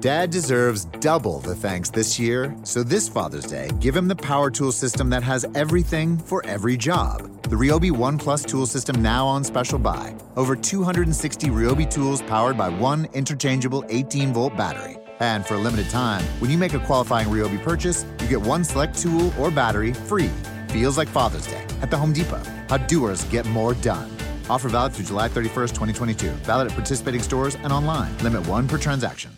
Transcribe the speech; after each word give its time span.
Dad 0.00 0.30
deserves 0.30 0.84
double 1.00 1.40
the 1.40 1.56
thanks 1.56 1.90
this 1.90 2.20
year, 2.20 2.56
so 2.62 2.84
this 2.84 3.08
Father's 3.08 3.46
Day, 3.46 3.68
give 3.80 3.96
him 3.96 4.06
the 4.06 4.14
power 4.14 4.48
tool 4.48 4.70
system 4.70 5.10
that 5.10 5.24
has 5.24 5.44
everything 5.56 6.16
for 6.16 6.40
every 6.46 6.76
job. 6.76 7.22
The 7.42 7.56
Ryobi 7.56 7.90
One 7.90 8.16
Plus 8.16 8.44
tool 8.44 8.64
system 8.64 9.02
now 9.02 9.26
on 9.26 9.42
special 9.42 9.76
buy. 9.76 10.14
Over 10.36 10.54
260 10.54 11.48
Ryobi 11.48 11.90
tools 11.90 12.22
powered 12.22 12.56
by 12.56 12.68
one 12.68 13.08
interchangeable 13.12 13.84
18 13.88 14.32
volt 14.32 14.56
battery. 14.56 14.98
And 15.18 15.44
for 15.44 15.54
a 15.54 15.58
limited 15.58 15.90
time, 15.90 16.22
when 16.38 16.48
you 16.48 16.58
make 16.58 16.74
a 16.74 16.78
qualifying 16.78 17.26
Ryobi 17.26 17.60
purchase, 17.64 18.06
you 18.20 18.28
get 18.28 18.40
one 18.40 18.62
select 18.62 18.96
tool 18.96 19.34
or 19.36 19.50
battery 19.50 19.94
free. 19.94 20.30
Feels 20.68 20.96
like 20.96 21.08
Father's 21.08 21.48
Day 21.48 21.66
at 21.82 21.90
the 21.90 21.96
Home 21.96 22.12
Depot. 22.12 22.42
How 22.68 22.76
doers 22.76 23.24
get 23.24 23.46
more 23.46 23.74
done. 23.74 24.08
Offer 24.48 24.68
valid 24.68 24.92
through 24.92 25.06
July 25.06 25.28
31st, 25.28 25.70
2022. 25.74 26.30
Valid 26.44 26.68
at 26.68 26.74
participating 26.74 27.20
stores 27.20 27.56
and 27.56 27.72
online. 27.72 28.16
Limit 28.18 28.46
one 28.46 28.68
per 28.68 28.78
transaction. 28.78 29.37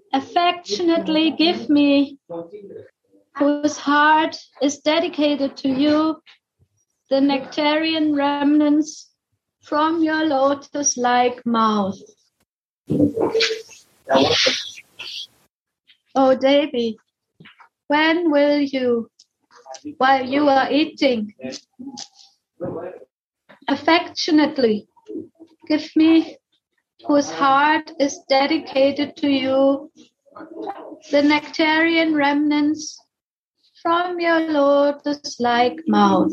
affectionately 0.13 1.31
give 1.31 1.69
me, 1.69 2.17
whose 3.37 3.77
heart 3.77 4.37
is 4.61 4.79
dedicated 4.79 5.57
to 5.57 5.69
you, 5.69 6.21
the 7.09 7.21
nectarian 7.21 8.15
remnants 8.15 9.09
from 9.61 10.03
your 10.03 10.25
lotus 10.25 10.97
like 10.97 11.45
mouth? 11.45 11.99
Oh, 16.13 16.35
Devi, 16.35 16.97
when 17.87 18.31
will 18.31 18.59
you, 18.59 19.09
while 19.97 20.25
you 20.25 20.47
are 20.49 20.71
eating, 20.71 21.33
affectionately 23.67 24.87
give 25.67 25.89
me 25.95 26.37
whose 27.05 27.29
heart 27.29 27.91
is 27.99 28.19
dedicated 28.29 29.15
to 29.17 29.29
you, 29.29 29.91
the 31.11 31.21
nectarian 31.21 32.15
remnants 32.15 32.99
from 33.81 34.19
your 34.19 34.39
lotus 34.39 35.39
like 35.39 35.79
mouth. 35.87 36.31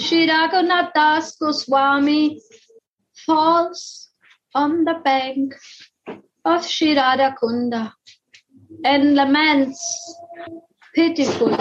Shri 0.00 0.26
Raghunath 0.28 0.92
Das 0.94 1.36
Goswami 1.36 2.40
falls 3.26 4.10
on 4.54 4.84
the 4.84 4.94
bank 5.04 5.54
of 6.44 6.66
Shri 6.66 6.96
Radha 6.96 7.34
Kunda 7.40 7.92
and 8.84 9.14
laments 9.14 10.16
pitifully. 10.94 11.56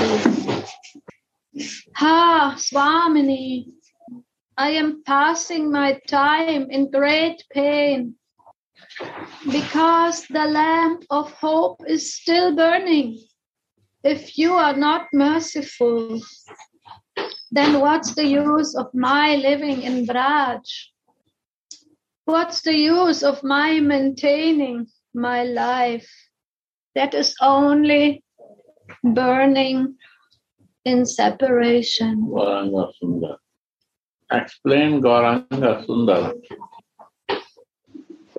Ha, 1.95 2.55
Swamini, 2.57 3.65
I 4.57 4.71
am 4.71 5.03
passing 5.03 5.71
my 5.71 5.99
time 6.07 6.67
in 6.69 6.91
great 6.91 7.43
pain 7.51 8.15
because 9.51 10.25
the 10.27 10.45
lamp 10.45 11.03
of 11.09 11.31
hope 11.33 11.81
is 11.87 12.13
still 12.13 12.55
burning. 12.55 13.17
If 14.03 14.37
you 14.37 14.53
are 14.53 14.75
not 14.75 15.07
merciful, 15.13 16.21
then 17.51 17.79
what's 17.79 18.15
the 18.15 18.25
use 18.25 18.75
of 18.75 18.87
my 18.93 19.35
living 19.35 19.83
in 19.83 20.05
Braj? 20.05 20.63
What's 22.25 22.61
the 22.61 22.75
use 22.75 23.23
of 23.23 23.43
my 23.43 23.79
maintaining 23.79 24.87
my 25.13 25.43
life 25.43 26.09
that 26.95 27.13
is 27.13 27.35
only 27.41 28.23
burning 29.03 29.95
in 30.85 31.05
separation? 31.05 32.27
Gauranga 32.27 32.91
Sundar. 33.01 33.37
Explain 34.31 35.01
Gauranga 35.01 35.85
Sundar. 35.85 36.33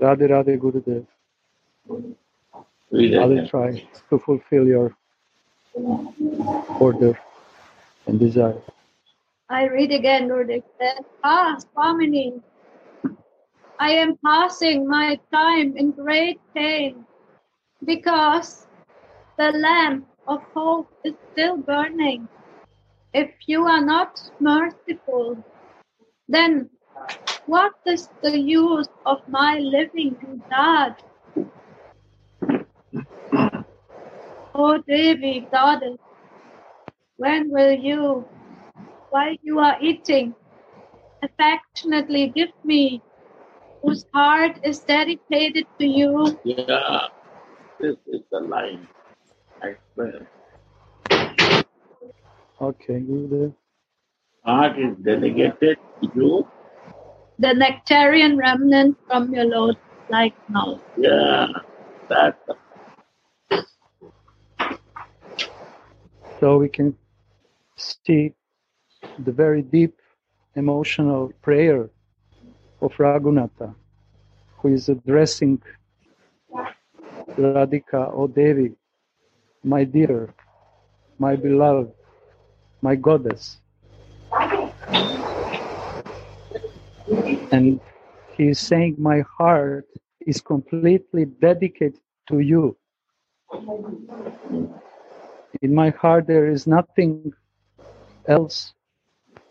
Radhe 0.00 0.28
Radhe 0.28 0.58
Gurudev. 0.58 1.06
Read 2.90 3.16
I 3.16 3.24
will 3.24 3.46
try 3.48 3.70
to 4.10 4.18
fulfill 4.18 4.66
your 4.66 4.96
order 6.80 7.18
and 8.06 8.18
desire. 8.18 8.60
I 9.48 9.68
read 9.68 9.92
again, 9.92 10.28
Gurudev 10.28 10.62
says, 10.80 11.04
Ah, 11.22 11.56
Swamini, 11.58 12.40
I 13.78 13.92
am 13.92 14.16
passing 14.24 14.88
my 14.88 15.18
time 15.32 15.76
in 15.76 15.92
great 15.92 16.40
pain 16.54 17.06
because 17.84 18.66
the 19.38 19.50
lamp 19.52 20.06
of 20.28 20.40
hope 20.54 20.88
is 21.04 21.14
still 21.32 21.56
burning. 21.56 22.28
If 23.12 23.30
you 23.46 23.64
are 23.66 23.84
not 23.84 24.20
merciful, 24.40 25.44
then 26.28 26.70
what 27.46 27.72
is 27.86 28.08
the 28.22 28.38
use 28.38 28.88
of 29.04 29.18
my 29.28 29.58
living 29.58 30.16
in 30.22 30.42
God? 30.50 30.96
Oh, 34.54 34.76
Devi, 34.86 35.48
goddess, 35.50 35.96
when 37.16 37.50
will 37.50 37.72
you, 37.72 38.26
while 39.08 39.34
you 39.42 39.58
are 39.60 39.78
eating, 39.80 40.34
affectionately 41.22 42.28
give 42.28 42.52
me, 42.62 43.00
whose 43.82 44.04
heart 44.12 44.58
is 44.62 44.80
dedicated 44.80 45.66
to 45.78 45.86
you, 45.86 46.38
Yeah, 46.44 47.08
this 47.82 47.96
is 48.06 48.22
the 48.30 48.40
line. 48.40 48.86
Explain. 49.62 50.26
Okay, 52.60 53.00
Gurudev. 53.00 53.52
Heart 54.44 54.78
is 54.78 54.96
delegated 55.04 55.78
to 56.00 56.10
you. 56.14 56.46
the 57.38 57.54
nectarian 57.54 58.36
remnant 58.38 58.96
from 59.06 59.34
your 59.34 59.44
lotus 59.44 59.80
like 60.10 60.34
now. 60.48 60.80
Yeah, 60.96 61.46
that's 62.08 62.38
the 62.46 62.54
So 66.40 66.58
we 66.58 66.68
can 66.68 66.96
see 67.76 68.32
the 69.18 69.32
very 69.32 69.62
deep 69.62 69.94
emotional 70.56 71.32
prayer 71.42 71.90
of 72.80 72.92
Raghunatha, 72.94 73.74
who 74.58 74.68
is 74.68 74.88
addressing 74.88 75.62
Radhika, 77.36 78.12
O 78.14 78.26
Devi, 78.26 78.72
my 79.64 79.84
dear, 79.84 80.34
my 81.18 81.36
beloved, 81.36 81.92
my 82.80 82.96
goddess. 82.96 83.60
And 87.52 87.80
he 88.36 88.48
is 88.48 88.58
saying, 88.58 88.96
My 88.98 89.22
heart 89.38 89.86
is 90.26 90.40
completely 90.40 91.26
dedicated 91.26 92.00
to 92.28 92.40
you. 92.40 92.76
In 95.60 95.74
my 95.74 95.90
heart, 95.90 96.26
there 96.26 96.48
is 96.48 96.66
nothing 96.66 97.32
else 98.26 98.72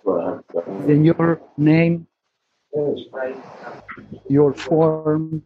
than 0.05 1.05
your 1.05 1.41
name, 1.57 2.07
your 4.27 4.53
form, 4.53 5.43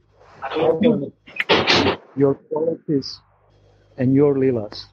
your 2.15 2.35
qualities, 2.35 3.19
and 3.97 4.13
your 4.13 4.35
lilas. 4.35 4.85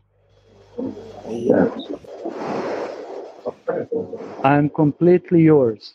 I 4.44 4.56
am 4.56 4.68
completely 4.70 5.42
yours. 5.42 5.94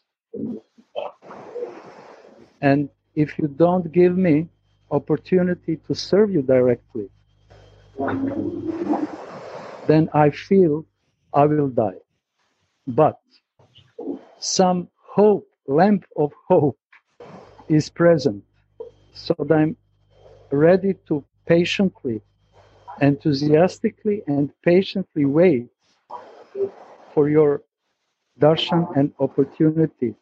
And 2.61 2.89
if 3.15 3.37
you 3.37 3.47
don't 3.47 3.91
give 3.91 4.17
me 4.17 4.47
opportunity 4.91 5.77
to 5.87 5.93
serve 5.93 6.31
you 6.31 6.41
directly, 6.41 7.09
then 9.87 10.09
I 10.13 10.29
feel 10.29 10.85
I 11.33 11.45
will 11.45 11.69
die. 11.69 11.99
But 12.87 13.19
some 14.39 14.87
hope, 15.01 15.47
lamp 15.67 16.05
of 16.15 16.31
hope 16.47 16.77
is 17.67 17.89
present. 17.89 18.43
So 19.13 19.35
that 19.39 19.53
I'm 19.53 19.75
ready 20.51 20.95
to 21.07 21.23
patiently, 21.45 22.21
enthusiastically, 23.01 24.23
and 24.27 24.51
patiently 24.63 25.25
wait 25.25 25.67
for 27.13 27.29
your 27.29 27.61
darshan 28.39 28.85
and 28.95 29.11
opportunity 29.19 30.15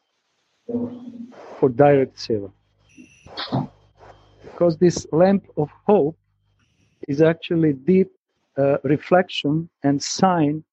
for 1.60 1.70
direct 1.70 2.16
seva. 2.18 2.52
Because 4.44 4.78
this 4.78 5.06
lamp 5.12 5.46
of 5.58 5.70
hope 5.86 6.18
is 7.08 7.22
actually 7.22 7.74
deep 7.74 8.12
uh, 8.58 8.78
reflection 8.84 9.70
and 9.84 10.02
sign 10.02 10.64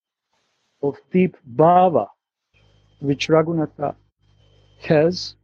of 0.83 0.97
deep 1.11 1.37
bhava, 1.57 2.07
which 3.01 3.29
Raghunatha 3.29 3.95
has, 4.83 5.35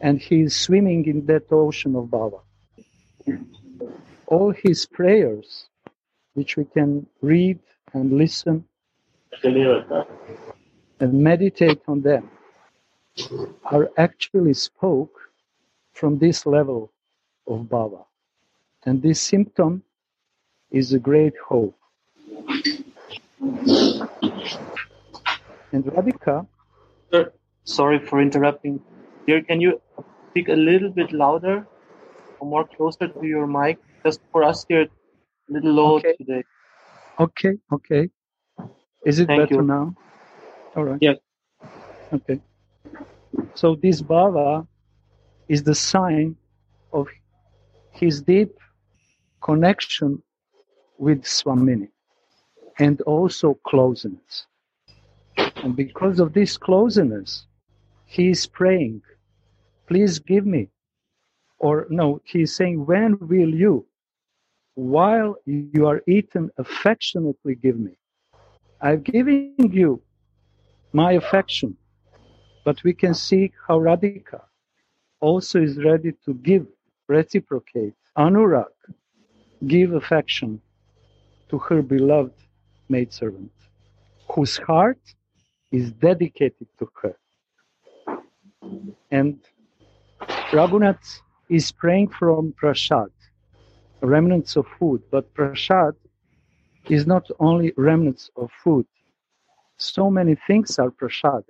and 0.00 0.18
he 0.20 0.42
is 0.42 0.56
swimming 0.56 1.06
in 1.06 1.26
that 1.26 1.44
ocean 1.50 1.94
of 1.94 2.06
bhava. 2.06 2.40
All 4.26 4.50
his 4.50 4.86
prayers, 4.86 5.68
which 6.34 6.56
we 6.56 6.64
can 6.64 7.06
read 7.22 7.58
and 7.92 8.12
listen 8.12 8.64
and 11.00 11.12
meditate 11.12 11.80
on 11.88 12.02
them, 12.02 12.30
are 13.64 13.90
actually 13.96 14.54
spoke 14.54 15.18
from 15.92 16.18
this 16.18 16.46
level 16.46 16.92
of 17.46 17.62
bhava. 17.62 18.04
And 18.84 19.02
this 19.02 19.20
symptom 19.20 19.82
is 20.70 20.92
a 20.92 20.98
great 20.98 21.34
hope. 21.48 21.76
And 25.72 25.84
Radhika, 25.84 26.46
Sir, 27.10 27.32
sorry 27.64 27.98
for 27.98 28.20
interrupting. 28.20 28.80
Dear, 29.26 29.42
can 29.42 29.60
you 29.60 29.80
speak 30.30 30.48
a 30.48 30.54
little 30.54 30.90
bit 30.90 31.12
louder 31.12 31.66
more 32.44 32.66
closer 32.76 33.08
to 33.08 33.26
your 33.26 33.46
mic? 33.46 33.78
Just 34.04 34.20
for 34.32 34.42
us 34.44 34.64
here, 34.68 34.82
a 34.82 35.52
little 35.52 35.72
low 35.72 35.98
Okay. 35.98 36.14
today. 36.18 36.42
okay, 37.18 37.54
okay. 37.72 38.08
Is 39.04 39.18
it 39.20 39.28
Thank 39.28 39.36
better 39.36 39.62
you. 39.62 39.62
now? 39.62 39.94
All 40.76 40.84
right. 40.84 41.00
Yes. 41.00 41.16
Okay. 42.12 42.40
So 43.54 43.74
this 43.76 44.02
bhava 44.02 44.66
is 45.48 45.62
the 45.62 45.74
sign 45.74 46.36
of 46.92 47.08
his 47.90 48.22
deep 48.22 48.52
connection 49.42 50.22
with 50.98 51.22
Swamini 51.22 51.88
and 52.78 53.00
also 53.02 53.54
closeness. 53.66 54.46
And 55.62 55.76
because 55.76 56.20
of 56.20 56.32
this 56.32 56.56
closeness, 56.56 57.46
he 58.04 58.30
is 58.30 58.46
praying, 58.46 59.02
please 59.88 60.18
give 60.18 60.46
me. 60.46 60.68
Or 61.58 61.86
no, 61.90 62.20
he 62.24 62.42
is 62.42 62.54
saying, 62.54 62.86
when 62.86 63.18
will 63.20 63.52
you, 63.54 63.86
while 64.74 65.36
you 65.44 65.86
are 65.86 66.02
eaten, 66.06 66.50
affectionately 66.56 67.54
give 67.56 67.78
me? 67.78 67.96
I've 68.80 69.02
given 69.02 69.54
you 69.58 70.00
my 70.92 71.12
affection, 71.12 71.76
but 72.64 72.82
we 72.84 72.92
can 72.94 73.14
see 73.14 73.52
how 73.66 73.78
Radhika 73.80 74.42
also 75.20 75.60
is 75.60 75.82
ready 75.82 76.12
to 76.24 76.34
give, 76.34 76.66
reciprocate, 77.08 77.94
anurag, 78.16 78.66
give 79.66 79.94
affection 79.94 80.60
to 81.48 81.58
her 81.58 81.82
beloved 81.82 82.34
maidservant, 82.88 83.50
whose 84.30 84.56
heart 84.58 85.00
is 85.72 85.90
dedicated 85.92 86.68
to 86.78 86.88
her. 87.02 87.16
And 89.10 89.40
Raghunath 90.52 91.20
is 91.48 91.72
praying 91.72 92.08
from 92.08 92.52
prasad, 92.56 93.10
remnants 94.00 94.56
of 94.56 94.66
food, 94.78 95.02
but 95.10 95.32
prasad 95.34 95.94
is 96.88 97.06
not 97.06 97.26
only 97.40 97.72
remnants 97.76 98.30
of 98.36 98.50
food. 98.62 98.86
So 99.76 100.10
many 100.10 100.36
things 100.46 100.78
are 100.78 100.90
prasad. 100.90 101.44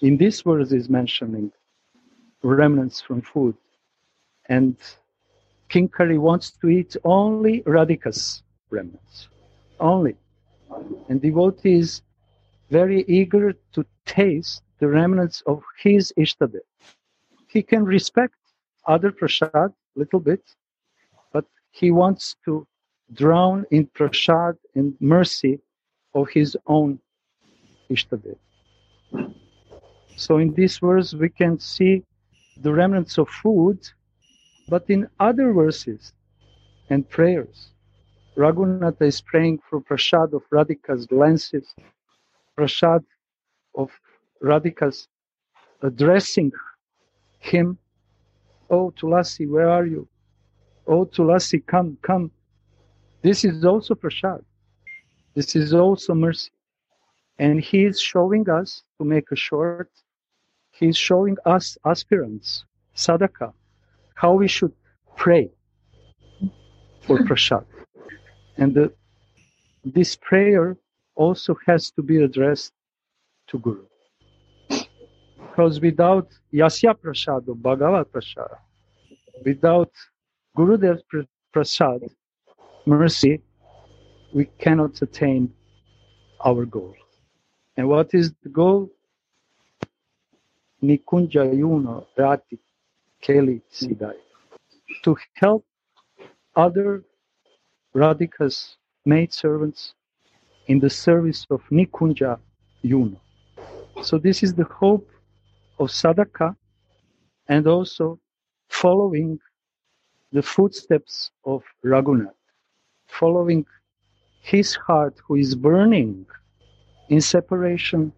In 0.00 0.16
this 0.16 0.42
verse 0.42 0.72
is 0.72 0.88
mentioning 0.88 1.52
remnants 2.42 3.00
from 3.00 3.22
food. 3.22 3.56
And 4.48 4.76
Kinkari 5.70 6.18
wants 6.18 6.50
to 6.60 6.68
eat 6.68 6.96
only 7.04 7.62
Radhika's 7.62 8.42
remnants. 8.70 9.28
Only. 9.80 10.16
And 11.08 11.20
devotee 11.20 11.78
is 11.78 12.02
very 12.70 13.04
eager 13.06 13.54
to 13.74 13.86
taste 14.06 14.62
the 14.78 14.88
remnants 14.88 15.42
of 15.46 15.62
his 15.78 16.12
Ishtadev. 16.18 16.66
He 17.48 17.62
can 17.62 17.84
respect 17.84 18.34
other 18.86 19.12
prasad 19.12 19.72
little 19.96 20.20
bit, 20.20 20.42
but 21.32 21.44
he 21.70 21.90
wants 21.90 22.36
to 22.44 22.66
drown 23.12 23.64
in 23.70 23.86
prasad 23.94 24.56
and 24.74 24.94
mercy 25.00 25.60
of 26.14 26.28
his 26.30 26.56
own 26.66 26.98
Ishtadev. 27.90 28.36
So 30.16 30.38
in 30.38 30.54
this 30.54 30.78
verse 30.78 31.14
we 31.14 31.28
can 31.28 31.58
see 31.58 32.02
the 32.62 32.72
remnants 32.72 33.18
of 33.18 33.28
food, 33.28 33.78
but 34.68 34.84
in 34.88 35.08
other 35.20 35.52
verses 35.52 36.12
and 36.90 37.08
prayers, 37.08 37.70
Raghunatha 38.36 39.02
is 39.02 39.20
praying 39.20 39.58
for 39.68 39.80
prasad 39.80 40.32
of 40.32 40.42
Radhika's 40.50 41.06
glances, 41.06 41.74
prasad 42.56 43.04
of 43.74 43.90
Radhika's 44.42 45.08
addressing 45.82 46.52
him. 47.40 47.78
Oh, 48.70 48.92
Tulasi, 48.98 49.48
where 49.48 49.68
are 49.68 49.86
you? 49.86 50.08
Oh, 50.86 51.04
Tulasi, 51.04 51.64
come, 51.66 51.96
come. 52.02 52.30
This 53.22 53.44
is 53.44 53.64
also 53.64 53.94
prashad. 53.94 54.42
This 55.34 55.54
is 55.56 55.72
also 55.72 56.14
mercy. 56.14 56.50
And 57.38 57.60
he 57.60 57.84
is 57.84 58.00
showing 58.00 58.48
us, 58.48 58.82
to 58.98 59.04
make 59.04 59.30
a 59.32 59.36
short, 59.36 59.90
he 60.72 60.88
is 60.88 60.96
showing 60.96 61.36
us 61.46 61.76
aspirants, 61.84 62.64
sadhaka, 62.96 63.52
how 64.14 64.34
we 64.34 64.48
should 64.48 64.72
pray 65.16 65.50
for 67.00 67.18
prashad. 67.28 67.64
And 68.56 68.74
the, 68.74 68.92
this 69.84 70.16
prayer 70.16 70.76
also 71.14 71.56
has 71.66 71.90
to 71.92 72.02
be 72.02 72.22
addressed 72.22 72.72
to 73.48 73.58
Guru. 73.58 73.86
Because 75.52 75.82
without 75.82 76.28
Yasya 76.54 76.98
Prasad 76.98 77.46
or 77.46 77.54
Bhagavat 77.54 78.10
Prasad, 78.10 78.56
without 79.44 79.90
Gurudev 80.56 81.02
Pr- 81.10 81.28
Prasad, 81.52 82.00
mercy, 82.86 83.42
we 84.32 84.46
cannot 84.58 85.02
attain 85.02 85.52
our 86.42 86.64
goal. 86.64 86.94
And 87.76 87.86
what 87.86 88.14
is 88.14 88.32
the 88.42 88.48
goal? 88.48 88.90
Nikunja 90.82 91.44
Yuna 91.52 92.06
Rati 92.16 92.58
Keli 93.22 93.60
Sidai. 93.70 94.14
To 95.04 95.14
help 95.34 95.66
other 96.56 97.04
Radhika's 97.94 98.78
maidservants 99.04 99.92
in 100.68 100.78
the 100.78 100.88
service 100.88 101.46
of 101.50 101.60
Nikunja 101.70 102.38
Yuna. 102.82 103.20
So 104.02 104.16
this 104.16 104.42
is 104.42 104.54
the 104.54 104.64
hope 104.64 105.06
of 105.82 105.90
Sadhaka 105.90 106.54
and 107.48 107.66
also 107.66 108.18
following 108.68 109.38
the 110.32 110.42
footsteps 110.42 111.30
of 111.44 111.62
Raghunath, 111.84 112.42
following 113.08 113.66
his 114.40 114.74
heart 114.74 115.14
who 115.26 115.34
is 115.34 115.54
burning 115.54 116.26
in 117.08 117.20
separation, 117.20 118.12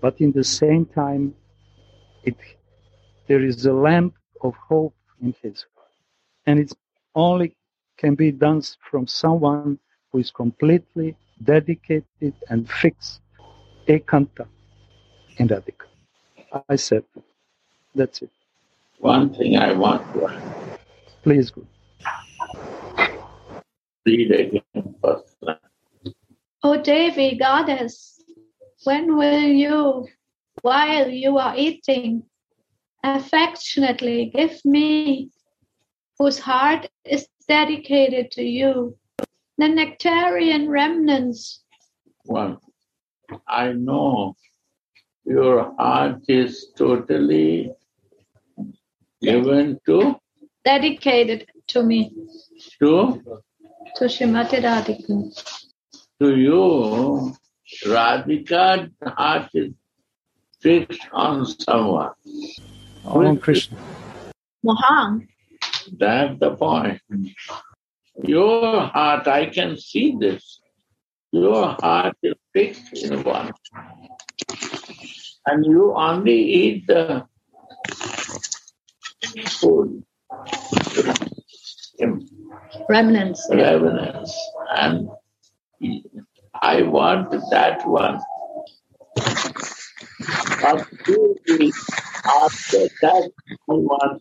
but 0.00 0.20
in 0.20 0.32
the 0.32 0.44
same 0.44 0.84
time, 0.86 1.34
it, 2.24 2.36
there 3.28 3.42
is 3.42 3.66
a 3.66 3.72
lamp 3.72 4.14
of 4.42 4.54
hope 4.56 4.94
in 5.20 5.34
his 5.42 5.64
heart. 5.74 5.94
And 6.46 6.58
it 6.58 6.72
only 7.14 7.54
can 7.98 8.14
be 8.14 8.32
done 8.32 8.62
from 8.90 9.06
someone 9.06 9.78
who 10.10 10.18
is 10.18 10.30
completely 10.30 11.16
dedicated 11.44 12.34
and 12.48 12.68
fixed, 12.68 13.20
ekanta, 13.86 14.46
in 15.38 15.48
Radhika. 15.48 15.91
I 16.68 16.76
said, 16.76 17.04
that's 17.94 18.22
it. 18.22 18.30
One 18.98 19.34
thing 19.34 19.56
I 19.56 19.72
want 19.72 20.12
to 20.14 20.40
Please 21.22 21.50
go. 21.50 21.66
read 24.04 24.30
again 24.32 24.94
first. 25.02 25.36
Oh 26.64 26.80
Devi, 26.82 27.36
goddess, 27.36 28.20
when 28.84 29.16
will 29.16 29.40
you 29.40 30.06
while 30.62 31.08
you 31.08 31.38
are 31.38 31.54
eating, 31.56 32.22
affectionately 33.02 34.32
give 34.34 34.64
me, 34.64 35.30
whose 36.18 36.38
heart 36.38 36.88
is 37.04 37.26
dedicated 37.48 38.30
to 38.32 38.42
you, 38.42 38.96
the 39.58 39.68
nectarian 39.68 40.68
remnants. 40.68 41.64
Well, 42.24 42.60
I 43.48 43.72
know 43.72 44.36
your 45.24 45.74
heart 45.78 46.20
is 46.28 46.72
totally 46.76 47.72
given 49.20 49.78
to 49.86 50.16
dedicated 50.64 51.46
to 51.68 51.82
me, 51.82 52.12
to 52.78 53.22
to 53.96 54.04
Srimati 54.04 54.60
Radhika. 54.62 55.16
to 56.20 56.36
you. 56.36 57.34
Radhika 57.86 58.90
heart 59.06 59.48
is 59.54 59.72
fixed 60.60 61.08
on 61.12 61.46
someone. 61.46 62.12
On 63.04 63.38
Krishna. 63.38 63.78
Mohang. 64.64 65.26
That's 65.98 66.38
the 66.38 66.54
point. 66.54 67.00
Your 68.24 68.82
heart, 68.82 69.26
I 69.26 69.46
can 69.46 69.76
see 69.76 70.16
this. 70.18 70.60
Your 71.32 71.76
heart 71.80 72.16
is 72.22 72.34
fixed 72.52 72.92
in 73.02 73.22
one. 73.24 73.52
And 75.46 75.66
you 75.66 75.94
only 75.94 76.38
eat 76.38 76.86
the 76.86 77.26
food, 79.48 80.04
hmm. 81.98 82.18
Remnants. 82.88 83.48
yeah. 83.50 83.72
revenants. 83.72 84.38
And 84.76 85.08
I 86.54 86.82
want 86.82 87.30
that 87.50 87.86
one. 87.86 88.20
But 90.62 90.88
after 92.24 92.88
that 93.02 93.30
one 93.66 94.20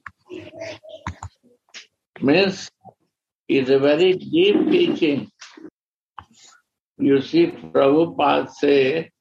means 2.20 2.72
is 3.48 3.70
a 3.70 3.80
very 3.80 4.14
deep 4.14 4.70
teaching. 4.70 5.30
You 6.98 7.22
see, 7.22 7.48
Prabhupada 7.48 8.50
say, 8.50 9.12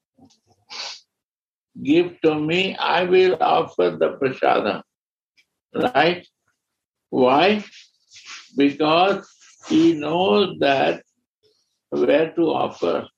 give 1.83 2.21
to 2.23 2.35
me, 2.35 2.77
I 2.77 3.05
will 3.05 3.37
offer 3.41 3.97
the 3.99 4.19
prasadam. 4.19 4.83
Right? 5.75 6.27
Why? 7.11 7.65
Because 8.57 9.29
he 9.69 9.95
knows 9.95 10.59
that 10.61 11.03
where 11.91 12.33
to 12.33 12.43
offer. 12.51 13.09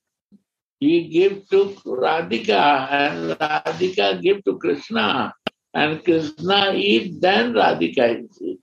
He 0.80 1.08
give 1.08 1.48
to 1.50 1.76
Radhika 1.86 2.90
and 2.90 3.38
Radhika 3.38 4.20
give 4.20 4.42
to 4.44 4.58
Krishna. 4.58 5.32
And 5.74 6.04
Krishna 6.04 6.72
eat, 6.74 7.20
then 7.20 7.52
Radhika 7.54 8.26
eat. 8.40 8.60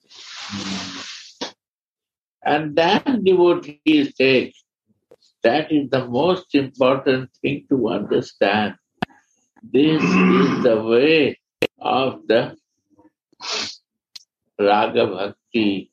And 2.43 2.75
then 2.75 3.23
devotees 3.23 4.13
take. 4.15 4.53
That 5.43 5.71
is 5.71 5.89
the 5.89 6.05
most 6.05 6.53
important 6.53 7.29
thing 7.41 7.65
to 7.69 7.89
understand. 7.89 8.75
This 9.61 10.01
is 10.01 10.63
the 10.63 10.81
way 10.81 11.39
of 11.79 12.25
the 12.27 12.55
Raga 14.59 15.07
Bhakti. 15.07 15.91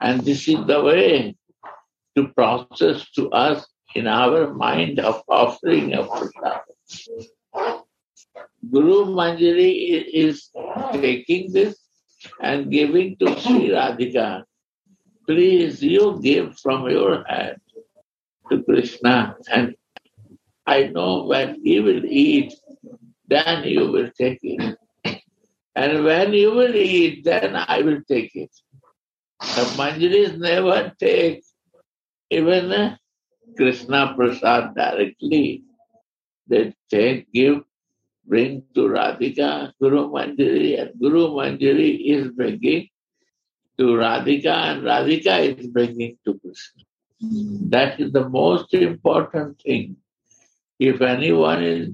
And 0.00 0.20
this 0.22 0.48
is 0.48 0.64
the 0.66 0.82
way 0.82 1.36
to 2.16 2.28
process 2.28 3.10
to 3.12 3.30
us 3.30 3.66
in 3.94 4.06
our 4.06 4.54
mind 4.54 5.00
of 5.00 5.22
offering 5.28 5.94
of 5.94 6.08
prasad. 6.08 6.60
Guru 8.70 9.06
Manjari 9.06 10.04
is 10.12 10.50
taking 10.92 11.52
this 11.52 11.76
and 12.42 12.70
giving 12.70 13.16
to 13.18 13.38
Sri 13.40 13.68
Radhika. 13.70 14.44
Please, 15.26 15.82
you 15.82 16.18
give 16.22 16.58
from 16.58 16.88
your 16.88 17.24
hand 17.24 17.60
to 18.50 18.62
Krishna, 18.64 19.36
and 19.50 19.74
I 20.66 20.88
know 20.88 21.24
when 21.24 21.60
he 21.62 21.80
will 21.80 22.04
eat, 22.04 22.54
then 23.28 23.64
you 23.64 23.92
will 23.92 24.10
take 24.16 24.40
it. 24.42 24.76
And 25.74 26.04
when 26.04 26.32
you 26.32 26.50
will 26.50 26.74
eat, 26.74 27.24
then 27.24 27.54
I 27.54 27.82
will 27.82 28.00
take 28.08 28.34
it. 28.34 28.50
The 29.40 29.64
Manjaris 29.78 30.36
never 30.36 30.92
take 30.98 31.44
even 32.30 32.72
uh, 32.72 32.96
Krishna 33.56 34.14
Prasad 34.16 34.74
directly. 34.74 35.62
They 36.48 36.74
take, 36.90 37.30
give, 37.32 37.62
bring 38.26 38.64
to 38.74 38.88
Radhika, 38.88 39.72
Guru 39.80 40.10
Manjari, 40.10 40.80
and 40.80 40.98
Guru 40.98 41.28
Manjari 41.28 42.00
is 42.06 42.32
bringing 42.32 42.88
to 43.78 43.84
Radhika, 43.84 44.46
and 44.46 44.82
Radhika 44.82 45.58
is 45.58 45.66
bringing 45.68 46.18
to 46.24 46.38
Krishna. 46.40 46.82
That 47.70 48.00
is 48.00 48.12
the 48.12 48.28
most 48.28 48.74
important 48.74 49.60
thing. 49.60 49.96
If 50.78 51.00
anyone 51.00 51.62
is 51.62 51.88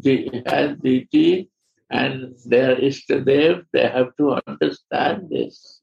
has 0.47 0.77
deity 0.79 1.49
and 1.91 2.35
their 2.47 2.77
Ishtadev, 2.77 3.65
they 3.73 3.89
have 3.89 4.17
to 4.19 4.39
understand 4.47 5.31
this. 5.31 5.81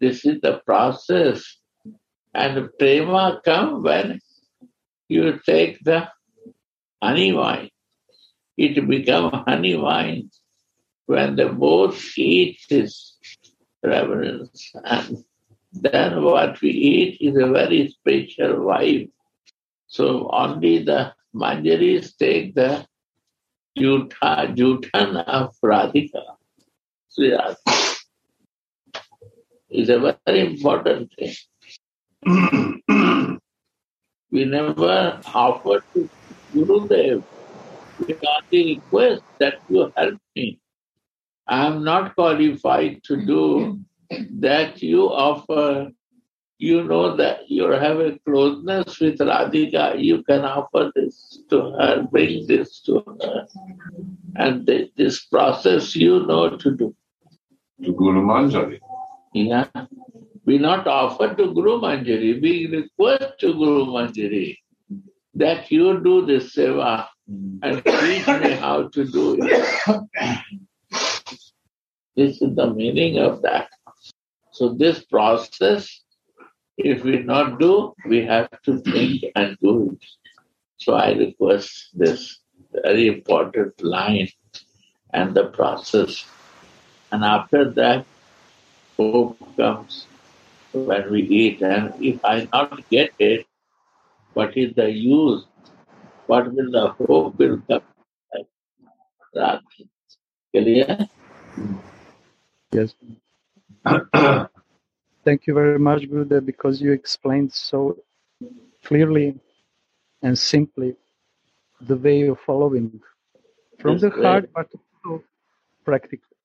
This 0.00 0.24
is 0.24 0.40
the 0.40 0.60
process. 0.66 1.44
And 2.34 2.68
prema 2.78 3.40
come 3.44 3.82
when 3.82 4.20
you 5.08 5.38
take 5.44 5.84
the 5.84 6.08
honey 7.02 7.32
wine. 7.32 7.70
It 8.56 8.88
become 8.88 9.44
honey 9.46 9.76
wine 9.76 10.30
when 11.06 11.36
the 11.36 11.48
both 11.48 12.00
eat 12.16 12.58
is 12.70 13.18
reverence. 13.82 14.72
And 14.84 15.24
then 15.72 16.22
what 16.22 16.60
we 16.60 16.70
eat 16.70 17.18
is 17.20 17.36
a 17.36 17.46
very 17.46 17.88
special 17.88 18.56
vibe. 18.66 19.10
So 19.86 20.30
only 20.32 20.82
the 20.82 21.12
Manjaris 21.34 22.16
take 22.16 22.54
the 22.54 22.86
Jutha, 23.78 24.54
Jutan 24.54 25.16
of 25.24 25.54
Radhika. 25.64 26.36
Is 29.70 29.88
a 29.88 30.18
very 30.26 30.40
important 30.40 31.12
thing. 31.18 31.34
we 34.30 34.44
never 34.44 35.20
offer 35.34 35.82
to 35.94 36.10
Gurudev. 36.54 37.22
We 38.06 38.14
only 38.14 38.74
request 38.76 39.22
that 39.38 39.60
you 39.68 39.92
help 39.96 40.18
me. 40.36 40.58
I 41.46 41.66
am 41.66 41.84
not 41.84 42.14
qualified 42.14 43.02
to 43.04 43.24
do 43.24 43.80
that 44.40 44.82
you 44.82 45.02
offer. 45.08 45.90
You 46.62 46.84
know 46.84 47.16
that 47.16 47.50
you 47.50 47.64
have 47.84 47.98
a 47.98 48.10
closeness 48.24 49.00
with 49.00 49.18
Radhika. 49.18 50.00
You 50.00 50.22
can 50.22 50.44
offer 50.44 50.92
this 50.94 51.40
to 51.50 51.60
her, 51.76 52.02
bring 52.10 52.46
this 52.46 52.80
to 52.82 53.02
her. 53.06 53.46
And 54.36 54.64
thi- 54.66 54.92
this 54.96 55.24
process 55.24 55.96
you 55.96 56.24
know 56.26 56.56
to 56.56 56.70
do. 56.82 56.94
to 57.84 57.92
Guru 57.92 58.22
Manjari. 58.22 58.78
Yeah. 59.34 59.66
We 60.44 60.58
not 60.58 60.86
offer 60.86 61.34
to 61.34 61.52
Guru 61.52 61.80
Manjari, 61.80 62.40
we 62.40 62.68
request 62.68 63.40
to 63.40 63.52
Guru 63.54 63.86
Manjari 63.86 64.58
that 65.34 65.70
you 65.72 66.00
do 66.04 66.24
this 66.26 66.54
seva 66.54 67.06
and 67.62 67.84
teach 67.84 68.26
me 68.44 68.52
how 68.66 68.88
to 68.88 69.04
do 69.04 69.36
it. 69.40 70.00
This 72.14 72.40
is 72.42 72.54
the 72.54 72.66
meaning 72.72 73.18
of 73.18 73.42
that. 73.42 73.68
So 74.52 74.74
this 74.74 75.04
process, 75.04 76.01
if 76.84 77.04
we 77.04 77.18
not 77.22 77.58
do, 77.58 77.94
we 78.06 78.24
have 78.24 78.48
to 78.62 78.78
think 78.78 79.24
and 79.34 79.56
do 79.60 79.92
it. 79.92 80.04
So 80.78 80.94
I 80.94 81.12
request 81.12 81.90
this 81.94 82.40
very 82.72 83.06
important 83.08 83.82
line 83.82 84.28
and 85.12 85.34
the 85.34 85.46
process. 85.46 86.24
And 87.10 87.24
after 87.24 87.70
that, 87.70 88.06
hope 88.98 89.38
comes 89.56 90.06
when 90.72 91.10
we 91.10 91.22
eat. 91.22 91.62
And 91.62 91.92
if 92.00 92.24
I 92.24 92.48
not 92.52 92.88
get 92.88 93.12
it, 93.18 93.46
what 94.34 94.56
is 94.56 94.74
the 94.74 94.90
use? 94.90 95.44
What 96.26 96.52
will 96.52 96.70
the 96.70 96.88
hope 96.88 97.38
will 97.38 97.60
come? 97.68 97.82
Clear? 100.54 101.08
Yes. 102.72 102.94
Thank 105.24 105.46
you 105.46 105.54
very 105.54 105.78
much, 105.78 106.02
Gurudev, 106.02 106.44
because 106.44 106.80
you 106.80 106.92
explained 106.92 107.52
so 107.52 107.96
clearly 108.84 109.38
and 110.22 110.38
simply 110.38 110.96
the 111.80 111.96
way 111.96 112.22
of 112.28 112.40
following 112.40 113.00
from 113.78 113.92
Yes, 113.92 114.00
the 114.02 114.10
heart, 114.10 114.50
but 114.54 114.68
also 115.04 115.24
practically. 115.84 116.36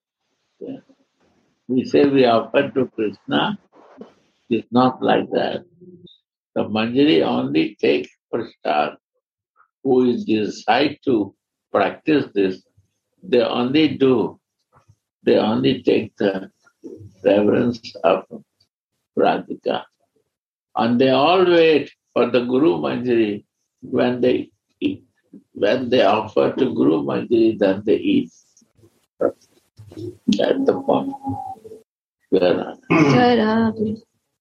We 1.68 1.84
say 1.84 2.04
we 2.04 2.24
offer 2.24 2.70
to 2.70 2.86
Krishna. 2.94 3.58
It's 4.48 4.66
not 4.70 5.02
like 5.02 5.28
that. 5.30 5.64
The 6.54 6.64
Manjari 6.64 7.22
only 7.22 7.76
takes 7.80 8.10
prasad 8.32 8.96
who 9.82 10.10
is 10.10 10.24
decide 10.24 10.98
to 11.04 11.34
practice 11.70 12.26
this 12.34 12.62
they 13.22 13.42
only 13.42 13.96
do, 13.96 14.38
they 15.24 15.36
only 15.38 15.82
take 15.82 16.16
the 16.16 16.50
reverence 17.24 17.80
of 18.04 18.24
Radhika. 19.18 19.84
And 20.76 21.00
they 21.00 21.10
all 21.10 21.44
wait 21.44 21.90
for 22.12 22.30
the 22.30 22.40
Guru 22.44 22.78
Manjari 22.84 23.44
when 23.80 24.20
they 24.20 24.50
eat. 24.80 25.04
When 25.52 25.88
they 25.90 26.02
offer 26.02 26.52
to 26.52 26.74
Guru 26.74 27.02
Manjari, 27.02 27.58
then 27.58 27.82
they 27.84 27.96
eat. 27.96 28.30
That's 29.20 30.64
the 30.68 30.82
point. 30.86 31.12
Where 32.30 32.74
hmm. 32.90 33.94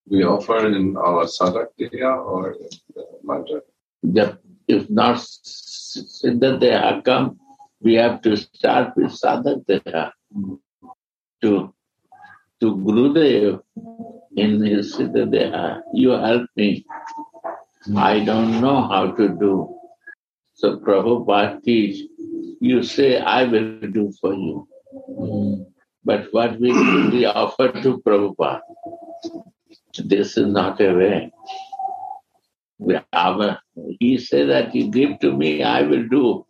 We 0.10 0.24
offer 0.24 0.68
in 0.68 0.96
our 0.98 1.26
Sadakya 1.26 2.12
or 2.26 2.52
in 2.52 2.70
the 2.96 3.04
Manjari. 3.26 3.62
the, 4.04 4.38
if 4.68 4.90
not 4.90 5.18
Siddhadeha 5.18 7.04
come, 7.04 7.40
we 7.82 7.96
have 7.96 8.22
to 8.22 8.38
start 8.38 8.96
with 8.96 9.12
Sadhadeha 9.12 10.12
hmm. 10.34 10.56
to 11.42 11.74
to 12.60 12.76
Gurudev 12.76 13.62
in 14.38 14.64
his 14.64 14.96
Siddhadeha. 14.96 15.78
Uh, 15.78 15.82
you 15.94 16.12
help 16.12 16.48
me. 16.56 16.86
I 17.96 18.24
don't 18.24 18.62
know 18.62 18.88
how 18.88 19.12
to 19.12 19.30
do. 19.30 19.76
So 20.54 20.78
Prabhupada 20.78 21.64
teach, 21.64 22.08
you 22.62 22.84
say, 22.84 23.20
I 23.20 23.44
will 23.44 23.82
do 23.82 24.12
for 24.22 24.34
you. 24.34 24.68
But 26.04 26.28
what 26.32 26.60
we, 26.60 26.72
we 27.10 27.26
offer 27.26 27.72
to 27.72 28.02
Prabhupada, 28.06 28.62
this 30.06 30.38
is 30.38 30.48
not 30.48 30.80
a 30.82 30.94
way. 30.94 31.32
We 32.80 33.00
our, 33.12 33.60
he 34.00 34.18
said 34.20 34.50
that 34.50 34.76
you 34.76 34.92
give 34.92 35.20
to 35.20 35.32
me, 35.36 35.64
I 35.64 35.82
will 35.82 36.08
do. 36.08 36.46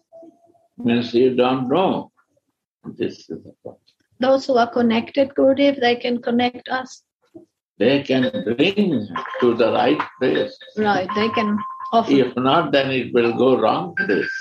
Means 0.78 1.14
you 1.14 1.36
don't 1.36 1.70
know. 1.70 2.12
This 2.84 3.30
is 3.30 3.44
the. 3.44 3.76
Those 4.20 4.46
who 4.46 4.58
are 4.58 4.70
connected, 4.70 5.30
Gurudev, 5.36 5.80
they 5.80 5.96
can 5.96 6.22
connect 6.22 6.68
us. 6.70 7.04
They 7.80 8.02
can 8.04 8.32
bring 8.44 9.08
to 9.42 9.54
the 9.54 9.72
right 9.72 10.02
place. 10.20 10.58
Right, 10.78 11.08
they 11.16 11.30
can 11.30 11.60
offer. 11.94 12.12
If 12.12 12.36
not, 12.36 12.72
then 12.72 12.92
it 12.92 13.14
will 13.14 13.34
go 13.38 13.60
wrong 13.60 13.96
place. 13.96 14.32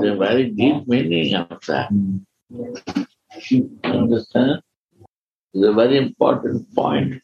The 0.00 0.16
very 0.16 0.50
deep 0.50 0.86
meaning 0.86 1.34
of 1.34 1.60
that. 1.66 1.90
Understand? 3.84 4.62
It's 5.52 5.64
a 5.66 5.72
very 5.72 5.98
important 5.98 6.74
point. 6.74 7.22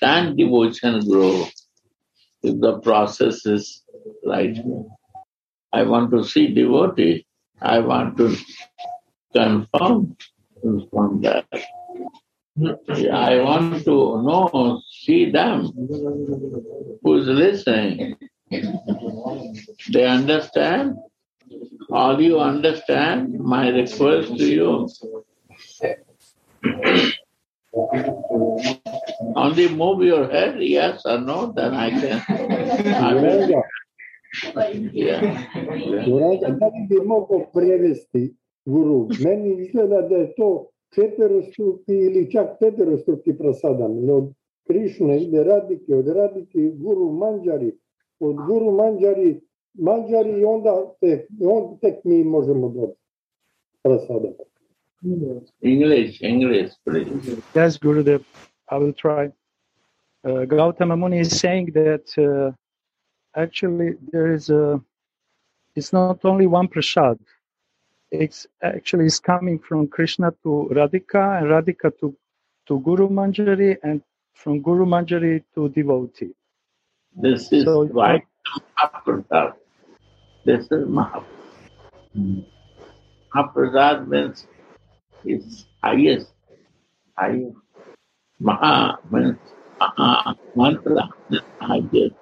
Can 0.00 0.36
devotion 0.36 1.00
grow 1.08 1.46
if 2.42 2.60
the 2.60 2.78
process 2.80 3.44
is 3.44 3.82
right? 4.24 4.56
I 5.72 5.82
want 5.82 6.12
to 6.12 6.24
see 6.24 6.54
devotee. 6.54 7.26
I 7.60 7.80
want 7.80 8.16
to 8.18 8.36
confirm 9.34 10.16
from 10.62 11.20
that. 11.22 11.46
I 12.56 13.40
want 13.40 13.84
to 13.84 14.22
know, 14.22 14.80
see 14.88 15.30
them 15.30 15.72
who's 17.02 17.26
listening. 17.26 18.16
They 19.92 20.06
understand? 20.06 20.94
All 21.90 22.20
you 22.20 22.38
understand 22.38 23.38
my 23.40 23.68
request 23.70 24.36
to 24.38 24.46
you? 24.46 24.88
Only 29.34 29.68
move 29.68 30.02
your 30.04 30.30
head, 30.30 30.62
yes 30.62 31.02
or 31.04 31.18
no, 31.18 31.52
then 31.56 31.74
I 31.74 31.90
can. 31.90 32.22
I 32.28 33.14
yeah. 34.92 35.46
yeah. 35.82 36.04
Guru? 38.66 39.08
Meni 39.20 39.62
izgleda 39.62 40.08
da 40.08 40.16
je 40.16 40.34
to 40.36 40.73
četverostruki 40.94 41.92
ili 41.92 42.30
čak 42.30 42.46
peterostruki 42.60 43.38
prasadam. 43.38 43.98
Jer 43.98 44.10
Od 44.10 44.32
Krišne 44.66 45.22
ide 45.22 45.44
radike, 45.44 45.94
od 45.94 46.08
radike 46.08 46.58
guru 46.74 47.12
manđari, 47.12 47.72
od 48.20 48.36
guru 48.36 48.72
manđari, 48.72 49.40
manđari 49.74 50.40
i 50.40 50.44
onda 50.44 50.94
tek, 51.00 51.28
on 51.40 51.78
tek 51.78 52.04
mi 52.04 52.24
možemo 52.24 52.68
dobiti 52.68 53.00
prasadam. 53.82 54.32
English, 55.60 56.22
English, 56.22 56.72
please. 56.84 57.10
Yes, 57.54 57.78
Gurudev, 57.78 58.22
I 58.70 58.78
will 58.78 58.94
try. 58.94 59.30
Uh, 60.24 60.44
Gautama 60.46 60.96
Muni 60.96 61.20
is 61.20 61.40
saying 61.40 61.72
that 61.74 62.06
uh, 62.16 62.52
actually 63.36 63.90
there 64.12 64.32
is 64.32 64.48
a, 64.48 64.80
it's 65.76 65.92
not 65.92 66.24
only 66.24 66.46
one 66.46 66.68
prasad. 66.68 67.18
It's 68.20 68.46
actually 68.62 69.06
is 69.06 69.18
coming 69.18 69.58
from 69.58 69.88
Krishna 69.88 70.32
to 70.42 70.70
Radhika 70.72 71.38
and 71.38 71.46
Radhika 71.48 71.90
to, 72.00 72.14
to 72.66 72.80
Guru 72.80 73.08
Manjari 73.08 73.76
and 73.82 74.02
from 74.34 74.62
Guru 74.62 74.86
Manjari 74.86 75.42
to 75.54 75.68
devotee. 75.68 76.30
This 77.16 77.52
is 77.52 77.64
So, 77.64 77.86
why 77.86 78.22
Mahaprasad. 78.78 79.54
This 80.44 80.64
is 80.70 80.86
Mahaprasad. 80.86 82.44
Mahaprasad 83.34 84.08
means 84.08 84.46
it's 85.24 85.66
highest. 85.82 86.28
Highest. 87.18 87.56
Maha 88.40 88.98
means 89.10 89.38
Maha 89.80 90.36
mantra, 90.54 91.08
highest. 91.60 92.14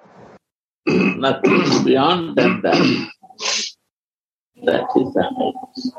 Nothing 0.87 1.83
beyond 1.85 2.35
that. 2.35 3.09
That 4.63 4.87
is 4.95 5.13
the 5.13 5.23
highest. 5.37 5.93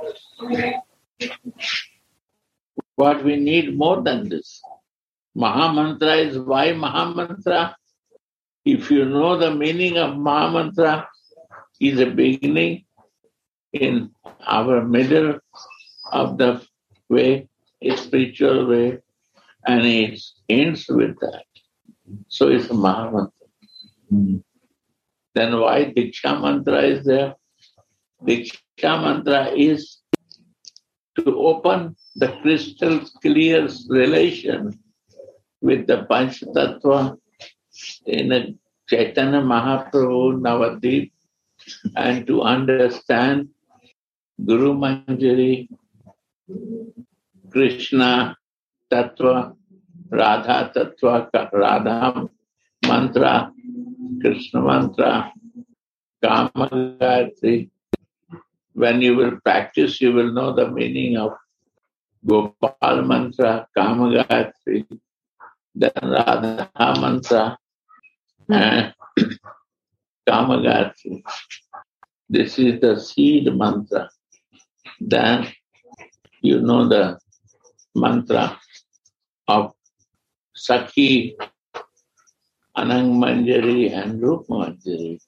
What 2.96 3.24
we 3.24 3.36
need 3.36 3.76
more 3.76 4.02
than 4.02 4.28
this. 4.28 4.62
Maha 5.34 5.72
mantra 5.72 6.14
is 6.16 6.38
why 6.38 6.72
Maha 6.72 7.14
mantra? 7.14 7.76
If 8.64 8.90
you 8.90 9.04
know 9.04 9.36
the 9.36 9.54
meaning 9.54 9.98
of 9.98 10.16
Maha 10.16 10.52
mantra, 10.52 11.08
is 11.80 12.00
a 12.00 12.06
beginning 12.06 12.84
in 13.72 14.10
our 14.46 14.82
middle 14.82 15.40
of 16.12 16.38
the 16.38 16.64
way, 17.08 17.48
a 17.82 17.96
spiritual 17.96 18.66
way, 18.66 18.98
and 19.66 19.84
it 19.84 20.20
ends 20.48 20.86
with 20.88 21.18
that. 21.20 21.44
So 22.28 22.48
it's 22.48 22.70
a 22.70 22.74
Maha 22.74 23.10
mantra. 23.10 23.48
Hmm. 24.08 24.36
Then 25.34 25.60
why 25.60 25.92
Diksha 25.92 26.40
mantra 26.40 26.82
is 26.82 27.04
there? 27.04 27.34
Diksha 28.26 28.92
mantra 29.02 29.50
is 29.52 29.98
to 31.16 31.24
open 31.38 31.94
the 32.16 32.28
crystal 32.42 33.00
clear 33.22 33.68
relation 33.88 34.78
with 35.60 35.86
the 35.86 36.06
Panch 36.10 36.42
Tattva 36.54 37.16
in 38.06 38.32
a 38.32 38.54
Chaitanya 38.88 39.40
Mahaprabhu 39.40 40.40
Navadip 40.40 41.10
and 41.96 42.26
to 42.26 42.42
understand 42.42 43.48
Guru 44.44 44.74
Manjari, 44.74 45.68
Krishna 47.50 48.36
Tattva, 48.90 49.54
Radha 50.10 50.72
Tattva, 50.74 51.30
Radha 51.52 52.28
Mantra, 52.86 53.52
Krishna 54.20 54.60
Mantra, 54.60 55.32
Kama 56.22 56.68
Gayatri. 57.00 57.70
When 58.74 59.00
you 59.00 59.16
will 59.16 59.38
practice, 59.44 60.00
you 60.00 60.12
will 60.12 60.32
know 60.32 60.52
the 60.52 60.70
meaning 60.70 61.16
of 61.16 61.32
Gopal 62.26 63.02
Mantra, 63.02 63.66
Kama 63.76 64.10
Gayatri, 64.10 64.86
then 65.74 65.92
Radha 66.02 66.70
Mantra, 67.00 67.58
hmm. 68.46 68.52
and 68.52 68.94
Kama 70.26 70.58
Gayatri. 70.58 71.22
This 72.28 72.58
is 72.58 72.80
the 72.80 72.98
seed 72.98 73.46
mantra. 73.54 74.10
Then 75.00 75.46
you 76.40 76.60
know 76.60 76.88
the 76.88 77.18
mantra 77.94 78.58
of 79.46 79.72
Sakhi, 80.56 81.36
Anang 82.76 83.20
Manjari, 83.22 83.92
and 83.92 84.20
Rup 84.22 84.46
Manjari. 84.48 85.20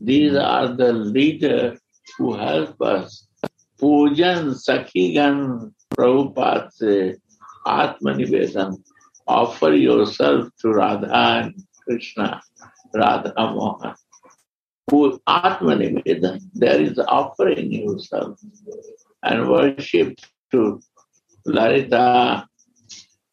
These 0.00 0.34
are 0.34 0.68
the 0.68 0.92
leaders 0.92 1.78
who 2.16 2.34
help 2.34 2.80
us. 2.80 3.26
Pujan 3.80 4.54
Sakhigan 4.54 5.72
Prabhupada 5.94 6.72
says, 6.72 7.18
Atmanivedam, 7.66 8.82
offer 9.26 9.72
yourself 9.72 10.48
to 10.60 10.72
Radha 10.72 11.08
and 11.12 11.54
Krishna, 11.84 12.40
Radha 12.94 13.32
Mohan. 13.36 13.94
Who 14.90 15.18
Atmanivedam, 15.28 16.40
there 16.54 16.80
is 16.80 16.98
offering 16.98 17.72
yourself 17.72 18.38
and 19.22 19.48
worship 19.48 20.18
to 20.52 20.80
Lalita, 21.46 22.46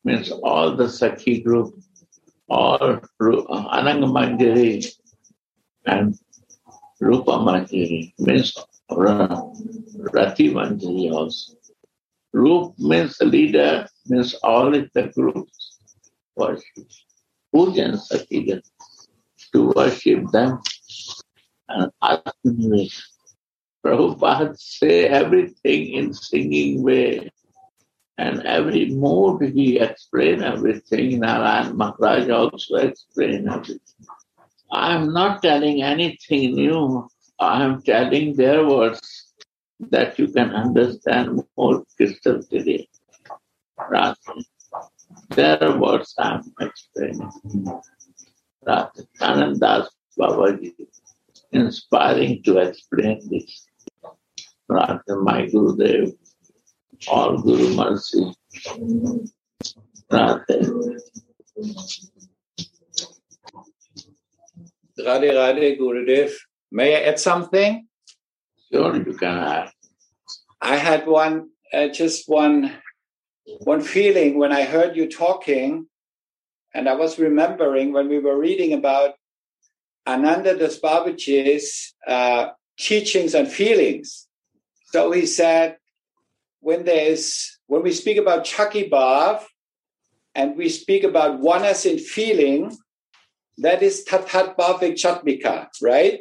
means 0.03 0.31
all 0.31 0.75
the 0.75 0.85
Sakhi 0.85 1.43
group, 1.43 1.73
all 2.49 3.01
Manjari 3.19 4.87
and 5.85 6.17
Rupa 6.99 7.33
Manjari, 7.39 8.13
means 8.19 8.57
Ra- 8.89 9.51
Rati 10.13 10.49
Manjari 10.49 11.11
also. 11.11 11.53
Roop 12.33 12.77
means 12.79 13.19
leader, 13.21 13.87
means 14.07 14.33
all 14.43 14.71
the 14.71 15.11
groups 15.15 15.77
worship. 16.35 16.87
Pujan 17.53 17.93
Sakhigan, 17.97 18.61
to 19.53 19.71
worship 19.75 20.29
them. 20.31 20.59
And 21.69 21.91
Atmanivesh. 22.03 23.01
Prabhupada 23.85 24.57
say 24.57 25.05
everything 25.07 25.93
in 25.93 26.13
singing 26.13 26.83
way. 26.83 27.31
And 28.17 28.41
every 28.43 28.89
mood 28.89 29.41
he 29.53 29.79
explain 29.79 30.41
everything. 30.43 31.19
Narayan 31.19 31.77
Maharaj 31.77 32.29
also 32.29 32.75
explain 32.77 33.47
everything. 33.47 33.79
I 34.71 34.95
am 34.95 35.13
not 35.13 35.41
telling 35.41 35.81
anything 35.81 36.55
new. 36.55 37.07
I 37.39 37.63
am 37.63 37.81
telling 37.81 38.35
their 38.35 38.65
words 38.65 39.33
that 39.79 40.17
you 40.19 40.27
can 40.27 40.51
understand 40.51 41.43
more 41.55 41.83
crystal 41.95 42.41
clearly. 42.43 42.89
Rather, 43.89 44.15
their 45.29 45.77
words 45.77 46.13
I 46.17 46.35
am 46.35 46.53
explaining. 46.59 47.31
Rather, 48.65 49.03
Ananda 49.21 49.59
Das 49.59 49.89
Babaji 50.19 50.73
inspiring 51.51 52.43
to 52.43 52.57
explain 52.57 53.21
this. 53.29 53.67
Rather, 54.67 55.21
my 55.21 55.45
Gurudev, 55.45 56.13
all 57.07 57.37
Guru 57.37 57.75
Mercy. 57.75 58.33
Rather, 60.11 60.97
Radhe 64.99 65.31
Radhe 65.31 65.79
Gurudev. 65.79 66.33
May 66.71 66.95
I 66.95 67.09
add 67.09 67.19
something? 67.19 67.87
sure 68.71 68.95
you 68.95 69.13
can 69.13 69.37
add. 69.37 69.71
I 70.61 70.75
had 70.75 71.07
one, 71.07 71.49
uh, 71.73 71.87
just 71.89 72.27
one, 72.27 72.73
one 73.59 73.81
feeling 73.81 74.37
when 74.37 74.51
I 74.51 74.63
heard 74.63 74.95
you 74.95 75.07
talking, 75.09 75.87
and 76.73 76.89
I 76.89 76.95
was 76.95 77.19
remembering 77.19 77.93
when 77.93 78.09
we 78.09 78.19
were 78.19 78.37
reading 78.37 78.73
about 78.73 79.13
Ananda 80.05 80.57
Das 80.57 80.79
Babaji's 80.79 81.93
uh, 82.07 82.47
teachings 82.77 83.33
and 83.33 83.47
feelings. 83.47 84.27
So 84.91 85.11
he 85.11 85.25
said, 85.25 85.77
when 86.59 86.85
there 86.85 87.11
is, 87.11 87.57
when 87.67 87.83
we 87.83 87.91
speak 87.91 88.17
about 88.17 88.45
Sakhi 88.45 88.89
Bhav, 88.89 89.43
and 90.33 90.55
we 90.55 90.69
speak 90.69 91.03
about 91.03 91.39
oneness 91.39 91.85
in 91.85 91.97
feeling, 91.97 92.75
that 93.59 93.81
is 93.81 94.05
Tatat 94.07 94.55
Bhavik 94.55 94.93
Chatmika, 94.93 95.67
right? 95.81 96.19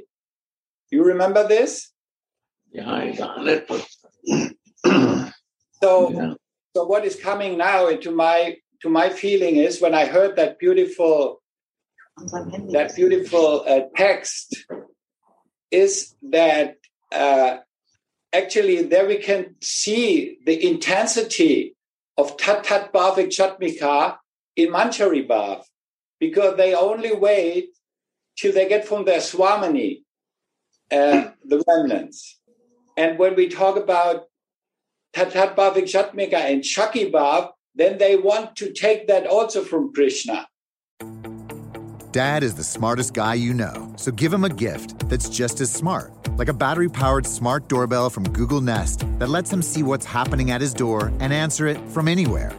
You 0.90 1.04
remember 1.04 1.46
this? 1.46 1.90
Yeah, 2.72 2.98
it's 3.00 3.20
hundred 3.20 3.66
percent. 3.66 5.32
So, 5.82 6.10
Yeah. 6.10 6.34
so 6.74 6.84
what 6.84 7.04
is 7.04 7.16
coming 7.16 7.58
now 7.58 7.88
into 7.88 8.10
my 8.10 8.56
to 8.82 8.88
my 8.88 9.10
feeling 9.10 9.56
is 9.56 9.80
when 9.80 9.94
I 9.94 10.06
heard 10.06 10.36
that 10.36 10.58
beautiful 10.58 11.42
that 12.72 12.92
beautiful 12.96 13.62
uh, 13.66 13.80
text 13.94 14.64
is 15.70 16.14
that 16.30 16.76
uh, 17.12 17.58
actually 18.32 18.82
there 18.84 19.06
we 19.06 19.18
can 19.18 19.56
see 19.60 20.38
the 20.46 20.66
intensity 20.66 21.76
of 22.16 22.36
Tat 22.38 22.64
Tat 22.64 22.92
Bhavik 22.92 23.28
Chatmika 23.28 24.16
in 24.56 24.70
Manjari 24.70 25.26
Bhav 25.28 25.62
because 26.20 26.56
they 26.56 26.74
only 26.74 27.14
wait 27.14 27.70
till 28.36 28.52
they 28.52 28.68
get 28.68 28.86
from 28.86 29.04
their 29.04 29.20
Swamini 29.20 30.02
uh, 30.90 31.30
the 31.44 31.62
remnants. 31.66 32.40
And 32.96 33.18
when 33.18 33.34
we 33.34 33.48
talk 33.48 33.76
about 33.76 34.24
Tatat 35.14 35.54
Bhavik 35.54 35.84
Chatmika 35.84 36.34
and 36.34 36.62
Sakhi 36.62 37.50
then 37.74 37.98
they 37.98 38.16
want 38.16 38.56
to 38.56 38.72
take 38.72 39.06
that 39.08 39.26
also 39.26 39.62
from 39.62 39.92
Krishna. 39.92 40.48
Dad 42.12 42.42
is 42.42 42.54
the 42.54 42.64
smartest 42.64 43.12
guy 43.12 43.34
you 43.34 43.52
know, 43.52 43.92
so 43.96 44.10
give 44.10 44.32
him 44.32 44.44
a 44.44 44.48
gift 44.48 45.06
that's 45.10 45.28
just 45.28 45.60
as 45.60 45.70
smart. 45.70 46.10
Like 46.38 46.48
a 46.48 46.54
battery 46.54 46.88
powered 46.88 47.26
smart 47.26 47.68
doorbell 47.68 48.08
from 48.08 48.24
Google 48.32 48.62
Nest 48.62 49.04
that 49.18 49.28
lets 49.28 49.52
him 49.52 49.60
see 49.60 49.82
what's 49.82 50.06
happening 50.06 50.50
at 50.50 50.62
his 50.62 50.72
door 50.72 51.12
and 51.20 51.32
answer 51.32 51.66
it 51.66 51.78
from 51.90 52.08
anywhere. 52.08 52.52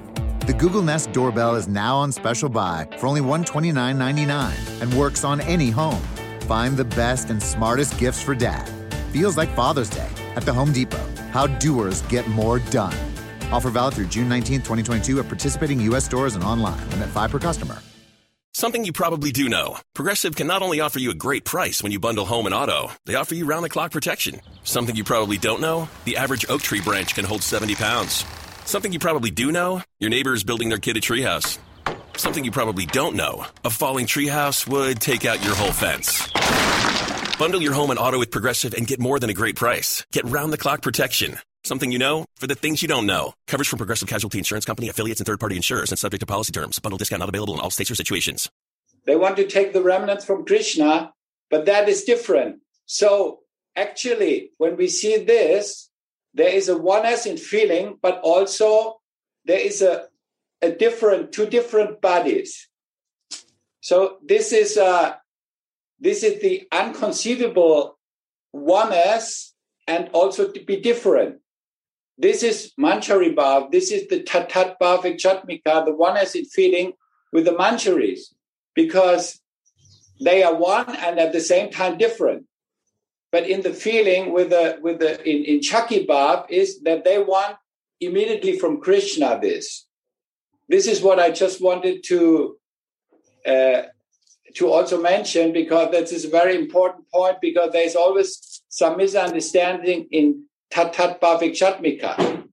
The 0.48 0.54
Google 0.54 0.82
Nest 0.82 1.12
doorbell 1.12 1.56
is 1.56 1.68
now 1.68 1.98
on 1.98 2.14
special 2.14 2.48
buy 2.48 2.88
for 3.00 3.08
only 3.08 3.20
$129.99 3.20 4.82
and 4.82 4.94
works 4.94 5.26
on 5.26 5.42
any 5.42 5.70
home. 5.70 6.02
Find 6.44 6.78
the 6.78 6.86
best 6.86 7.30
and 7.30 7.44
smartest 7.44 8.00
gifts 8.00 8.24
for 8.24 8.34
dad. 8.34 8.66
Feels 9.12 9.36
like 9.36 9.54
Father's 9.58 9.90
Day 9.90 10.08
at 10.38 10.44
the 10.44 10.54
Home 10.54 10.72
Depot. 10.72 11.04
How 11.32 11.48
doers 11.48 12.02
get 12.04 12.26
more 12.30 12.60
done. 12.60 12.96
Offer 13.52 13.72
valid 13.72 13.96
through 13.96 14.08
June 14.08 14.30
19, 14.30 14.60
2022 14.60 15.20
at 15.20 15.28
participating 15.28 15.82
U.S. 15.82 16.06
stores 16.06 16.36
and 16.36 16.46
online. 16.46 16.80
Limit 16.92 17.10
5 17.10 17.30
per 17.30 17.40
customer. 17.40 17.80
Something 18.54 18.86
you 18.86 18.94
probably 18.94 19.34
do 19.34 19.50
know 19.50 19.78
Progressive 19.94 20.38
can 20.38 20.48
not 20.48 20.62
only 20.62 20.80
offer 20.80 21.00
you 21.00 21.12
a 21.12 21.14
great 21.14 21.44
price 21.44 21.84
when 21.84 21.92
you 21.92 22.00
bundle 22.00 22.24
home 22.24 22.46
and 22.46 22.56
auto, 22.56 22.94
they 23.06 23.16
offer 23.16 23.36
you 23.36 23.46
round 23.46 23.66
the 23.66 23.70
clock 23.70 23.92
protection. 23.92 24.40
Something 24.64 24.96
you 24.96 25.04
probably 25.04 25.38
don't 25.38 25.60
know 25.60 25.90
the 26.06 26.16
average 26.16 26.46
oak 26.48 26.62
tree 26.62 26.80
branch 26.80 27.16
can 27.16 27.26
hold 27.26 27.44
70 27.44 27.76
pounds. 27.76 28.24
Something 28.68 28.92
you 28.92 29.00
probably 29.00 29.32
do 29.32 29.54
know 29.54 29.82
your 29.98 30.10
neighbor 30.10 30.34
is 30.34 30.44
building 30.44 30.68
their 30.68 30.78
kid 30.78 30.98
a 30.98 31.00
treehouse. 31.00 31.58
Something 32.18 32.44
you 32.44 32.52
probably 32.52 32.86
don't 32.86 33.16
know 33.16 33.46
a 33.64 33.70
falling 33.70 34.08
treehouse 34.08 34.68
would 34.68 35.00
take 35.00 35.24
out 35.24 35.42
your 35.42 35.56
whole 35.56 35.72
fence. 35.72 36.28
Bundle 37.38 37.62
your 37.62 37.72
home 37.72 37.92
and 37.92 37.98
auto 37.98 38.20
with 38.20 38.30
Progressive 38.30 38.74
and 38.74 38.86
get 38.86 39.00
more 39.00 39.22
than 39.22 39.30
a 39.30 39.34
great 39.34 39.56
price. 39.56 40.06
Get 40.12 40.26
round 40.26 40.52
the 40.52 40.58
clock 40.58 40.82
protection. 40.82 41.38
Something 41.64 41.94
you 41.94 41.98
know 41.98 42.26
for 42.36 42.48
the 42.48 42.56
things 42.56 42.82
you 42.82 42.90
don't 42.90 43.06
know. 43.06 43.32
Coverage 43.48 43.70
from 43.70 43.78
Progressive 43.78 44.10
Casualty 44.10 44.38
Insurance 44.38 44.66
Company, 44.66 44.90
affiliates, 44.90 45.22
and 45.22 45.26
third 45.26 45.40
party 45.40 45.56
insurers 45.56 45.94
and 45.94 45.98
subject 45.98 46.20
to 46.20 46.26
policy 46.26 46.52
terms. 46.52 46.78
Bundle 46.80 46.98
discount 46.98 47.22
not 47.22 47.30
available 47.30 47.54
in 47.54 47.62
all 47.62 47.70
states 47.70 47.90
or 47.90 47.96
situations. 47.96 48.50
They 49.06 49.16
want 49.16 49.38
to 49.38 49.48
take 49.48 49.72
the 49.72 49.82
remnants 49.82 50.26
from 50.26 50.44
Krishna, 50.44 51.14
but 51.50 51.68
that 51.68 51.88
is 51.88 52.04
different. 52.04 52.58
So 52.86 53.40
actually, 53.78 54.52
when 54.58 54.76
we 54.76 54.90
see 54.90 55.24
this, 55.24 55.87
there 56.38 56.54
is 56.54 56.70
a 56.70 56.78
oneness 56.78 57.26
in 57.26 57.36
feeling, 57.36 57.98
but 58.00 58.22
also 58.22 59.02
there 59.46 59.60
is 59.60 59.82
a, 59.82 60.06
a 60.62 60.72
different, 60.72 61.32
two 61.32 61.48
different 61.48 62.00
bodies. 62.00 62.70
So 63.82 64.18
this 64.24 64.54
is 64.54 64.78
uh, 64.78 65.16
this 66.00 66.22
is 66.22 66.40
the 66.42 66.68
unconceivable 66.72 67.98
oneness 68.54 69.56
and 69.88 70.10
also 70.14 70.52
to 70.52 70.64
be 70.64 70.80
different. 70.80 71.40
This 72.20 72.44
is 72.44 72.72
Manjari 72.80 73.34
Bhav. 73.34 73.72
This 73.72 73.92
is 73.92 74.08
the 74.08 74.22
Tatat 74.22 74.76
Bhavik 74.80 75.18
Chatmika, 75.18 75.86
the 75.86 75.94
oneness 75.94 76.36
in 76.36 76.46
feeling 76.46 76.94
with 77.34 77.46
the 77.46 77.52
Manjaris, 77.52 78.34
because 78.76 79.42
they 80.22 80.44
are 80.44 80.56
one 80.56 80.96
and 80.96 81.20
at 81.20 81.34
the 81.34 81.42
same 81.42 81.72
time 81.72 81.98
different. 81.98 82.46
But 83.38 83.48
in 83.48 83.62
the 83.62 83.72
feeling 83.72 84.34
with 84.34 84.50
the 84.50 84.80
with 84.82 84.98
the 84.98 85.12
in, 85.32 85.46
in 85.46 85.60
Sakhi 85.60 86.08
Bhav 86.08 86.50
is 86.50 86.82
that 86.88 87.04
they 87.04 87.20
want 87.20 87.56
immediately 88.02 88.58
from 88.58 88.82
Krishna 88.82 89.38
this. 89.40 89.86
This 90.68 90.88
is 90.88 91.04
what 91.04 91.20
I 91.20 91.30
just 91.30 91.62
wanted 91.62 92.04
to 92.06 92.58
uh, 93.46 93.82
to 94.56 94.72
also 94.72 95.00
mention 95.00 95.54
because 95.54 95.92
that 95.92 96.12
is 96.12 96.26
a 96.26 96.30
very 96.40 96.56
important 96.56 97.06
point 97.14 97.38
because 97.40 97.70
there 97.74 97.86
is 97.86 97.96
always 97.96 98.64
some 98.70 98.98
misunderstanding 98.98 100.08
in 100.10 100.46
Tatat 100.74 101.20
Bhavik 101.20 101.54
Chatmika. 101.62 102.44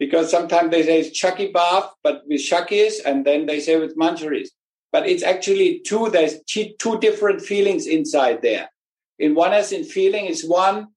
Because 0.00 0.32
sometimes 0.32 0.72
they 0.72 0.82
say 0.82 0.98
it's 0.98 1.16
Chaki 1.16 1.52
Bhav, 1.52 1.90
but 2.02 2.22
with 2.26 2.40
Sakhis, 2.40 2.94
and 3.06 3.24
then 3.24 3.46
they 3.46 3.60
say 3.60 3.78
with 3.78 3.96
Manjaris. 3.96 4.48
But 4.90 5.08
it's 5.08 5.22
actually 5.22 5.78
two, 5.86 6.10
there's 6.10 6.42
two 6.48 6.98
different 6.98 7.40
feelings 7.40 7.86
inside 7.86 8.42
there. 8.42 8.68
In 9.24 9.34
one 9.34 9.54
as 9.54 9.72
in 9.72 9.84
feeling 9.84 10.26
is 10.26 10.44
one 10.44 10.88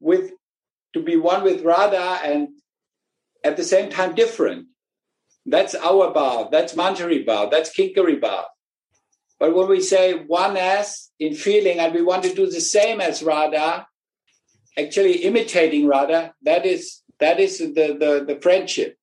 with 0.00 0.30
to 0.94 1.02
be 1.02 1.16
one 1.16 1.42
with 1.44 1.60
Radha 1.62 2.08
and 2.24 2.48
at 3.44 3.58
the 3.58 3.64
same 3.72 3.90
time 3.90 4.14
different. 4.14 4.68
That's 5.44 5.74
our 5.74 6.14
Bhav, 6.14 6.50
that's 6.50 6.72
Manjari 6.72 7.26
Bhav, 7.26 7.50
that's 7.50 7.70
Kinkari 7.76 8.18
Bhav. 8.18 8.44
But 9.38 9.54
when 9.54 9.68
we 9.68 9.82
say 9.82 10.14
one 10.14 10.56
as 10.56 11.10
in 11.18 11.34
feeling 11.34 11.78
and 11.78 11.92
we 11.92 12.00
want 12.00 12.22
to 12.24 12.32
do 12.32 12.46
the 12.48 12.60
same 12.76 13.02
as 13.02 13.22
Radha, 13.22 13.86
actually 14.78 15.16
imitating 15.30 15.86
Radha, 15.86 16.32
that 16.48 16.64
is 16.64 17.02
that 17.20 17.38
is 17.38 17.58
the 17.58 17.86
the, 18.02 18.24
the 18.28 18.38
friendship. 18.40 18.96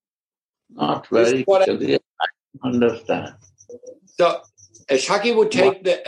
Not 0.71 1.05
very 1.09 1.43
what 1.43 1.61
I- 1.61 1.77
clear. 1.77 1.99
I 2.19 2.27
don't 2.63 2.83
understand. 2.83 3.35
So 4.17 4.41
a 4.89 4.95
Sakhi 4.95 5.35
would 5.35 5.51
take 5.51 5.83
the 5.83 6.03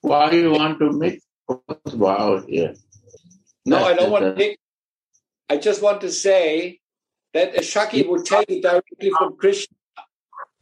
Why 0.00 0.30
you 0.32 0.52
want 0.52 0.78
to 0.80 1.18
both 1.48 1.94
wow 1.94 2.42
here? 2.46 2.74
no, 3.64 3.84
I 3.84 3.94
don't 3.94 4.10
want 4.10 4.24
to 4.24 4.34
take 4.34 4.58
I 5.48 5.56
just 5.58 5.82
want 5.82 6.00
to 6.00 6.10
say 6.10 6.80
that 7.32 7.54
a 7.54 7.60
Sakhi 7.60 8.08
would 8.08 8.24
take 8.24 8.50
it 8.50 8.62
directly 8.62 9.10
from 9.16 9.36
Krishna. 9.36 9.76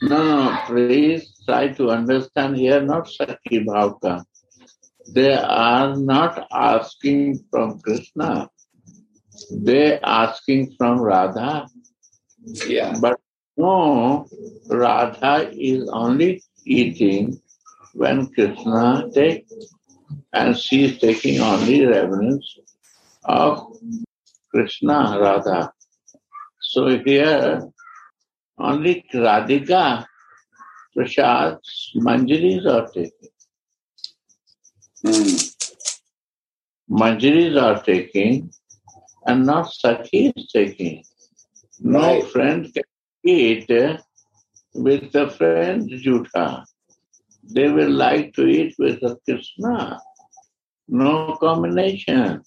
No, 0.03 0.19
no, 0.19 0.59
please 0.67 1.41
try 1.47 1.69
to 1.69 1.91
understand 1.91 2.57
here, 2.57 2.83
not 2.83 3.09
Saki 3.09 3.65
Bhavka. 3.65 4.25
they 5.15 5.33
are 5.33 5.97
not 5.97 6.47
asking 6.53 7.45
from 7.51 7.81
Krishna. 7.81 8.51
They 9.51 10.01
asking 10.01 10.75
from 10.77 11.01
Radha. 11.01 11.67
Yeah. 12.67 12.99
But 13.01 13.21
no, 13.57 14.27
Radha 14.69 15.51
is 15.53 15.89
only 15.89 16.43
eating 16.67 17.41
when 17.95 18.27
Krishna 18.35 19.09
takes, 19.15 19.53
and 20.33 20.57
she 20.57 20.85
is 20.85 20.99
taking 20.99 21.41
only 21.41 21.85
reverence 21.87 22.59
of 23.25 23.77
Krishna, 24.51 25.19
Radha. 25.21 25.73
So 26.61 26.99
here, 27.05 27.63
only 28.59 29.05
Radhika, 29.15 30.07
Prasad, 30.95 31.59
Manjaris 31.97 32.67
are 32.67 32.89
taking. 32.89 33.31
Hmm. 35.05 35.37
Manjaris 36.91 37.61
are 37.61 37.83
taking, 37.83 38.51
and 39.27 39.47
not 39.47 39.73
Sakhi 39.73 40.33
is 40.37 40.51
taking. 40.53 41.03
No 41.81 42.01
Right. 42.01 42.25
friend 42.33 42.73
can 42.75 42.85
eat 43.25 43.69
with 44.75 45.15
a 45.15 45.31
friend 45.31 45.89
Jutha. 45.91 46.65
They 47.51 47.69
will 47.69 47.91
like 47.91 48.35
to 48.35 48.47
eat 48.47 48.75
with 48.79 49.03
a 49.03 49.19
Krishna. 49.25 50.01
No 50.89 51.37
combination. 51.41 52.43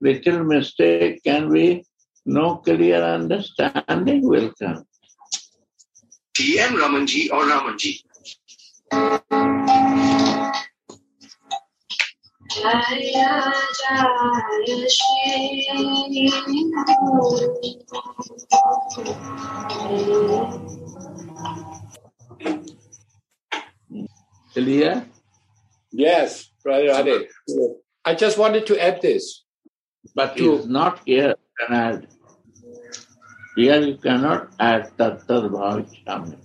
Little 0.00 0.44
mistake 0.44 1.22
can 1.24 1.52
be 1.52 1.84
no 2.26 2.56
clear 2.56 3.02
understanding 3.02 4.28
will 4.28 4.52
come. 4.60 4.84
TM 6.34 6.78
Ramanji 6.80 7.30
or 7.30 7.44
Ramanji. 7.44 8.00
Jaya 12.50 13.52
Jaya 13.80 14.88
Shri 14.88 15.66
Clear? 24.52 25.06
Yes, 25.90 26.50
Brother 26.62 26.88
Radhe. 26.88 27.26
I 28.04 28.14
just 28.14 28.38
wanted 28.38 28.66
to 28.66 28.82
add 28.82 29.00
this. 29.02 29.44
But 30.14 30.36
To- 30.36 30.56
it's 30.56 30.66
not 30.66 31.00
here 31.06 31.34
can 31.58 31.74
add. 31.76 32.06
Here 33.56 33.80
you 33.80 33.96
cannot 33.98 34.48
add 34.58 34.90
tattar 34.96 35.48
bhavichami 35.52 36.36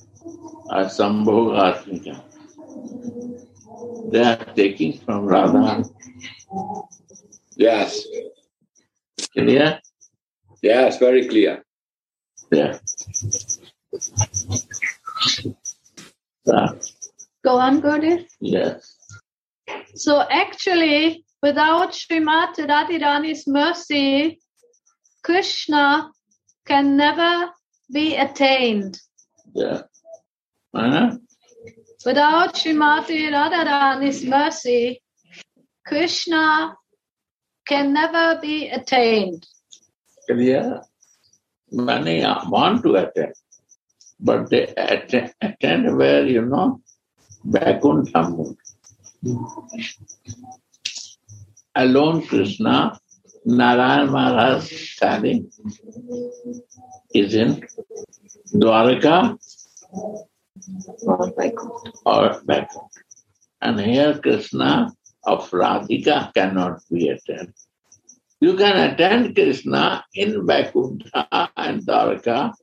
or 0.75 0.83
sambhogatmika. 0.97 2.21
They 4.11 4.23
are 4.23 4.45
taking 4.55 4.99
from 4.99 5.25
Radha. 5.25 5.83
Yes. 7.55 8.05
Clear? 9.33 9.79
Yes, 10.61 10.97
very 10.99 11.27
clear. 11.27 11.63
Yeah. 12.51 12.79
Ah, 16.49 16.73
Go 17.47 17.59
on, 17.59 17.81
Gurdis. 17.81 18.25
yes. 18.41 18.97
So 19.95 20.21
actually, 20.29 21.23
without 21.41 21.93
Srimati 21.93 22.63
Radharani's 22.71 23.47
mercy, 23.47 24.41
Krishna 25.23 26.11
can 26.65 26.97
never 26.97 27.49
be 27.93 28.17
attained. 28.17 28.99
Yeah. 29.55 29.83
Huh? 30.75 31.15
Without 32.05 32.55
Srimati 32.55 33.29
Radharani's 33.31 34.25
mercy, 34.25 35.01
Krishna 35.85 36.75
can 37.65 37.93
never 37.93 38.41
be 38.41 38.67
attained. 38.67 39.47
Clear? 40.29 40.81
Many 41.71 42.25
want 42.49 42.83
to 42.83 42.95
attend, 42.95 43.35
but 44.19 44.49
they 44.49 44.67
attend, 44.75 45.33
attend 45.41 45.97
where, 45.97 46.27
you 46.27 46.41
know, 46.41 46.81
Vaikuntha. 47.47 48.21
Alone 51.75 52.27
Krishna, 52.27 52.99
Narayan 53.45 54.11
Maharaj 54.11 54.69
standing, 54.69 55.49
is 57.13 57.33
in 57.33 57.63
Dwaraka 58.53 59.37
or 62.05 62.41
Vaikuntha. 62.45 62.99
And 63.61 63.79
here 63.79 64.19
Krishna 64.19 64.91
of 65.23 65.49
Radhika 65.51 66.33
cannot 66.33 66.81
be 66.91 67.09
attended. 67.09 67.53
You 68.41 68.55
can 68.55 68.91
attend 68.91 69.35
Krishna 69.35 70.03
in 70.13 70.45
Vaikuntha 70.45 71.49
and 71.55 71.81
Dwaraka, 71.81 72.53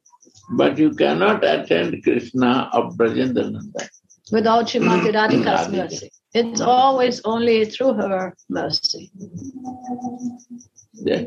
but 0.57 0.79
you 0.79 0.91
cannot 0.91 1.43
attend 1.43 2.03
Krishna 2.03 2.69
of 2.73 2.97
Brajendrananda. 2.97 3.89
Without 4.33 4.67
Srimati 4.67 5.13
mm-hmm. 5.13 5.17
Radhika's 5.17 5.69
mercy. 5.69 6.11
It's 6.33 6.61
always 6.61 7.21
only 7.25 7.65
through 7.65 7.95
her 7.95 8.35
mercy. 8.49 9.13
Yeah. 10.95 11.25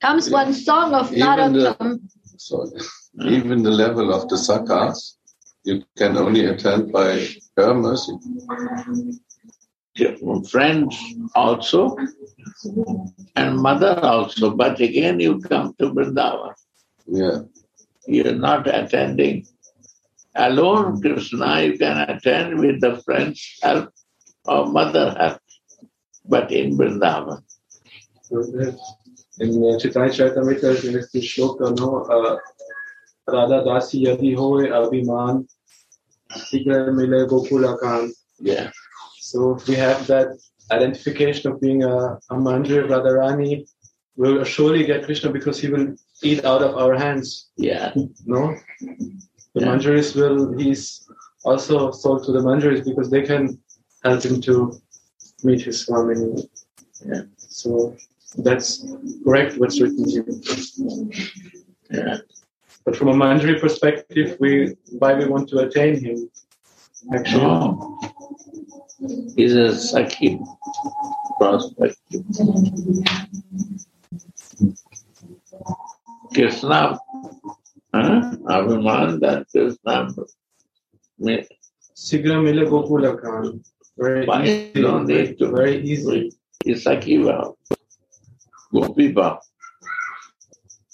Comes 0.00 0.30
one 0.30 0.54
song 0.54 0.94
of 0.94 1.12
Even 1.12 1.26
Narottam. 1.26 2.00
So 2.38 2.70
hmm? 3.18 3.28
even 3.28 3.62
the 3.62 3.70
level 3.70 4.14
of 4.14 4.28
the 4.28 4.36
sakas, 4.36 5.16
you 5.64 5.82
can 5.98 6.16
only 6.16 6.46
attend 6.46 6.92
by 6.92 7.26
her 7.56 7.74
mercy. 7.74 8.12
Friends 10.50 10.96
also, 11.34 11.96
and 13.34 13.56
mother 13.58 13.98
also, 14.02 14.54
but 14.54 14.78
again 14.80 15.18
you 15.18 15.40
come 15.40 15.74
to 15.78 15.90
Vrindavan. 15.90 16.54
Yeah. 17.06 17.38
You're 18.06 18.34
not 18.34 18.66
attending 18.68 19.46
alone 20.36 21.00
Krishna, 21.00 21.62
you 21.62 21.78
can 21.78 22.08
attend 22.08 22.58
with 22.58 22.80
the 22.80 23.00
friend's 23.04 23.58
help 23.62 23.90
or 24.44 24.66
mother 24.66 25.14
help, 25.18 25.40
but 26.24 26.52
in 26.52 26.76
Vrindavan. 26.76 27.42
In 29.38 29.78
Chaitanya 29.78 30.12
Charitamrita, 30.12 30.82
there's 30.82 31.10
this 31.12 31.24
shloka, 31.24 31.76
no? 31.76 32.04
Uh, 32.04 32.38
Radha 33.28 33.64
Dasi 33.64 34.06
Yadi 34.06 34.36
Hoy 34.36 34.66
Abhiman 34.68 35.46
Sigar 36.32 36.92
Mile 36.94 37.26
Gokulakan. 37.28 38.10
Yeah. 38.38 38.70
So 39.20 39.58
we 39.66 39.74
have 39.74 40.06
that 40.06 40.28
identification 40.70 41.52
of 41.52 41.60
being 41.60 41.82
a, 41.82 42.18
a 42.30 42.34
Manjari 42.34 42.88
Radharani, 42.88 43.68
we'll 44.16 44.42
surely 44.44 44.84
get 44.84 45.04
Krishna 45.04 45.30
because 45.30 45.60
he 45.60 45.68
will 45.68 45.94
eat 46.22 46.44
out 46.44 46.62
of 46.62 46.76
our 46.76 46.94
hands. 46.94 47.50
Yeah. 47.56 47.92
No? 48.24 48.56
The 49.56 49.62
Yeah. 49.62 49.68
Manjaris 49.68 50.14
will, 50.14 50.52
he's 50.58 51.08
also 51.42 51.90
sold 51.90 52.24
to 52.24 52.32
the 52.32 52.40
Manjaris 52.40 52.84
because 52.84 53.08
they 53.08 53.22
can 53.22 53.58
help 54.04 54.22
him 54.22 54.38
to 54.42 54.78
meet 55.44 55.62
his 55.62 55.82
family. 55.84 56.46
Yeah. 57.10 57.22
So 57.38 57.96
that's 58.36 58.84
correct 59.24 59.56
what's 59.56 59.80
written 59.80 60.04
here. 60.06 60.26
Yeah. 61.90 62.18
But 62.84 62.96
from 62.96 63.08
a 63.08 63.14
Manjari 63.14 63.58
perspective, 63.58 64.36
we 64.40 64.76
why 64.98 65.14
we 65.14 65.24
want 65.24 65.48
to 65.48 65.60
attain 65.60 66.04
him. 66.04 66.30
Actually, 67.14 67.44
oh. 67.44 67.98
No. 69.00 69.12
Is 69.38 69.54
a 69.54 69.68
Sakhi 69.88 70.30
perspective. 71.40 72.24
Krishna, 76.34 76.98
huh? 78.02 78.20
Abhiman 78.54 79.20
that 79.20 79.46
Krishna 79.50 79.96
me- 81.18 81.46
Sigra 81.96 82.36
Mile 82.44 82.64
Gokula 82.70 83.12
Khan. 83.22 83.62
Very 83.98 84.26
easy. 84.44 84.70
you 84.74 84.82
don't 84.82 85.06
need 85.06 85.38
to 85.38 85.46
Very 85.50 85.76
easy. 85.82 86.30
is 86.64 86.84
Sakhi 86.84 87.16
Bhav. 87.24 87.54
Gopi 88.72 89.12
Bhav. 89.14 89.38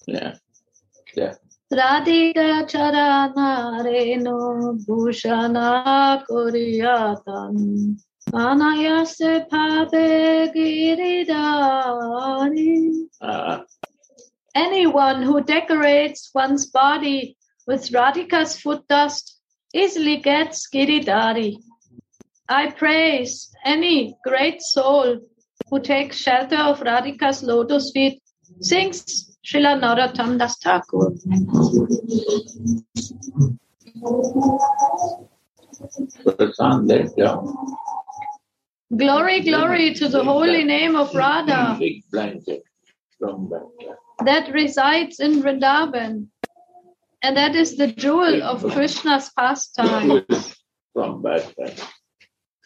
Yeah. 0.06 0.34
Yeah. 1.16 1.34
Radhika 1.72 2.48
charana 2.70 3.82
reno 3.84 4.38
bhushana 4.86 6.22
kuriyatan 6.28 7.56
anayase 8.32 9.32
bhave 9.50 10.06
giridhari. 11.72 12.72
Uh, 13.20 13.58
Anyone 14.54 15.22
who 15.22 15.42
decorates 15.42 16.30
one's 16.34 16.66
body 16.66 17.36
with 17.66 17.90
Radhika's 17.90 18.60
foot 18.60 18.86
dust 18.86 19.38
easily 19.74 20.18
gets 20.18 20.68
giridhari. 20.68 21.56
I 22.48 22.70
praise 22.70 23.50
any 23.64 24.14
great 24.24 24.60
soul 24.60 25.20
who 25.70 25.80
takes 25.80 26.18
shelter 26.18 26.56
of 26.56 26.80
Radhika's 26.80 27.42
lotus 27.42 27.92
feet, 27.94 28.20
sings 28.60 29.38
Srila 29.44 29.80
Narottam 29.80 30.38
Das 30.38 30.58
Thakur. 30.58 31.12
Glory, 38.94 39.40
glory 39.40 39.94
to 39.94 40.08
the 40.08 40.22
holy 40.22 40.64
name 40.64 40.94
of 40.96 41.14
Radha 41.14 41.78
from. 43.18 43.50
That 44.26 44.52
resides 44.52 45.20
in 45.20 45.42
Vrindavan. 45.42 46.28
And 47.22 47.36
that 47.36 47.54
is 47.54 47.76
the 47.76 47.86
jewel 47.86 48.42
of 48.42 48.62
Krishna's 48.72 49.30
pastimes. 49.36 50.56
From. 50.92 51.24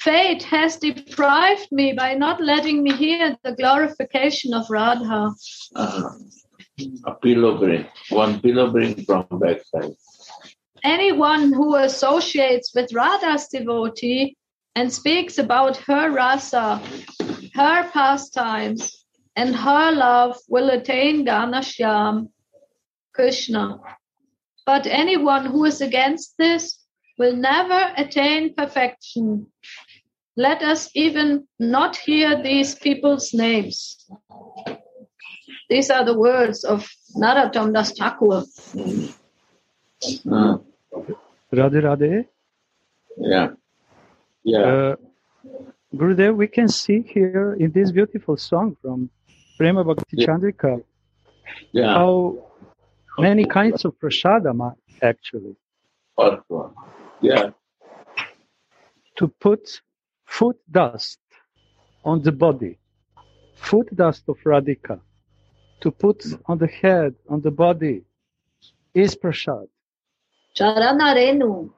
Fate 0.00 0.42
has 0.44 0.76
deprived 0.76 1.68
me 1.70 1.92
by 1.92 2.14
not 2.14 2.40
letting 2.40 2.82
me 2.82 2.92
hear 2.92 3.36
the 3.42 3.52
glorification 3.52 4.54
of 4.54 4.70
Radha. 4.70 5.32
Uh-huh. 5.74 6.10
A 7.06 7.14
pillow 7.14 7.58
bring, 7.58 7.86
one 8.10 8.40
pillow 8.40 8.70
bring 8.70 9.04
from 9.04 9.26
backside. 9.30 9.94
Anyone 10.84 11.52
who 11.52 11.76
associates 11.76 12.74
with 12.74 12.92
Radha's 12.92 13.48
devotee 13.48 14.36
and 14.74 14.92
speaks 14.92 15.38
about 15.38 15.76
her 15.78 16.10
rasa, 16.10 16.80
her 17.54 17.90
pastimes, 17.90 19.05
and 19.36 19.54
her 19.54 19.92
love 19.92 20.38
will 20.48 20.70
attain 20.70 21.26
Ganashyam, 21.26 22.30
Krishna. 23.14 23.78
But 24.64 24.86
anyone 24.86 25.46
who 25.46 25.64
is 25.66 25.80
against 25.80 26.34
this 26.38 26.78
will 27.18 27.36
never 27.36 27.92
attain 27.96 28.54
perfection. 28.54 29.46
Let 30.36 30.62
us 30.62 30.90
even 30.94 31.46
not 31.58 31.96
hear 31.96 32.42
these 32.42 32.74
people's 32.74 33.32
names. 33.32 34.06
These 35.68 35.90
are 35.90 36.04
the 36.04 36.18
words 36.18 36.64
of 36.64 36.88
Narottam 37.16 37.72
Das 37.72 37.92
Thakur. 37.92 38.44
Uh, 40.30 40.58
Radhe 41.52 41.80
Radhe. 41.82 42.26
yeah. 43.18 43.48
Yeah. 44.44 44.58
Uh, 44.58 44.96
Gurudev, 45.94 46.36
we 46.36 46.46
can 46.46 46.68
see 46.68 47.00
here 47.00 47.56
in 47.58 47.72
this 47.72 47.90
beautiful 47.90 48.36
song 48.36 48.76
from 48.82 49.10
Prema 49.56 49.84
Bhakti 49.84 50.16
Chandrika 50.16 50.82
yeah. 51.72 51.94
how 51.94 52.46
many 53.18 53.44
kinds 53.44 53.84
of 53.84 53.98
prasadam 53.98 54.60
are 54.60 54.76
actually. 55.02 55.56
First 56.18 56.42
one. 56.48 56.74
Yeah. 57.20 57.50
To 59.16 59.28
put 59.28 59.80
foot 60.24 60.58
dust 60.70 61.18
on 62.04 62.22
the 62.22 62.32
body, 62.32 62.78
foot 63.54 63.94
dust 63.94 64.24
of 64.28 64.36
Radhika, 64.44 65.00
to 65.80 65.90
put 65.90 66.24
on 66.46 66.58
the 66.58 66.66
head, 66.66 67.14
on 67.28 67.40
the 67.40 67.50
body, 67.50 68.02
is 68.94 69.14
prasad. 69.14 69.68
Charanarenu. 70.56 71.70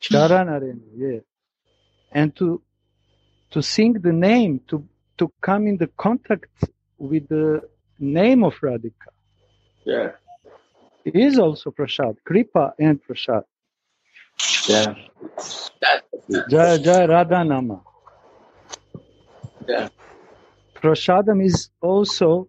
Charanarenu, 0.00 0.80
yeah. 0.96 1.20
And 2.10 2.34
to 2.36 2.62
to 3.50 3.62
sing 3.62 3.94
the 3.94 4.12
name, 4.12 4.60
to 4.68 4.86
to 5.18 5.32
come 5.40 5.66
in 5.66 5.76
the 5.76 5.88
contact 5.96 6.46
with 7.02 7.28
the 7.28 7.60
name 7.98 8.44
of 8.44 8.54
Radhika 8.60 9.10
Yeah. 9.84 10.12
is 11.04 11.38
also 11.38 11.70
prasad, 11.70 12.16
kripa 12.24 12.72
and 12.78 13.02
prasad. 13.02 13.44
Yeah. 14.68 14.94
Jaya 16.48 16.78
Jaya 16.78 17.08
Radha 17.08 17.44
Nama. 17.44 17.82
Yeah. 19.68 19.88
Prasadam 20.74 21.44
is 21.44 21.70
also 21.80 22.48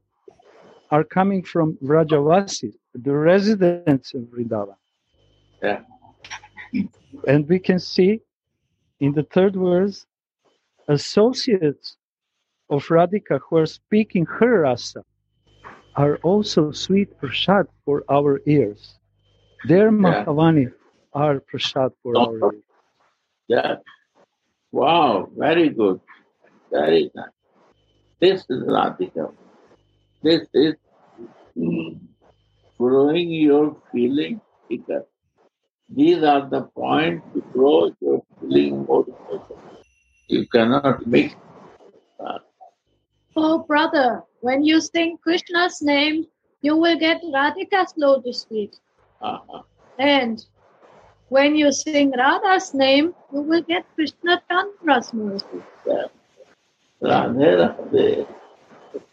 are 0.91 1.03
coming 1.03 1.43
from 1.43 1.77
Vrajavasi, 1.83 2.73
the 2.93 3.13
residents 3.15 4.13
of 4.13 4.21
Vrindavan. 4.31 4.75
Yeah. 5.61 5.81
And 7.27 7.47
we 7.49 7.59
can 7.59 7.79
see 7.79 8.21
in 8.99 9.13
the 9.13 9.23
third 9.23 9.55
verse 9.55 10.05
associates 10.87 11.97
of 12.73 12.87
Radhika 12.87 13.39
who 13.45 13.57
are 13.57 13.67
speaking 13.67 14.25
her 14.25 14.61
rasa 14.61 15.03
are 15.95 16.15
also 16.23 16.71
sweet 16.71 17.09
prasad 17.19 17.67
for 17.85 18.03
our 18.09 18.41
ears. 18.47 18.97
Their 19.67 19.91
Mahavani 19.91 20.73
are 21.13 21.39
prasad 21.39 21.91
for 22.01 22.17
our 22.17 22.53
ears. 22.53 22.63
Yeah. 23.47 23.75
Wow. 24.71 25.29
Very 25.37 25.69
good. 25.69 25.99
Very 26.71 27.11
nice. 27.13 27.37
This 28.19 28.39
is 28.49 28.63
Radhika. 28.77 29.31
This 30.23 30.47
is 30.53 30.73
mm, 31.55 31.99
growing 32.79 33.29
your 33.31 33.77
feeling 33.91 34.41
bigger. 34.67 35.03
These 35.89 36.23
are 36.23 36.49
the 36.49 36.63
points 36.75 37.23
to 37.35 37.41
grow 37.53 37.91
your 38.01 38.23
feeling 38.39 38.85
more. 38.85 39.05
You 40.27 40.47
cannot 40.47 41.05
make 41.05 41.35
Oh, 43.35 43.59
brother, 43.59 44.23
when 44.41 44.63
you 44.63 44.79
sing 44.79 45.17
Krishna's 45.23 45.81
name, 45.81 46.25
you 46.61 46.77
will 46.77 46.97
get 46.97 47.21
Radhika's 47.23 47.93
lotus 47.97 48.45
feet. 48.45 48.75
uh, 49.21 49.39
And 49.97 50.43
when 51.29 51.55
you 51.55 51.71
sing 51.71 52.11
Radha's 52.11 52.73
name, 52.73 53.13
you 53.33 53.41
will 53.41 53.61
get 53.63 53.85
Krishna 53.95 54.41
Chandra's 54.49 55.13
mercy. 55.13 55.63
uh, 55.89 56.07
Radhe 57.01 57.49
Radhe. 57.61 58.27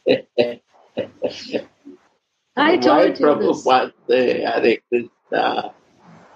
I 2.56 2.76
Why 2.76 2.78
told 2.78 3.18
you 3.20 3.35
this. 3.38 3.64
Prabhupada 3.64 3.92
say 4.09 4.40
Hare 4.42 4.76
Krishna 4.88 5.74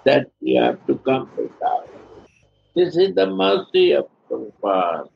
that 0.05 0.31
you 0.41 0.61
have 0.61 0.85
to 0.87 0.97
come 0.97 1.29
to 1.35 1.51
God. 1.61 1.87
This 2.75 2.97
is 2.97 3.13
the 3.15 3.27
mercy 3.27 3.91
of 3.91 4.07
Prabhupada. 4.29 5.09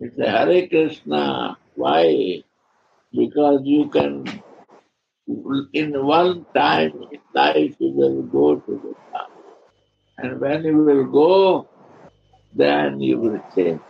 Said 0.00 0.28
Hare 0.28 0.66
Krishna. 0.68 1.56
Why? 1.76 2.42
Because 3.12 3.60
you 3.64 3.88
can, 3.88 4.24
in 5.72 6.06
one 6.06 6.46
time 6.54 6.92
in 7.12 7.20
life, 7.34 7.76
you 7.78 7.92
will 7.92 8.22
go 8.22 8.56
to 8.56 8.72
the 8.72 8.94
God. 9.12 9.28
And 10.18 10.40
when 10.40 10.64
you 10.64 10.78
will 10.78 11.04
go, 11.04 11.68
then 12.54 13.00
you 13.00 13.18
will 13.18 13.40
change. 13.54 13.80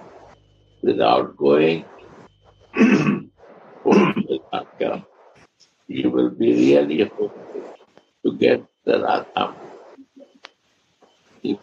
Without 0.83 1.37
going. 1.37 1.85
You 5.89 6.11
will 6.11 6.31
be 6.31 6.75
really 6.75 7.05
hopeful 7.05 7.63
to 8.25 8.33
get 8.37 8.65
the 8.85 9.01
Radha. 9.03 9.55
If 11.43 11.59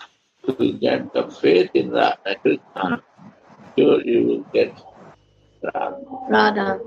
you 0.60 0.74
get 0.80 1.14
the 1.14 1.30
faith 1.30 1.72
in 1.74 1.92
Radha 1.92 2.36
Krishna, 2.42 3.04
sure 3.78 4.02
you 4.02 4.28
will 4.28 4.46
get 4.54 4.72
Radha. 6.30 6.80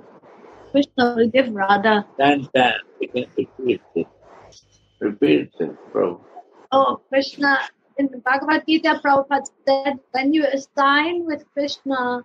Krishna 0.70 1.14
will 1.16 1.28
give 1.28 1.48
Radha. 1.52 2.06
Then, 2.18 2.48
then, 2.52 2.74
you 3.00 3.08
can 3.08 3.26
repeat 3.36 3.80
it. 3.94 4.06
Repeat 5.00 5.52
bro. 5.92 6.20
Oh, 6.72 7.00
Krishna, 7.08 7.58
in 7.98 8.08
the 8.10 8.18
Bhagavad 8.18 8.64
Gita, 8.66 9.00
Prabhupada 9.04 9.46
said, 9.66 9.98
when 10.12 10.32
you 10.32 10.44
assign 10.46 11.24
with 11.24 11.44
Krishna, 11.52 12.24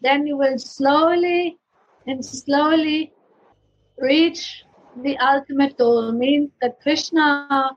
then 0.00 0.26
you 0.26 0.36
will 0.36 0.58
slowly 0.58 1.58
and 2.06 2.24
slowly 2.24 3.12
reach 3.98 4.64
the 5.02 5.16
ultimate 5.18 5.76
goal. 5.76 6.12
Means 6.12 6.50
that 6.60 6.80
Krishna 6.80 7.76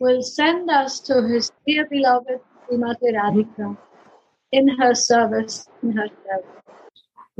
will 0.00 0.22
send 0.22 0.70
us 0.70 1.00
to 1.00 1.22
his 1.26 1.50
dear 1.66 1.86
beloved 1.86 2.40
Srimati 2.68 3.14
Radhika 3.14 3.76
in 4.52 4.68
her 4.68 4.94
service, 4.94 5.68
in 5.82 5.92
her 5.92 6.08
service. 6.08 6.59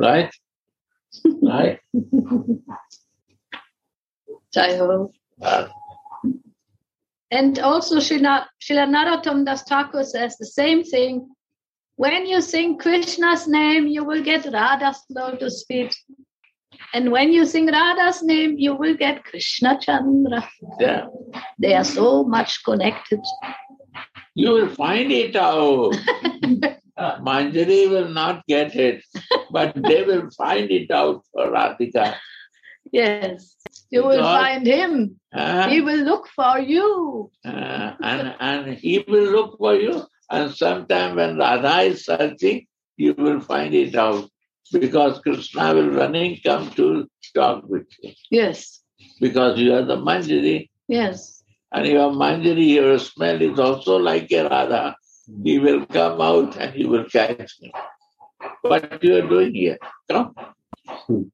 Right? 0.00 0.30
right? 1.42 1.78
Uh, 5.42 5.68
And 7.30 7.58
also 7.60 7.98
Srila 7.98 8.46
Narottam 8.68 9.44
Das 9.46 9.62
Thakur 9.62 10.03
says 10.03 10.36
the 10.36 10.46
same 10.46 10.82
thing. 10.82 11.28
When 11.94 12.26
you 12.26 12.40
sing 12.40 12.76
Krishna's 12.76 13.46
name, 13.46 13.86
you 13.86 14.03
will 14.05 14.22
get 14.24 14.44
Radha's 14.46 15.05
lotus 15.09 15.64
feet. 15.68 15.94
And 16.92 17.12
when 17.12 17.32
you 17.32 17.46
sing 17.46 17.66
Radha's 17.66 18.22
name, 18.24 18.59
you 18.59 18.74
will 18.74 18.96
get 18.96 19.22
Krishna 19.22 19.78
Chandra. 19.80 20.48
yeah. 20.80 21.07
They 21.61 21.74
are 21.74 21.84
so 21.84 22.24
much 22.24 22.64
connected. 22.64 23.20
You 24.34 24.51
will 24.51 24.68
find 24.68 25.12
it 25.12 25.36
out. 25.36 25.94
Manjari 27.20 27.88
will 27.90 28.09
not 28.09 28.44
get 28.46 28.74
it, 28.76 29.03
but 29.51 29.74
they 29.74 30.03
will 30.09 30.30
find 30.36 30.70
it 30.70 30.90
out 30.90 31.24
for 31.32 31.46
Radhika. 31.51 32.14
Yes. 32.92 33.57
You 33.90 34.03
will 34.05 34.16
Because- 34.22 34.42
find 34.42 34.66
him. 34.66 35.20
Huh? 35.32 35.68
He 35.68 35.80
will 35.80 36.03
look 36.05 36.26
for 36.34 36.59
you. 36.59 37.30
Uh, 37.44 37.92
and, 38.03 38.34
and 38.40 38.74
he 38.76 39.05
will 39.07 39.30
look 39.30 39.59
for 39.59 39.74
you. 39.74 40.03
And 40.30 40.53
sometime 40.55 41.16
when 41.16 41.38
Radha 41.38 41.82
is 41.82 42.05
searching, 42.05 42.66
you 42.96 43.14
will 43.14 43.40
find 43.40 43.74
it 43.74 43.94
out. 43.94 44.28
Because 44.72 45.18
Krishna 45.20 45.74
will 45.74 45.90
running 45.90 46.38
come 46.44 46.70
to 46.78 47.09
talk 47.34 47.64
with 47.68 47.86
you. 48.03 48.12
Yes. 48.30 48.80
Because 49.20 49.59
you 49.59 49.74
are 49.74 49.84
the 49.84 49.96
Manjari. 49.96 50.68
Yes. 50.86 51.42
And 51.72 51.86
your 51.86 52.11
Manjari, 52.12 52.68
your 52.74 52.98
smell 52.98 53.40
is 53.42 53.59
also 53.59 53.96
like 53.96 54.30
a 54.32 54.48
Radha. 54.48 54.96
He 55.43 55.59
will 55.59 55.87
come 55.87 56.20
out 56.20 56.57
and 56.57 56.74
he 56.74 56.87
will 56.87 57.05
catch 57.05 57.61
him. 57.61 57.72
what 58.62 59.03
you 59.03 59.16
are 59.16 59.28
doing 59.28 59.55
here? 59.55 59.78
Come. 60.11 60.35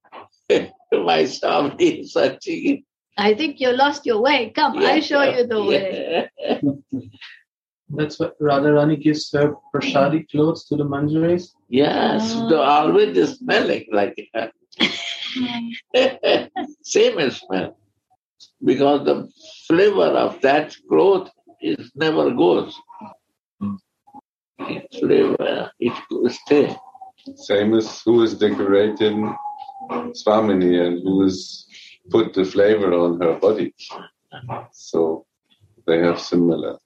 My 0.92 1.24
Swami 1.24 1.84
is 1.84 2.12
searching. 2.12 2.84
I 3.18 3.34
think 3.34 3.60
you 3.60 3.72
lost 3.72 4.06
your 4.06 4.20
way. 4.20 4.50
Come, 4.50 4.78
I 4.78 5.00
show 5.00 5.22
you 5.22 5.46
the 5.46 5.64
way. 5.64 6.28
That's 7.88 8.18
what 8.18 8.38
Radharani 8.40 9.02
gives 9.02 9.30
her 9.32 9.54
prashadi 9.74 10.28
clothes 10.30 10.64
to 10.66 10.76
the 10.76 10.84
manjaris. 10.84 11.48
Yes, 11.68 12.32
oh. 12.34 12.48
they're 12.48 12.58
always 12.58 13.38
smelling 13.38 13.86
like 13.92 14.28
that. 14.34 14.52
Same 16.82 17.18
as 17.18 17.36
smell. 17.36 17.78
Because 18.64 19.06
the 19.06 19.28
flavor 19.66 20.10
of 20.26 20.40
that 20.42 20.76
cloth 20.88 21.30
is 21.60 21.90
never 21.94 22.30
goes. 22.32 22.74
Its 24.58 24.98
flavor, 24.98 25.70
it 25.78 25.92
will 26.10 26.30
stay. 26.30 26.74
Same 27.34 27.74
as 27.74 28.02
who 28.02 28.22
is 28.22 28.34
decorating 28.38 29.34
Swamini 29.90 30.80
and 30.86 31.02
who 31.02 31.24
is 31.24 31.66
put 32.10 32.32
the 32.34 32.44
flavor 32.44 32.92
on 32.94 33.20
her 33.20 33.34
body. 33.38 33.74
So 34.72 35.26
they 35.86 35.98
have 35.98 36.20
similar. 36.20 36.78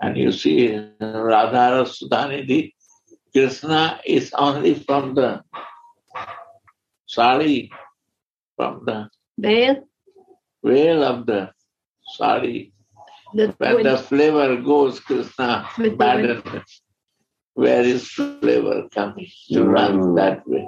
And 0.00 0.16
you 0.16 0.32
see, 0.32 0.76
Radha 1.00 1.84
Sudhanidhi, 1.84 2.74
Krishna 3.32 4.00
is 4.04 4.32
only 4.36 4.74
from 4.74 5.14
the 5.14 5.42
sari, 7.06 7.70
from 8.56 8.82
the 8.86 9.08
Veil. 9.38 9.84
veil 10.64 11.02
of 11.04 11.26
the 11.26 11.50
sari. 12.16 12.72
The, 13.34 13.54
When 13.58 13.84
the 13.84 13.98
flavor 13.98 14.56
goes, 14.60 14.98
Krishna 15.00 15.68
With 15.78 15.96
the 15.98 16.04
wind. 16.04 16.24
abandoned. 16.30 16.64
Where 17.60 17.82
is 17.84 18.08
flavor 18.08 18.88
coming 18.88 19.28
to 19.52 19.64
run 19.64 19.98
mm. 19.98 20.16
that 20.16 20.48
way? 20.48 20.66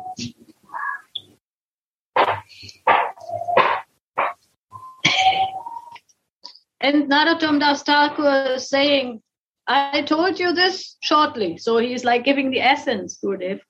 And 6.83 7.11
Narottam 7.11 7.61
Das 7.61 7.83
Thakur 7.83 8.57
is 8.57 8.69
saying, 8.69 9.23
I 9.67 10.03
told 10.03 10.39
you 10.39 10.53
this 10.53 10.99
shortly. 11.01 11.57
So 11.57 11.79
he's 11.79 12.05
like 12.05 12.25
giving 12.25 12.51
the 12.51 12.61
essence, 12.61 13.19
Gurudev. 13.25 13.61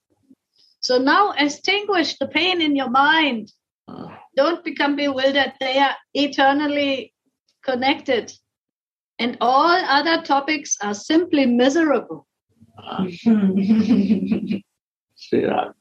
So 0.80 0.98
now 0.98 1.32
extinguish 1.38 2.18
the 2.18 2.26
pain 2.26 2.60
in 2.60 2.74
your 2.74 2.90
mind. 2.90 3.52
Don't 4.34 4.64
become 4.64 4.96
bewildered. 4.96 5.52
They 5.60 5.78
are 5.78 5.94
eternally 6.12 7.14
connected. 7.62 8.32
And 9.20 9.36
all 9.40 9.70
other 9.70 10.22
topics 10.22 10.76
are 10.82 10.94
simply 10.94 11.46
miserable. 11.46 12.26
Sri 15.16 15.44
Radha. 15.46 15.74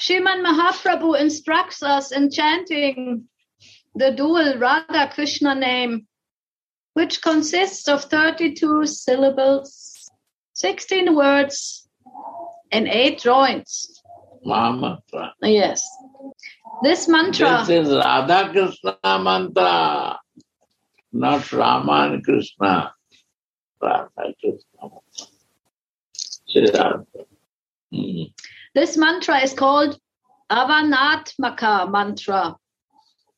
Sriman 0.00 0.44
Mahaprabhu 0.44 1.18
instructs 1.18 1.82
us 1.82 2.12
in 2.12 2.30
chanting 2.30 3.24
the 3.94 4.10
dual 4.10 4.58
Radha 4.58 5.10
Krishna 5.14 5.54
name, 5.54 6.06
which 6.94 7.22
consists 7.22 7.88
of 7.88 8.04
32 8.04 8.86
syllables, 8.86 10.10
16 10.54 11.14
words, 11.14 11.88
and 12.70 12.88
8 12.88 13.18
joints. 13.18 14.02
Mahamantra. 14.46 15.32
Yes. 15.42 15.88
This 16.82 17.08
mantra, 17.08 17.64
This 17.66 17.86
is 17.86 17.94
Radha 17.94 18.50
Krishna 18.50 18.98
mantra, 19.04 20.18
not 21.12 21.52
Rama 21.52 22.10
and 22.12 22.24
Krishna. 22.24 22.92
This 28.74 28.96
mantra 28.96 29.38
is 29.42 29.52
called 29.52 29.98
Avanatmaka 30.50 31.90
mantra, 31.90 32.56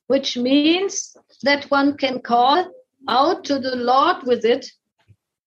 which 0.07 0.37
means 0.37 1.17
that 1.43 1.65
one 1.71 1.97
can 1.97 2.21
call 2.21 2.71
out 3.09 3.45
to 3.45 3.59
the 3.59 3.77
Lord 3.77 4.25
with 4.25 4.45
it. 4.45 4.67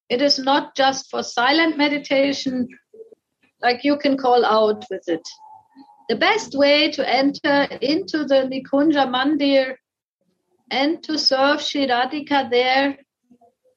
It 0.08 0.22
is 0.22 0.38
not 0.38 0.74
just 0.74 1.10
for 1.10 1.22
silent 1.22 1.78
meditation, 1.78 2.68
like 3.62 3.84
you 3.84 3.96
can 3.96 4.16
call 4.16 4.44
out 4.44 4.84
with 4.90 5.08
it. 5.08 5.26
The 6.08 6.16
best 6.16 6.56
way 6.56 6.90
to 6.90 7.08
enter 7.08 7.62
into 7.80 8.24
the 8.24 8.48
Nikunja 8.50 9.06
Mandir 9.06 9.76
and 10.70 11.02
to 11.04 11.18
serve 11.18 11.62
Sri 11.62 11.86
Radhika 11.86 12.50
there 12.50 12.98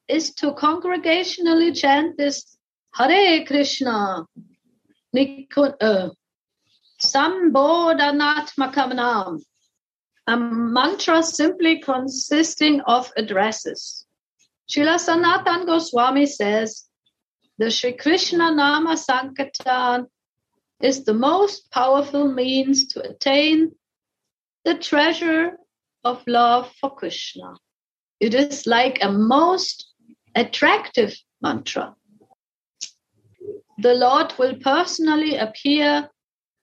is 0.07 0.33
to 0.35 0.51
congregationally 0.53 1.75
chant 1.75 2.17
this 2.17 2.57
Hare 2.95 3.45
Krishna, 3.45 4.25
Nikun, 5.15 5.73
uh, 5.81 6.09
Sambodhanatmakam 7.01 8.95
Nam, 8.95 9.39
a 10.27 10.37
mantra 10.37 11.23
simply 11.23 11.79
consisting 11.79 12.81
of 12.81 13.11
addresses. 13.17 14.05
Srila 14.69 14.99
Sanatan 14.99 15.65
Goswami 15.65 16.25
says, 16.25 16.85
the 17.57 17.69
Sri 17.69 17.93
Krishna 17.93 18.51
Nama 18.53 18.95
Sankirtan 18.97 20.07
is 20.81 21.03
the 21.03 21.13
most 21.13 21.71
powerful 21.71 22.31
means 22.31 22.87
to 22.87 23.01
attain 23.09 23.71
the 24.65 24.75
treasure 24.75 25.57
of 26.03 26.23
love 26.27 26.71
for 26.79 26.95
Krishna. 26.95 27.55
It 28.19 28.33
is 28.33 28.65
like 28.65 29.03
a 29.03 29.11
most 29.11 29.92
attractive 30.35 31.15
mantra. 31.41 31.95
The 33.79 33.93
Lord 33.93 34.33
will 34.37 34.55
personally 34.55 35.35
appear 35.37 36.09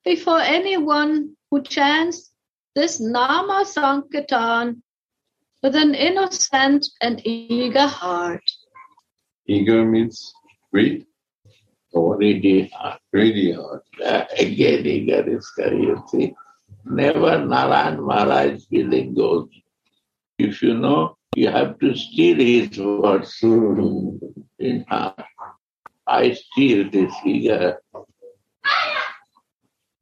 before 0.04 0.40
anyone 0.40 1.36
who 1.50 1.62
chants 1.62 2.30
this 2.74 3.00
Nama 3.00 3.64
Sankirtan 3.66 4.82
with 5.62 5.74
an 5.76 5.94
innocent 5.94 6.86
and 7.00 7.20
eager 7.26 7.86
heart. 7.86 8.42
Eager 9.46 9.84
means 9.84 10.32
greed 10.72 11.06
or 11.92 12.16
Greedy 12.16 12.68
heart. 12.68 13.00
greedy 13.12 13.52
heart. 13.52 13.84
Uh, 14.04 14.24
again, 14.38 14.86
eager 14.86 15.28
is 15.28 15.50
see. 16.10 16.34
Never 16.84 17.44
Narayan 17.44 18.00
Maharaj 18.00 18.64
feeling 18.66 19.14
goes. 19.14 19.48
If 20.38 20.62
you 20.62 20.74
know, 20.74 21.16
you 21.36 21.48
have 21.48 21.78
to 21.78 21.94
steal 21.94 22.36
his 22.38 22.78
words 22.78 23.38
in 23.42 24.84
heart. 24.88 25.22
I 26.06 26.32
steal 26.32 26.90
this 26.90 27.12
eager 27.24 27.78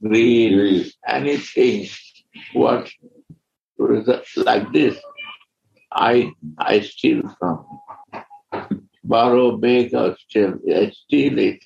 Greed. 0.03 0.93
anything 1.07 1.89
what 2.53 2.89
like 4.37 4.73
this. 4.73 4.97
I 5.93 6.33
I 6.59 6.81
steal 6.81 7.23
from. 7.39 7.65
Borrow, 9.05 9.57
beg 9.57 9.95
or 9.95 10.17
steal. 10.19 10.59
I 10.75 10.91
steal 10.91 11.39
it. 11.39 11.65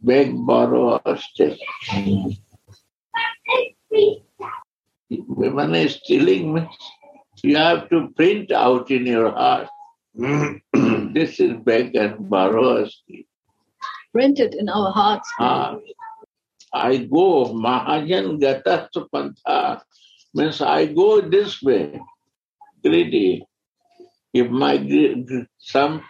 Beg, 0.00 0.34
borrow 0.46 1.00
or 1.04 1.16
steal. 1.16 1.56
When 5.08 5.74
I 5.74 5.86
stealing 5.86 6.54
means 6.54 6.76
you 7.42 7.56
have 7.56 7.88
to 7.90 8.08
print 8.16 8.52
out 8.52 8.90
in 8.90 9.06
your 9.06 9.30
heart. 9.30 9.68
this 10.14 11.40
is 11.40 11.52
beg 11.64 11.94
and 11.94 12.28
borrow 12.30 12.82
or 12.82 12.86
steal. 12.86 13.24
Printed 14.12 14.54
in 14.54 14.68
our 14.68 14.90
hearts. 14.92 15.28
Ah, 15.38 15.76
I 16.72 16.96
go 16.98 17.52
Mahajan 17.52 18.40
Gatastu 18.40 19.08
Pantha 19.12 19.82
means 20.34 20.60
I 20.60 20.86
go 20.86 21.20
this 21.20 21.62
way, 21.62 22.00
greedy. 22.82 23.44
If 24.32 24.50
my 24.50 24.76
gre- 24.76 25.20
gre- 25.24 25.48
some 25.58 26.02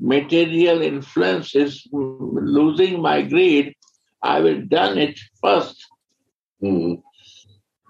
material 0.00 0.82
influence 0.82 1.54
is 1.54 1.86
losing 1.92 3.00
my 3.00 3.22
greed, 3.22 3.74
I 4.22 4.40
will 4.40 4.62
done 4.62 4.98
it 4.98 5.18
first. 5.40 5.86
Mm. 6.62 7.02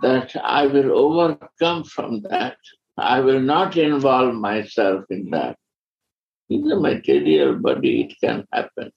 That 0.04 0.36
I 0.42 0.66
will 0.66 0.90
overcome 1.04 1.84
from 1.84 2.20
that. 2.28 2.58
I 2.98 3.20
will 3.20 3.40
not 3.40 3.76
involve 3.76 4.34
myself 4.34 5.04
in 5.08 5.30
that. 5.30 5.56
In 6.50 6.68
the 6.68 6.78
material 6.78 7.54
body, 7.56 8.02
it 8.02 8.12
can 8.22 8.46
happen. 8.52 8.92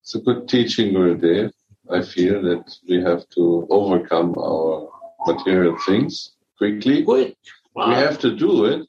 It's 0.00 0.14
a 0.14 0.20
good 0.20 0.48
teaching, 0.48 0.94
Gurudev. 0.94 1.52
I 1.90 2.00
feel 2.02 2.40
that 2.42 2.66
we 2.88 3.02
have 3.02 3.28
to 3.34 3.66
overcome 3.68 4.34
our 4.38 4.88
material 5.26 5.76
things 5.86 6.32
quickly. 6.56 7.04
Quick, 7.04 7.36
We 7.76 7.92
have 7.94 8.18
to 8.20 8.34
do 8.34 8.64
it, 8.64 8.88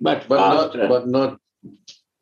but, 0.00 0.28
but 0.28 0.38
not, 0.38 0.72
but 0.88 1.08
not, 1.08 1.40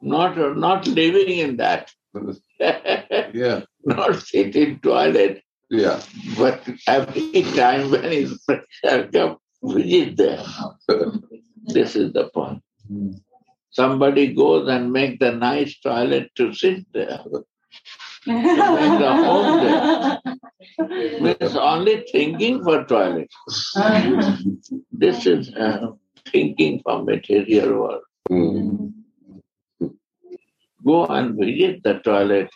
not 0.00 0.56
not 0.56 0.86
living 0.86 1.38
in 1.38 1.56
that. 1.58 1.92
yeah, 2.58 3.62
not 3.84 4.16
sitting 4.22 4.78
toilet, 4.78 5.42
yeah. 5.70 6.00
but 6.38 6.68
every 6.86 7.42
time 7.42 7.90
when 7.90 8.04
his 8.04 8.42
pressure 8.44 9.08
comes, 9.08 9.38
visit 9.62 10.16
there. 10.16 10.42
this 11.66 11.96
is 11.96 12.12
the 12.12 12.28
point. 12.32 12.62
Somebody 13.70 14.32
goes 14.32 14.68
and 14.68 14.92
make 14.92 15.18
the 15.20 15.32
nice 15.32 15.78
toilet 15.80 16.30
to 16.36 16.52
sit 16.54 16.86
there. 16.92 17.20
make 18.26 19.00
a 19.00 19.16
home 19.24 19.64
there. 19.64 20.20
Means 21.20 21.56
only 21.56 22.04
thinking 22.10 22.62
for 22.62 22.84
toilet. 22.84 23.30
This 24.92 25.26
is 25.26 25.52
uh, 25.54 25.88
thinking 26.32 26.80
for 26.82 27.02
material 27.02 27.78
world. 27.80 28.02
Hmm. 28.28 28.86
Go 30.84 31.06
and 31.06 31.38
visit 31.38 31.82
the 31.82 31.98
toilet. 31.98 32.50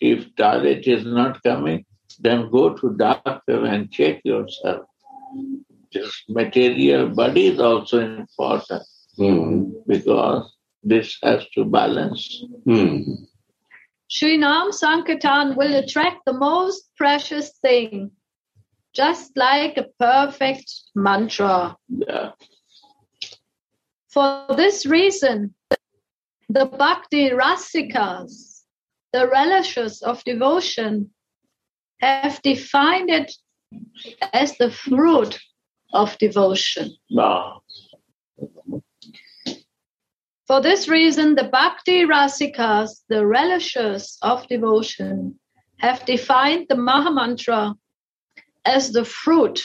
If 0.00 0.34
toilet 0.34 0.86
is 0.86 1.04
not 1.04 1.42
coming, 1.42 1.84
then 2.18 2.50
go 2.50 2.74
to 2.74 2.96
doctor 2.96 3.64
and 3.64 3.90
check 3.90 4.20
yourself. 4.24 4.86
This 5.92 6.24
material 6.28 7.08
body 7.08 7.46
is 7.48 7.60
also 7.60 7.98
important 8.00 8.82
Hmm. 9.16 9.70
because 9.86 10.52
this 10.82 11.18
has 11.22 11.44
to 11.54 11.64
balance. 11.64 12.44
Hmm. 12.64 13.02
Sri 14.08 14.36
Nam 14.38 14.72
Sankirtan 14.72 15.56
will 15.56 15.74
attract 15.74 16.24
the 16.24 16.32
most 16.32 16.90
precious 16.96 17.50
thing, 17.58 18.12
just 18.94 19.36
like 19.36 19.76
a 19.76 19.86
perfect 19.98 20.72
mantra. 20.94 21.76
Yeah. 21.88 22.30
For 24.08 24.46
this 24.56 24.86
reason, 24.86 25.54
the 26.48 26.66
Bhakti 26.66 27.30
Rasikas, 27.30 28.62
the 29.12 29.26
relishers 29.26 30.02
of 30.02 30.24
devotion, 30.24 31.10
have 32.00 32.40
defined 32.42 33.10
it 33.10 33.32
as 34.32 34.56
the 34.58 34.70
fruit 34.70 35.38
of 35.92 36.16
devotion. 36.18 36.96
For 40.46 40.62
this 40.62 40.88
reason, 40.88 41.34
the 41.34 41.44
Bhakti 41.44 42.06
Rasikas, 42.06 43.02
the 43.08 43.22
relishers 43.26 44.16
of 44.22 44.48
devotion, 44.48 45.38
have 45.78 46.04
defined 46.06 46.66
the 46.68 46.74
Mahamantra 46.74 47.74
as 48.64 48.92
the 48.92 49.04
fruit 49.04 49.62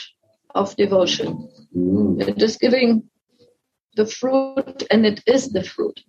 of 0.54 0.76
devotion. 0.76 1.48
Hmm. 1.72 2.20
It 2.20 2.42
is 2.42 2.56
giving 2.56 3.04
the 3.96 4.06
fruit 4.06 4.82
and 4.90 5.06
it 5.06 5.22
is 5.26 5.50
the 5.50 5.64
fruit. 5.64 6.00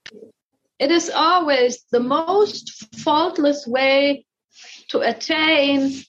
It 0.77 0.91
is 0.91 1.09
always 1.09 1.85
the 1.91 2.01
most 2.01 2.95
faultless 2.97 3.65
way 3.65 4.25
to 4.89 4.99
attain 4.99 6.03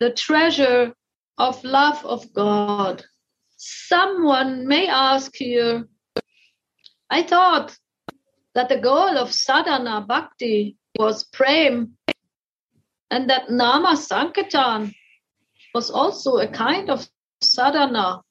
the 0.00 0.10
treasure 0.10 0.94
of 1.38 1.62
love 1.64 2.04
of 2.04 2.32
God. 2.32 3.04
Someone 3.56 4.66
may 4.66 4.88
ask 4.88 5.34
here, 5.34 5.88
I 7.10 7.22
thought 7.22 7.76
that 8.54 8.68
the 8.68 8.78
goal 8.78 9.16
of 9.18 9.32
sadhana 9.32 10.04
bhakti 10.06 10.76
was 10.98 11.24
prem 11.24 11.96
and 13.10 13.30
that 13.30 13.50
nama 13.50 13.96
sankirtan 13.96 14.94
was 15.74 15.90
also 15.90 16.38
a 16.38 16.48
kind 16.48 16.90
of 16.90 17.08
sadhana. 17.42 18.22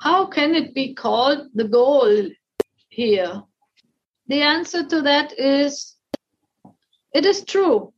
How 0.00 0.26
can 0.26 0.54
it 0.54 0.74
be 0.74 0.94
called 0.94 1.48
the 1.54 1.68
goal 1.68 2.28
here? 2.88 3.42
The 4.26 4.42
answer 4.42 4.84
to 4.86 5.02
that 5.02 5.38
is 5.38 5.96
it 7.14 7.24
is 7.24 7.44
true. 7.44 7.92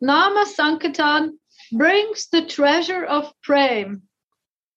Nama 0.00 0.44
Sankirtan 0.46 1.38
brings 1.76 2.28
the 2.28 2.46
treasure 2.46 3.04
of 3.04 3.32
Prem, 3.42 4.02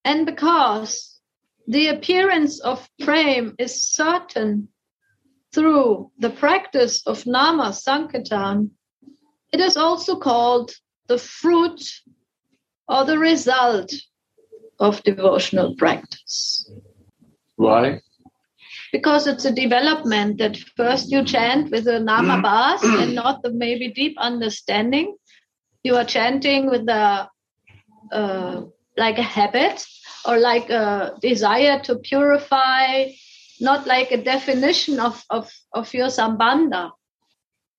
and 0.03 0.25
because 0.25 1.19
the 1.67 1.87
appearance 1.87 2.59
of 2.59 2.89
Prem 3.01 3.55
is 3.59 3.83
certain 3.83 4.69
through 5.53 6.11
the 6.19 6.29
practice 6.29 7.05
of 7.05 7.25
Nama 7.25 7.73
Sankirtan, 7.73 8.71
it 9.51 9.59
is 9.59 9.77
also 9.77 10.17
called 10.17 10.71
the 11.07 11.17
fruit 11.17 11.81
or 12.87 13.05
the 13.05 13.17
result 13.17 13.93
of 14.79 15.03
devotional 15.03 15.75
practice. 15.75 16.69
Why? 17.55 18.01
Because 18.91 19.27
it's 19.27 19.45
a 19.45 19.51
development 19.51 20.37
that 20.37 20.57
first 20.77 21.11
you 21.11 21.23
chant 21.25 21.71
with 21.71 21.87
a 21.87 21.99
nama 21.99 22.37
mm. 22.37 22.41
bas 22.41 22.83
and 22.83 23.15
not 23.15 23.41
the 23.41 23.51
maybe 23.51 23.91
deep 23.91 24.15
understanding. 24.17 25.16
You 25.87 25.95
are 25.95 26.09
chanting 26.17 26.69
with 26.69 26.85
the 26.85 27.29
uh, 28.11 28.61
like 28.97 29.17
a 29.17 29.29
habit 29.37 29.85
or 30.25 30.37
like 30.37 30.69
a 30.69 31.13
desire 31.21 31.79
to 31.83 31.95
purify, 32.09 33.11
not 33.61 33.87
like 33.87 34.11
a 34.11 34.21
definition 34.33 34.99
of, 34.99 35.23
of, 35.29 35.51
of 35.71 35.93
your 35.93 36.07
sambandha. 36.07 36.91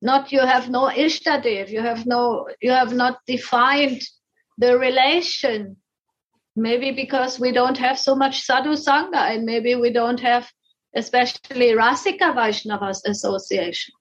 Not 0.00 0.32
you 0.32 0.40
have 0.40 0.70
no 0.70 0.84
ishtadev, 1.06 1.68
you 1.68 1.82
have 1.82 2.06
no 2.06 2.48
you 2.62 2.70
have 2.70 2.92
not 2.94 3.18
defined 3.26 4.02
the 4.56 4.78
relation 4.78 5.76
maybe 6.56 6.90
because 6.90 7.38
we 7.38 7.52
don't 7.52 7.78
have 7.78 7.98
so 7.98 8.14
much 8.14 8.40
sadhu 8.42 8.74
sangha 8.86 9.22
and 9.32 9.44
maybe 9.44 9.74
we 9.74 9.90
don't 9.92 10.20
have 10.20 10.50
especially 10.94 11.70
rasika 11.84 12.28
vaishnavas 12.38 13.00
association 13.14 13.94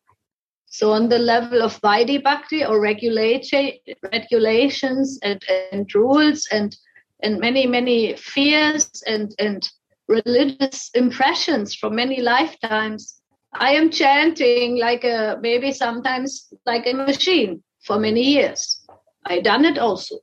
so 0.70 0.92
on 0.92 1.10
the 1.10 1.18
level 1.18 1.62
of 1.62 1.80
vaidhi 1.82 2.22
bhakti 2.24 2.64
or 2.64 2.80
regulation, 2.80 3.72
regulations 4.12 5.20
and, 5.24 5.44
and 5.72 5.94
rules 5.96 6.48
and 6.52 6.76
and 7.24 7.40
many 7.40 7.66
many 7.66 8.16
fears 8.16 9.04
and 9.08 9.34
and 9.40 9.70
religious 10.08 10.92
impressions 10.94 11.74
from 11.74 11.96
many 11.96 12.22
lifetimes 12.22 13.22
i 13.54 13.72
am 13.72 13.90
chanting 13.90 14.78
like 14.78 15.04
a 15.04 15.38
maybe 15.42 15.72
sometimes 15.72 16.54
like 16.66 16.86
a 16.86 16.94
machine 16.94 17.64
for 17.88 17.98
many 17.98 18.22
years. 18.22 18.86
I 19.26 19.40
done 19.40 19.66
it 19.66 19.80
also. 19.80 20.18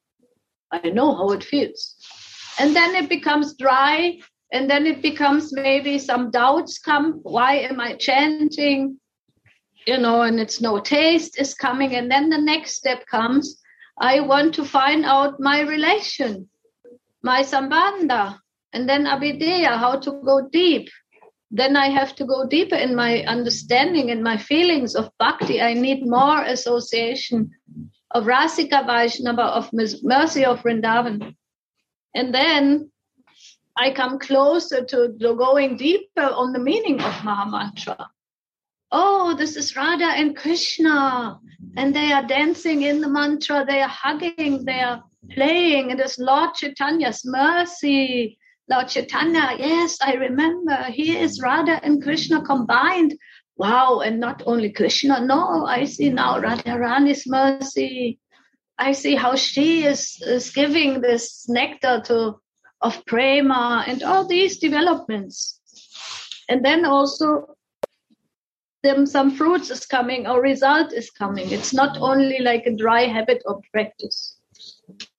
I 0.71 0.91
know 0.91 1.15
how 1.17 1.31
it 1.31 1.43
feels. 1.43 1.97
And 2.61 2.77
then 2.77 2.95
it 2.95 3.09
becomes 3.09 3.57
dry 3.57 4.21
and 4.53 4.71
then 4.71 4.87
it 4.87 5.03
becomes 5.03 5.53
maybe 5.53 5.99
some 5.99 6.31
doubts 6.31 6.79
come. 6.79 7.21
Why 7.23 7.57
am 7.57 7.81
i 7.81 7.95
chanting 7.95 9.01
you 9.87 9.99
know 9.99 10.23
and 10.23 10.41
it's 10.41 10.61
no 10.61 10.81
taste 10.81 11.39
is 11.39 11.55
coming. 11.55 11.95
And 11.95 12.11
then 12.11 12.31
the 12.31 12.39
next 12.39 12.75
step 12.75 13.07
comes 13.07 13.61
i 13.99 14.21
want 14.21 14.55
to 14.55 14.65
find 14.65 15.05
out 15.05 15.39
my 15.39 15.61
relation 15.61 16.49
my 17.23 17.43
sambandha 17.43 18.37
and 18.73 18.89
then 18.89 19.07
abhidheya 19.07 19.79
how 19.79 19.99
to 20.01 20.21
go 20.25 20.49
deep. 20.51 20.89
Then 21.51 21.77
i 21.77 21.87
have 21.89 22.15
to 22.17 22.25
go 22.25 22.47
deeper 22.47 22.75
in 22.77 22.97
my 22.97 23.23
understanding 23.25 24.11
and 24.11 24.23
my 24.23 24.37
feelings 24.37 24.97
of 24.97 25.11
bhakti. 25.19 25.61
I 25.61 25.75
need 25.75 26.07
more 26.07 26.43
association 26.43 27.51
of 28.11 28.25
rasika 28.25 28.87
vaishnava 28.87 29.43
of 29.43 29.71
mercy 29.73 30.45
of 30.45 30.63
vrindavan. 30.63 31.37
And 32.15 32.35
then 32.35 32.91
I 33.77 33.91
come 33.91 34.19
closer 34.19 34.85
to 34.85 35.15
going 35.19 35.77
deeper 35.77 36.23
on 36.23 36.53
the 36.53 36.61
meaning 36.61 37.01
of 37.01 37.13
Mahamantra. 37.13 38.07
Oh, 38.93 39.35
this 39.35 39.57
is 39.57 39.75
Radha 39.75 40.05
and 40.05 40.37
Krishna, 40.37 41.41
and 41.77 41.95
they 41.95 42.13
are 42.13 42.27
dancing 42.27 42.83
in 42.83 43.01
the 43.01 43.09
mantra, 43.09 43.65
they 43.67 43.81
are 43.81 43.89
hugging, 43.89 44.65
they 44.65 44.81
are 44.81 45.03
playing. 45.31 45.91
It 45.91 46.01
is 46.01 46.19
Lord 46.19 46.55
Chaitanya's 46.55 47.23
mercy. 47.25 48.39
Lord 48.71 48.89
Chaitanya, 48.89 49.57
yes, 49.59 49.99
I 50.01 50.15
remember. 50.15 50.85
He 50.85 51.17
is 51.17 51.41
Radha 51.43 51.81
and 51.83 52.03
Krishna 52.03 52.43
combined. 52.43 53.19
Wow, 53.57 54.01
and 54.01 54.19
not 54.21 54.43
only 54.47 54.73
Krishna, 54.73 55.25
no, 55.25 55.67
I 55.67 55.85
see 55.85 56.11
now 56.11 56.41
Radharani's 56.41 57.27
mercy. 57.27 58.19
I 58.79 58.93
see 58.93 59.15
how 59.15 59.37
she 59.37 59.85
is, 59.85 60.21
is 60.23 60.51
giving 60.51 61.01
this 61.01 61.49
nectar 61.49 62.03
to 62.07 62.41
of 62.81 63.05
prema 63.07 63.85
and 63.87 64.03
all 64.03 64.27
these 64.27 64.59
developments. 64.59 65.61
And 66.49 66.65
then 66.65 66.85
also 66.85 67.54
them 68.85 69.07
some 69.07 69.31
fruits 69.41 69.71
is 69.71 69.85
coming 69.87 70.27
or 70.29 70.41
result 70.41 70.93
is 70.93 71.11
coming. 71.11 71.51
It's 71.51 71.73
not 71.75 71.97
only 72.11 72.39
like 72.41 72.67
a 72.67 72.77
dry 72.83 73.03
habit 73.17 73.43
or 73.47 73.61
practice. 73.73 74.19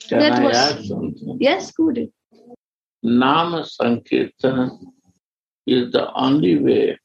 Can 0.08 0.20
That 0.20 0.40
I 0.40 0.44
was- 0.46 0.56
add 0.66 0.86
something? 0.86 1.38
Yes, 1.48 1.72
good. 1.72 1.98
Nama 3.04 3.66
Sankirtan 3.66 4.70
is 5.76 5.92
the 5.92 6.06
only 6.26 6.56
way 6.68 6.98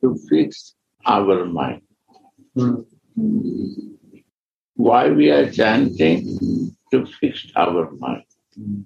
to 0.00 0.08
fix 0.28 0.74
our 1.06 1.44
mind. 1.46 1.82
Hmm. 2.56 2.80
Why 4.74 5.02
we 5.10 5.30
are 5.30 5.48
chanting? 5.60 6.20
To 6.92 7.06
fix 7.18 7.46
our 7.56 7.90
mind. 8.04 8.24
Hmm. 8.54 8.80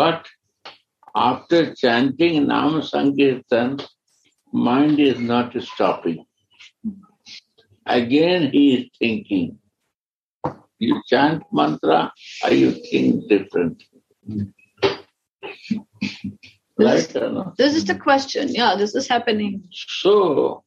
But 0.00 0.26
after 1.14 1.60
chanting 1.74 2.46
Nama 2.48 2.82
Sankirtan, 2.82 3.70
mind 4.52 5.00
is 5.00 5.18
not 5.18 5.60
stopping. 5.62 6.24
Again 7.86 8.50
he 8.52 8.74
is 8.74 8.90
thinking. 8.98 9.58
You 10.78 11.00
chant 11.06 11.44
mantra, 11.52 12.12
or 12.44 12.50
you 12.50 12.72
think 12.72 13.28
different. 13.28 13.82
Right 16.76 17.16
or 17.16 17.30
not? 17.30 17.56
This 17.56 17.76
is 17.76 17.84
the 17.84 17.94
question. 17.94 18.48
Yeah, 18.48 18.74
this 18.76 18.94
is 18.94 19.06
happening. 19.06 19.62
So 19.70 20.64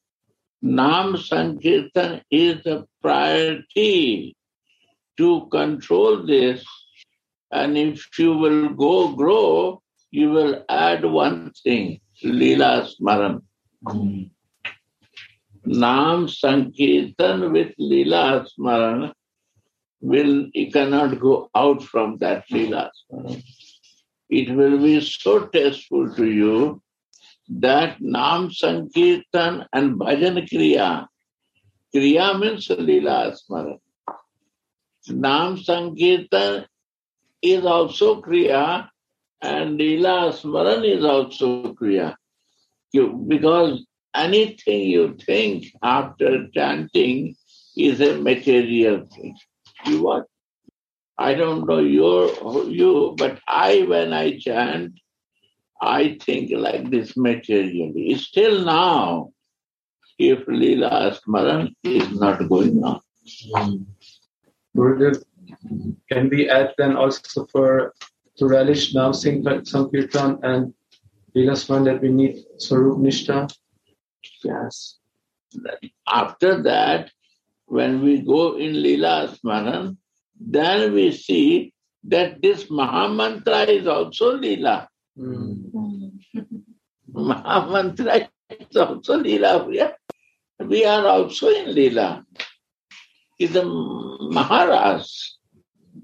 Nam 0.61 1.17
Sankirtan 1.17 2.21
is 2.31 2.65
a 2.65 2.86
priority 3.01 4.38
to 5.17 5.47
control 5.51 6.25
this. 6.25 6.65
And 7.51 7.77
if 7.77 8.07
you 8.17 8.38
will 8.38 8.69
go 8.69 9.09
grow, 9.09 9.81
you 10.11 10.29
will 10.31 10.63
add 10.69 11.03
one 11.05 11.51
thing, 11.63 11.99
Leela 12.23 12.89
Smaran. 12.89 13.41
Nam 15.65 16.27
Sankirtan 16.27 17.51
with 17.51 17.73
Leela 17.79 18.47
Smaran 18.47 19.13
will, 20.01 20.47
you 20.53 20.71
cannot 20.71 21.19
go 21.19 21.49
out 21.55 21.83
from 21.83 22.17
that 22.17 22.47
Leela. 22.49 22.89
It 24.29 24.55
will 24.55 24.77
be 24.79 25.01
so 25.01 25.47
tasteful 25.47 26.13
to 26.15 26.25
you 26.25 26.81
that 27.49 28.01
Nam 28.01 28.51
Sankirtan 28.51 29.65
and 29.71 29.99
Bhajan 29.99 30.49
Kriya, 30.49 31.07
Kriya 31.93 32.39
means 32.39 32.67
Leela 32.67 33.38
Smaran. 33.38 33.79
Nam 35.09 35.57
Sankirtan 35.57 36.65
is 37.41 37.65
also 37.65 38.21
Kriya 38.21 38.89
and 39.41 39.79
Leela 39.79 40.33
Smaran 40.33 40.83
is 40.86 41.03
also 41.05 41.73
Kriya. 41.73 42.15
You, 42.95 43.25
because 43.27 43.85
anything 44.15 44.81
you 44.95 45.17
think 45.25 45.65
after 45.83 46.47
chanting 46.55 47.35
is 47.75 47.99
a 47.99 48.15
material 48.21 49.05
thing. 49.05 49.35
You 49.85 50.01
what? 50.03 50.25
I 51.17 51.33
don't 51.33 51.67
know 51.67 51.79
your 51.79 52.29
you, 52.69 53.15
but 53.17 53.39
I 53.47 53.83
when 53.87 54.13
I 54.13 54.37
chant, 54.37 54.93
I 55.81 56.17
think 56.21 56.51
like 56.51 56.89
this 56.89 57.15
materially. 57.17 58.15
Still 58.15 58.65
now, 58.65 59.31
if 60.17 60.45
Leela 60.45 61.17
Smaran 61.19 61.75
is 61.83 62.11
not 62.19 62.47
going 62.49 62.83
on. 62.83 63.01
Hmm. 63.55 63.75
Gurudev, 64.75 65.23
can 66.11 66.29
we 66.29 66.49
add 66.49 66.73
then 66.77 66.95
also 66.95 67.45
for 67.51 67.93
to 68.37 68.47
relish 68.47 68.93
now 68.93 69.11
Sankirtan 69.11 70.39
and 70.43 70.73
Leela 71.36 71.53
Smaran 71.53 71.86
that 71.86 72.01
we 72.01 72.09
need 72.09 72.38
Swarup 72.57 72.97
Nishta? 72.97 73.51
Yes. 74.43 74.97
After 76.07 76.63
that, 76.63 77.11
when 77.65 78.01
we 78.01 78.21
go 78.21 78.57
in 78.57 78.73
Leela 78.73 79.38
Smaran, 79.38 79.97
then 80.39 80.93
we 80.93 81.11
see 81.11 81.73
that 82.05 82.41
this 82.41 82.65
Mahamantra 82.65 83.67
is 83.67 83.88
also 83.88 84.38
Leela. 84.38 84.88
Hmm. 85.17 86.09
Mahamantra 87.11 88.27
is 88.49 88.77
also 88.77 89.19
Leela. 89.21 89.67
We 89.67 89.81
are, 89.81 89.95
we 90.59 90.86
are 90.86 91.05
also 91.05 91.49
in 91.49 91.75
Leela. 91.75 92.23
Is 93.39 93.55
a 93.55 93.65
Maharaj. 93.65 95.05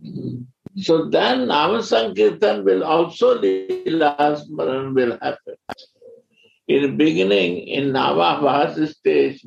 Hmm. 0.03 0.41
So 0.77 1.05
then 1.09 1.47
Nama 1.47 1.83
Sankirtan 1.83 2.63
will 2.63 2.83
also 2.83 3.41
Leela 3.41 4.15
Smaran 4.17 4.93
will 4.95 5.17
happen. 5.21 5.55
In 6.67 6.83
the 6.83 6.91
beginning, 6.91 7.67
in 7.67 7.91
Navabhas 7.91 8.87
stage, 8.95 9.45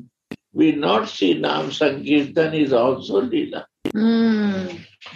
we 0.53 0.73
not 0.73 1.09
see 1.09 1.33
Nam 1.33 1.71
Sankirtan 1.71 2.53
is 2.53 2.73
also 2.73 3.21
Leela. 3.21 3.65
Hmm. 3.91 4.67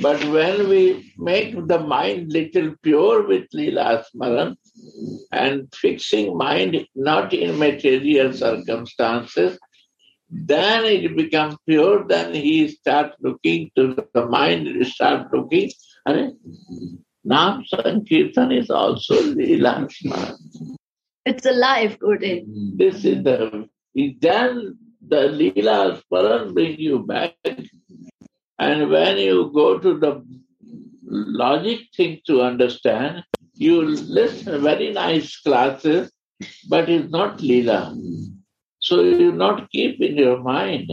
But 0.02 0.24
when 0.26 0.70
we 0.70 1.14
make 1.18 1.56
the 1.68 1.80
mind 1.80 2.32
little 2.32 2.76
pure 2.82 3.28
with 3.28 3.50
Leela 3.54 4.04
Smaran 4.06 4.56
and 5.32 5.68
fixing 5.76 6.38
mind 6.38 6.86
not 6.96 7.34
in 7.34 7.60
material 7.60 8.34
circumstances, 8.34 9.60
then 10.32 10.86
it 10.86 11.16
becomes 11.16 11.56
pure, 11.68 12.08
then 12.08 12.34
he 12.34 12.68
starts 12.68 13.16
looking 13.20 13.72
to 13.76 13.96
the 14.14 14.26
mind, 14.28 14.86
start 14.88 15.34
looking, 15.34 15.72
and 16.06 16.34
Nam 17.24 17.64
Sankirtan 17.66 18.52
is 18.52 18.70
also 18.70 19.16
Leela 19.16 19.90
Smaran. 19.90 20.38
It's 21.26 21.46
alive, 21.46 22.00
Gurudev. 22.00 22.46
This 22.78 23.06
is 23.06 23.24
the, 23.24 23.68
then 23.94 24.78
the 25.08 25.28
Leela 25.40 26.02
Smaran 26.02 26.54
bring 26.54 26.80
you 26.80 27.00
back 27.00 27.36
and 28.60 28.90
when 28.90 29.18
you 29.18 29.50
go 29.54 29.80
to 29.80 29.98
the 29.98 30.22
logic 31.06 31.80
thing 31.96 32.20
to 32.28 32.42
understand, 32.42 33.24
you 33.54 33.82
listen 33.82 34.62
very 34.62 34.92
nice 34.92 35.40
classes, 35.40 36.12
but 36.68 36.90
it's 36.90 37.10
not 37.10 37.38
Leela. 37.38 37.98
So 38.80 39.02
you 39.02 39.32
not 39.32 39.70
keep 39.72 40.02
in 40.02 40.18
your 40.18 40.42
mind. 40.44 40.92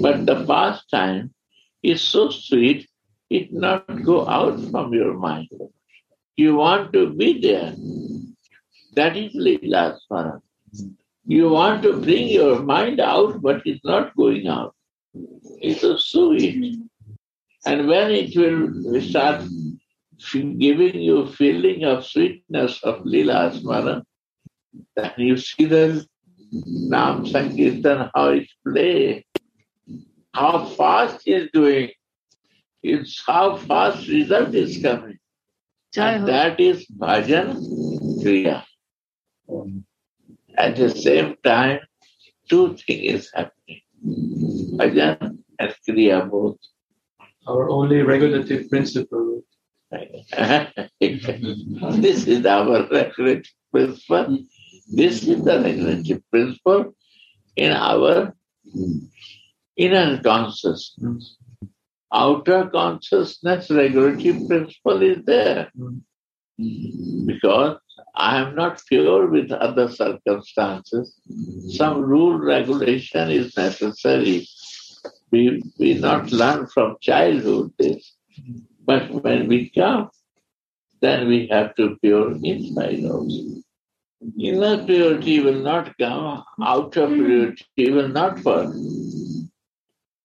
But 0.00 0.24
the 0.26 0.44
pastime 0.46 1.34
is 1.82 2.00
so 2.00 2.30
sweet, 2.30 2.88
it 3.32 3.52
not 3.52 4.02
go 4.02 4.28
out 4.28 4.60
from 4.70 4.92
your 4.92 5.14
mind. 5.14 5.48
You 6.36 6.56
want 6.56 6.92
to 6.92 7.12
be 7.12 7.40
there. 7.40 7.74
That 8.94 9.16
is 9.16 9.34
Leela 9.34 9.98
Smaran. 10.00 10.40
You 11.24 11.50
want 11.50 11.82
to 11.82 12.00
bring 12.00 12.28
your 12.28 12.62
mind 12.62 13.00
out, 13.00 13.40
but 13.40 13.62
it's 13.64 13.84
not 13.84 14.14
going 14.16 14.48
out. 14.48 14.74
It 15.14 15.76
is 15.76 15.84
a 15.84 15.98
sweet. 15.98 16.80
And 17.64 17.86
when 17.86 18.10
it 18.10 18.36
will 18.36 19.00
start 19.00 19.42
giving 20.32 21.00
you 21.00 21.26
feeling 21.28 21.84
of 21.84 22.04
sweetness 22.06 22.82
of 22.82 23.04
Leela 23.04 23.52
Smaran, 23.56 24.02
then 24.96 25.12
you 25.16 25.36
see 25.36 25.64
the 25.64 26.06
Nam 26.52 27.24
Sankirtan, 27.24 28.10
how 28.14 28.28
it 28.28 28.48
play, 28.66 29.24
how 30.34 30.66
fast 30.66 31.26
is 31.26 31.48
doing. 31.52 31.90
It's 32.82 33.22
how 33.24 33.56
fast 33.56 34.08
result 34.08 34.54
is 34.54 34.82
coming. 34.82 35.18
And 35.96 36.26
that 36.26 36.58
is 36.58 36.86
bhajan 36.86 37.54
kriya. 38.22 38.64
At 40.56 40.76
the 40.76 40.88
same 40.90 41.36
time, 41.44 41.80
two 42.48 42.76
things 42.76 43.14
is 43.14 43.30
happening. 43.34 43.82
Bhajan 44.78 45.38
and 45.58 45.74
kriya 45.86 46.28
both. 46.28 46.56
Our 47.46 47.70
only 47.70 48.02
regulative 48.02 48.68
principle. 48.70 49.42
this 51.00 52.26
is 52.26 52.46
our 52.46 52.88
regulative 52.88 53.52
principle. 53.70 54.38
This 54.90 55.28
is 55.28 55.44
the 55.44 55.60
regulative 55.60 56.22
principle 56.30 56.94
in 57.56 57.72
our 57.72 58.34
inner 59.76 60.22
consciousness. 60.22 61.36
Outer 62.12 62.68
consciousness 62.68 63.70
regulative 63.70 64.46
principle 64.46 65.02
is 65.02 65.24
there. 65.24 65.70
Hmm. 65.76 65.98
Because 67.26 67.78
I 68.14 68.38
am 68.38 68.54
not 68.54 68.82
pure 68.86 69.26
with 69.28 69.50
other 69.50 69.88
circumstances. 69.90 71.18
Some 71.70 72.02
rule 72.02 72.38
regulation 72.38 73.30
is 73.30 73.56
necessary. 73.56 74.46
We 75.30 75.62
we 75.78 75.94
not 75.94 76.30
learn 76.30 76.66
from 76.66 76.96
childhood 77.00 77.72
this. 77.78 78.14
But 78.84 79.10
when 79.10 79.48
we 79.48 79.70
come, 79.70 80.10
then 81.00 81.28
we 81.28 81.46
have 81.48 81.74
to 81.76 81.96
pure 82.02 82.32
inside 82.42 83.04
also. 83.04 83.62
Inner 84.38 84.84
purity 84.84 85.40
will 85.40 85.62
not 85.62 85.96
come, 85.98 86.44
outer 86.62 87.06
hmm. 87.06 87.14
purity 87.14 87.90
will 87.90 88.08
not 88.08 88.44
work. 88.44 88.74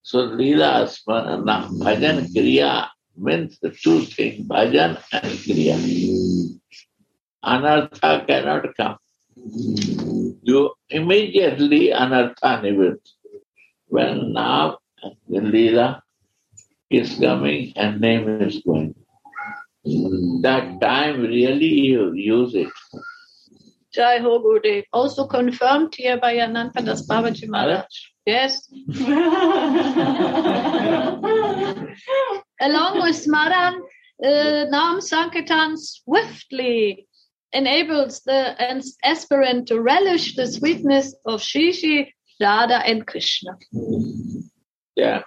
So 0.08 0.20
Leela 0.20 0.88
Asmarana, 0.88 1.68
Bhajan 1.68 2.32
Kriya 2.32 2.88
means 3.18 3.60
the 3.60 3.72
two 3.72 4.04
things, 4.04 4.48
Bhajan 4.48 4.96
and 5.12 5.34
Kriya. 5.44 5.76
Anartha 7.44 8.26
cannot 8.26 8.74
come. 8.78 8.96
You 10.44 10.72
immediately 10.90 11.90
Anartha 11.90 12.62
nivrit. 12.64 13.04
When 13.90 14.32
now 14.32 14.78
the 15.28 15.40
Leela 15.40 16.00
is 16.90 17.20
coming 17.20 17.74
and 17.76 18.00
name 18.00 18.30
is 18.42 18.62
going. 18.66 18.96
That 20.42 20.80
time 20.80 21.20
really 21.20 21.74
you 21.92 22.14
use 22.14 22.56
it. 22.56 22.72
Jai 23.94 24.20
Ho 24.20 24.40
Gurudev. 24.40 24.86
Also 24.94 25.28
confirmed 25.28 25.94
here 25.94 26.18
by 26.18 26.36
Anantadas 26.36 27.06
Babaji 27.06 27.50
Maharaj. 27.50 27.84
Yes. 28.28 28.68
Along 32.60 33.00
with 33.02 33.16
Smaran, 33.16 33.80
uh, 34.22 34.66
Nam 34.70 35.00
Sankirtan 35.00 35.78
swiftly 35.78 37.08
enables 37.54 38.20
the 38.26 38.84
aspirant 39.02 39.70
to 39.70 39.80
relish 39.80 40.36
the 40.36 40.46
sweetness 40.46 41.16
of 41.26 41.40
Shishi, 41.40 42.12
Radha, 42.42 42.86
and 42.86 43.08
Krishna. 43.08 43.52
Yeah. 44.98 45.22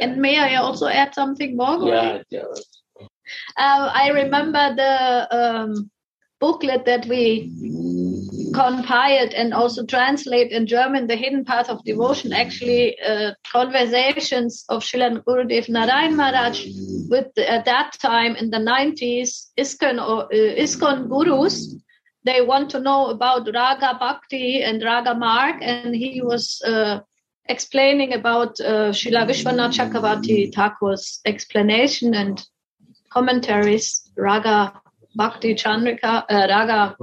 And 0.00 0.16
may 0.20 0.36
I 0.40 0.56
also 0.56 0.88
add 0.88 1.14
something 1.14 1.56
more? 1.56 1.86
Yeah, 1.86 2.22
yeah. 2.28 2.42
Uh, 3.56 3.92
I 3.94 4.08
remember 4.08 4.74
the 4.74 5.28
um, 5.30 5.90
booklet 6.40 6.86
that 6.86 7.06
we 7.06 7.52
compiled 8.52 9.32
and 9.32 9.54
also 9.54 9.84
translate 9.84 10.52
in 10.52 10.66
German 10.66 11.06
the 11.06 11.16
hidden 11.16 11.44
path 11.44 11.68
of 11.68 11.84
devotion. 11.84 12.32
Actually, 12.32 13.00
uh, 13.00 13.32
conversations 13.50 14.64
of 14.68 14.82
Srila 14.82 15.22
Gurudev 15.24 15.68
Narayan 15.68 16.16
Maharaj 16.16 16.66
with 17.08 17.36
at 17.38 17.64
that 17.64 17.96
time 18.00 18.36
in 18.36 18.50
the 18.50 18.58
90s 18.58 19.46
ISKCON 19.58 19.98
or 19.98 20.24
uh, 20.24 20.62
ISKCON 20.64 21.08
gurus. 21.08 21.74
They 22.24 22.42
want 22.42 22.70
to 22.70 22.80
know 22.80 23.06
about 23.06 23.48
Raga 23.52 23.96
Bhakti 23.98 24.62
and 24.62 24.82
Raga 24.82 25.14
Marg, 25.14 25.62
and 25.62 25.94
he 25.94 26.20
was 26.22 26.60
uh, 26.66 27.00
explaining 27.46 28.12
about 28.12 28.60
uh, 28.60 28.92
Vishwanath 28.92 29.72
Chakravarti 29.78 30.52
Thakur's 30.52 31.20
explanation 31.24 32.14
and 32.14 32.46
commentaries, 33.10 34.02
Raga 34.16 34.80
Bhakti 35.14 35.54
Chandrika, 35.54 36.24
uh, 36.28 36.46
Raga 36.48 36.96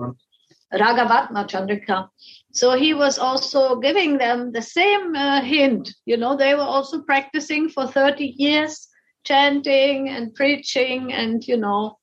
Ragavatma 0.74 1.48
Chandrika. 1.48 2.10
So 2.52 2.76
he 2.76 2.94
was 2.94 3.20
also 3.20 3.80
giving 3.80 4.18
them 4.18 4.52
the 4.52 4.62
same 4.62 5.16
uh, 5.16 5.42
hint. 5.42 5.94
You 6.06 6.18
know, 6.18 6.36
they 6.36 6.54
were 6.56 6.62
also 6.62 7.02
practicing 7.02 7.70
for 7.70 7.88
30 7.88 8.36
years, 8.38 8.88
chanting 9.24 10.10
and 10.10 10.34
preaching 10.34 11.14
and, 11.14 11.46
you 11.48 11.58
know, 11.58 11.98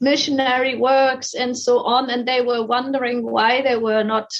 missionary 0.00 0.76
works 0.76 1.34
and 1.34 1.56
so 1.56 1.80
on. 1.80 2.10
And 2.10 2.26
they 2.26 2.40
were 2.40 2.66
wondering 2.66 3.22
why 3.22 3.62
they 3.62 3.76
were 3.76 4.02
not 4.02 4.30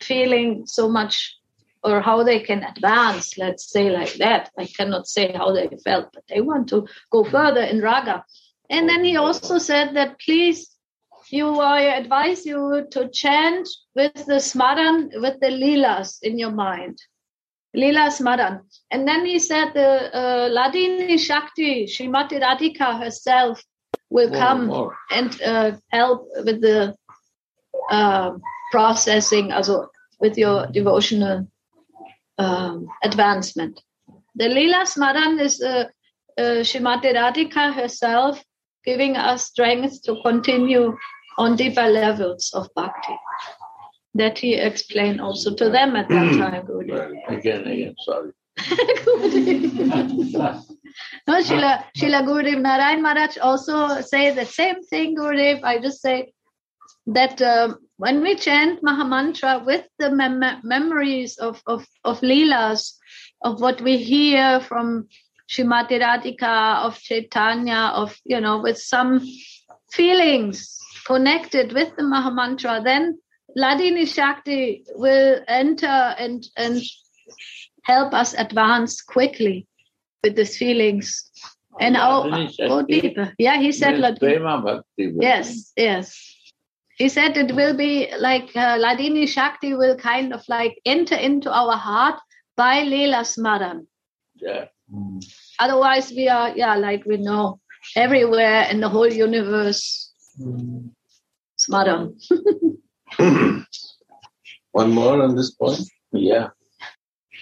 feeling 0.00 0.64
so 0.66 0.88
much 0.88 1.36
or 1.84 2.00
how 2.00 2.22
they 2.22 2.40
can 2.40 2.62
advance, 2.62 3.36
let's 3.38 3.70
say 3.70 3.90
like 3.90 4.14
that. 4.14 4.50
I 4.58 4.66
cannot 4.66 5.06
say 5.06 5.32
how 5.32 5.52
they 5.52 5.68
felt, 5.84 6.08
but 6.12 6.24
they 6.28 6.40
want 6.40 6.68
to 6.68 6.86
go 7.10 7.24
further 7.24 7.62
in 7.62 7.80
Raga. 7.80 8.24
And 8.70 8.88
then 8.88 9.04
he 9.04 9.16
also 9.16 9.58
said 9.58 9.94
that 9.94 10.20
please 10.20 10.71
you 11.32 11.58
I 11.60 11.80
advise 12.00 12.44
you 12.44 12.86
to 12.90 13.08
chant 13.08 13.68
with 13.96 14.14
the 14.26 14.38
smaran, 14.38 15.10
with 15.20 15.40
the 15.40 15.48
lilas 15.48 16.18
in 16.22 16.38
your 16.38 16.50
mind. 16.52 16.98
Lila 17.74 18.10
smaran. 18.10 18.60
And 18.90 19.08
then 19.08 19.24
he 19.24 19.38
said 19.38 19.72
the 19.72 20.14
uh, 20.14 20.48
Ladini 20.50 21.18
Shakti, 21.18 21.86
Shrimati 21.86 22.38
Radhika 22.38 23.02
herself 23.02 23.62
will 24.10 24.28
More, 24.28 24.38
come 24.38 24.66
more. 24.66 24.96
and 25.10 25.42
uh, 25.42 25.72
help 25.90 26.28
with 26.44 26.60
the 26.60 26.94
uh, 27.90 28.32
processing, 28.70 29.52
also 29.52 29.88
with 30.20 30.36
your 30.36 30.66
devotional 30.66 31.48
um, 32.38 32.86
advancement. 33.02 33.80
The 34.34 34.48
Lila 34.48 34.84
Smaran 34.84 35.40
is 35.40 35.62
uh, 35.62 35.86
uh, 36.36 36.42
Srimati 36.62 37.14
Radhika 37.14 37.72
herself 37.72 38.42
giving 38.84 39.16
us 39.16 39.44
strength 39.44 40.02
to 40.02 40.20
continue 40.22 40.96
on 41.38 41.56
deeper 41.56 41.86
levels 41.86 42.52
of 42.54 42.68
bhakti. 42.74 43.16
That 44.14 44.38
he 44.38 44.54
explained 44.54 45.20
also 45.20 45.54
to 45.54 45.70
them 45.70 45.96
at 45.96 46.08
that 46.08 46.32
time. 46.38 46.66
Gurudev. 46.66 47.16
Again, 47.28 47.66
again, 47.66 47.94
sorry. 48.04 48.32
No, 51.26 51.40
Shila, 51.40 51.84
Shila 51.96 52.22
Gurudev 52.22 52.60
Narayan 52.60 53.02
Maharaj 53.02 53.38
also 53.38 54.00
say 54.00 54.34
the 54.34 54.44
same 54.44 54.82
thing, 54.82 55.16
Gurudev. 55.16 55.62
I 55.62 55.78
just 55.78 56.02
say 56.02 56.32
that 57.06 57.40
um, 57.40 57.78
when 57.96 58.20
we 58.22 58.34
chant 58.34 58.82
Mahamantra 58.82 59.64
with 59.64 59.86
the 59.98 60.10
mem- 60.10 60.60
memories 60.62 61.38
of, 61.38 61.62
of, 61.66 61.86
of 62.04 62.20
Leelas, 62.20 62.94
of 63.42 63.60
what 63.60 63.80
we 63.80 63.96
hear 63.96 64.60
from 64.60 65.08
Shrimati 65.48 66.00
Radhika, 66.00 66.84
of 66.84 66.98
Chaitanya, 66.98 67.92
of, 67.94 68.18
you 68.24 68.40
know, 68.40 68.60
with 68.60 68.78
some 68.78 69.26
feelings 69.92 70.78
connected 71.06 71.72
with 71.72 71.94
the 71.96 72.02
Mahamantra, 72.02 72.82
then 72.84 73.18
Ladini 73.56 74.06
Shakti 74.06 74.84
will 74.94 75.40
enter 75.48 75.86
and, 75.86 76.44
and 76.56 76.82
help 77.84 78.14
us 78.14 78.34
advance 78.34 79.02
quickly 79.02 79.66
with 80.22 80.36
these 80.36 80.56
feelings. 80.56 81.30
And 81.80 81.96
our, 81.96 82.24
Ladini 82.24 82.68
go 82.68 82.82
deeper. 82.82 83.32
Yeah, 83.38 83.58
he 83.58 83.72
said 83.72 83.94
Ladini. 83.94 84.20
Yes, 84.96 85.72
yes. 85.76 86.36
He 86.96 87.08
said 87.08 87.36
it 87.36 87.54
will 87.54 87.74
be 87.76 88.08
like 88.18 88.54
uh, 88.54 88.78
Ladini 88.78 89.26
Shakti 89.26 89.74
will 89.74 89.96
kind 89.96 90.32
of 90.32 90.42
like 90.48 90.78
enter 90.84 91.16
into 91.16 91.50
our 91.50 91.76
heart 91.76 92.20
by 92.56 92.84
Leela 92.84 93.24
Smaran. 93.24 93.86
Yeah. 94.36 94.66
Otherwise, 95.58 96.10
we 96.10 96.28
are, 96.28 96.54
yeah, 96.54 96.76
like 96.76 97.04
we 97.06 97.16
know, 97.16 97.58
everywhere 97.96 98.66
in 98.70 98.80
the 98.80 98.88
whole 98.88 99.10
universe. 99.10 100.11
Smaran. 101.58 102.14
One 104.72 104.90
more 104.90 105.22
on 105.22 105.36
this 105.36 105.50
point? 105.50 105.80
Yeah. 106.12 106.48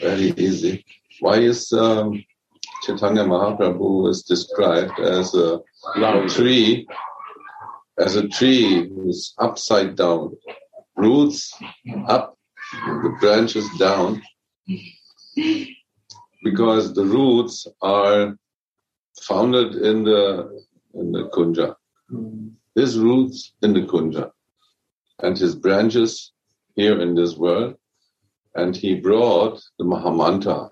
Very 0.00 0.32
easy. 0.36 0.84
Why 1.20 1.36
is 1.36 1.72
um, 1.72 2.24
Chaitanya 2.82 3.24
Mahaprabhu 3.24 4.08
is 4.08 4.22
described 4.22 4.98
as 4.98 5.34
a 5.34 5.60
tree, 6.28 6.88
as 7.98 8.16
a 8.16 8.26
tree 8.28 8.88
who's 8.88 9.34
upside 9.38 9.96
down, 9.96 10.36
roots 10.96 11.52
up, 12.08 12.36
the 12.72 13.16
branches 13.20 13.68
down, 13.78 14.22
because 16.42 16.94
the 16.94 17.04
roots 17.04 17.66
are 17.82 18.36
founded 19.22 19.74
in 19.74 20.04
the 20.04 20.64
in 20.94 21.12
the 21.12 21.28
kunja. 21.28 21.76
His 22.74 22.98
roots 22.98 23.54
in 23.62 23.74
the 23.74 23.82
kunja, 23.82 24.30
and 25.18 25.36
his 25.36 25.54
branches 25.54 26.32
here 26.76 27.00
in 27.00 27.14
this 27.14 27.36
world, 27.36 27.74
and 28.54 28.76
he 28.76 28.94
brought 28.94 29.60
the 29.78 29.84
Mahamantra 29.84 30.70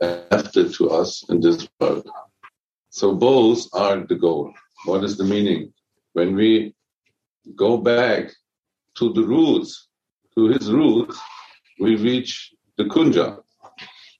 after 0.00 0.68
to 0.68 0.90
us 0.90 1.24
in 1.28 1.40
this 1.40 1.68
world. 1.80 2.08
So 2.90 3.14
both 3.14 3.66
are 3.72 4.06
the 4.06 4.14
goal. 4.14 4.52
What 4.84 5.04
is 5.04 5.16
the 5.16 5.24
meaning? 5.24 5.72
When 6.12 6.34
we 6.34 6.74
go 7.54 7.76
back 7.76 8.32
to 8.96 9.12
the 9.12 9.22
roots, 9.22 9.88
to 10.34 10.48
his 10.48 10.70
roots, 10.70 11.18
we 11.78 11.96
reach 11.96 12.52
the 12.76 12.84
kunja. 12.84 13.38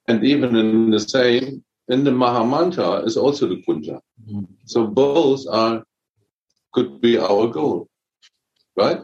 And 0.08 0.24
even 0.24 0.54
in 0.56 0.90
the 0.90 1.00
same, 1.00 1.64
in 1.88 2.04
the 2.04 2.10
Mahamanta 2.10 3.04
is 3.06 3.16
also 3.16 3.48
the 3.48 3.62
kunja. 3.66 4.00
Mm-hmm. 4.28 4.44
So 4.64 4.86
both 4.86 5.44
are 5.50 5.84
could 6.76 7.00
be 7.00 7.18
our 7.18 7.48
goal, 7.48 7.88
right? 8.76 9.00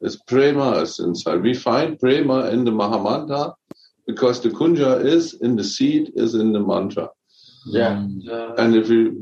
It's 0.00 0.16
prema 0.16 0.70
is 0.82 0.98
inside. 0.98 1.42
We 1.42 1.54
find 1.54 1.98
prema 2.00 2.48
in 2.48 2.64
the 2.64 2.70
Mahamantra 2.70 3.54
because 4.06 4.40
the 4.40 4.48
kunja 4.48 5.04
is 5.04 5.34
in 5.34 5.56
the 5.56 5.64
seed, 5.64 6.12
is 6.14 6.34
in 6.34 6.52
the 6.52 6.60
mantra. 6.60 7.10
Yeah. 7.66 7.96
Mm. 7.96 8.58
And 8.58 8.74
if 8.74 8.88
we 8.88 9.12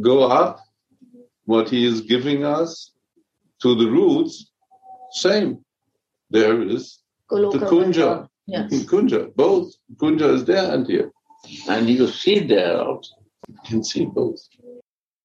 go 0.00 0.24
up, 0.24 0.60
what 1.46 1.70
he 1.70 1.86
is 1.86 2.02
giving 2.02 2.44
us 2.44 2.92
to 3.62 3.74
the 3.74 3.90
roots, 3.90 4.52
same. 5.12 5.64
There 6.28 6.62
is 6.62 7.00
Goloka 7.30 7.60
the 7.60 7.66
kunja. 7.66 7.94
Vrindavan. 7.94 8.28
Yes. 8.46 8.84
Kunja, 8.90 9.34
both. 9.36 9.72
Kunja 9.96 10.34
is 10.34 10.44
there 10.44 10.74
and 10.74 10.86
here. 10.86 11.12
And 11.68 11.88
you 11.88 12.08
see 12.08 12.40
there 12.40 12.80
also. 12.82 13.14
You 13.48 13.58
can 13.64 13.84
see 13.84 14.06
both. 14.06 14.40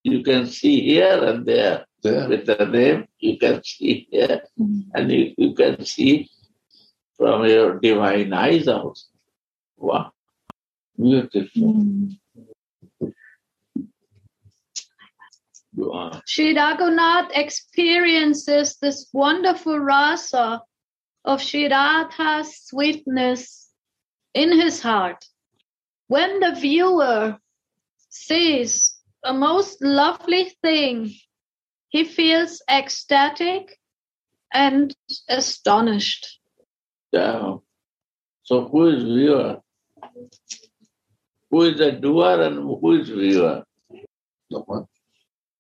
You 0.06 0.22
can 0.22 0.46
see 0.46 0.82
here 0.82 1.24
and 1.24 1.48
there. 1.48 1.88
There. 2.04 2.30
With 2.30 2.46
the 2.46 2.64
name, 2.64 3.08
you 3.18 3.40
can 3.40 3.64
see 3.64 4.08
here. 4.12 4.44
Mm-hmm. 4.60 4.82
And 4.94 5.12
you, 5.12 5.34
you 5.36 5.56
can 5.56 5.84
see 5.84 6.30
from 7.18 7.48
your 7.48 7.80
divine 7.80 8.32
eyes 8.32 8.68
also. 8.68 9.08
Wow. 9.78 10.12
Beautiful. 10.96 11.74
Mm-hmm. 11.74 13.08
Wow. 15.74 16.22
Sri 16.28 16.54
Raghunath 16.54 17.32
experiences 17.34 18.78
this 18.80 19.10
wonderful 19.12 19.80
rasa 19.80 20.62
of 21.26 21.42
Sri 21.42 21.68
Radha's 21.68 22.56
sweetness 22.64 23.72
in 24.36 24.52
his 24.52 24.84
heart. 24.84 25.26
When 26.06 26.40
the 26.42 26.54
viewer 26.54 27.40
sees 28.10 28.95
a 29.26 29.34
most 29.34 29.82
lovely 29.84 30.54
thing, 30.62 31.12
he 31.90 32.04
feels 32.04 32.62
ecstatic 32.70 33.78
and 34.54 34.96
astonished. 35.28 36.40
Yeah. 37.12 37.56
So 38.44 38.68
who 38.68 38.88
is 38.88 39.04
viewer? 39.04 39.60
Who 41.50 41.62
is 41.64 41.78
the 41.78 41.92
doer 41.92 42.42
and 42.42 42.58
who 42.58 43.02
is 43.02 43.10
viewer? 43.10 43.64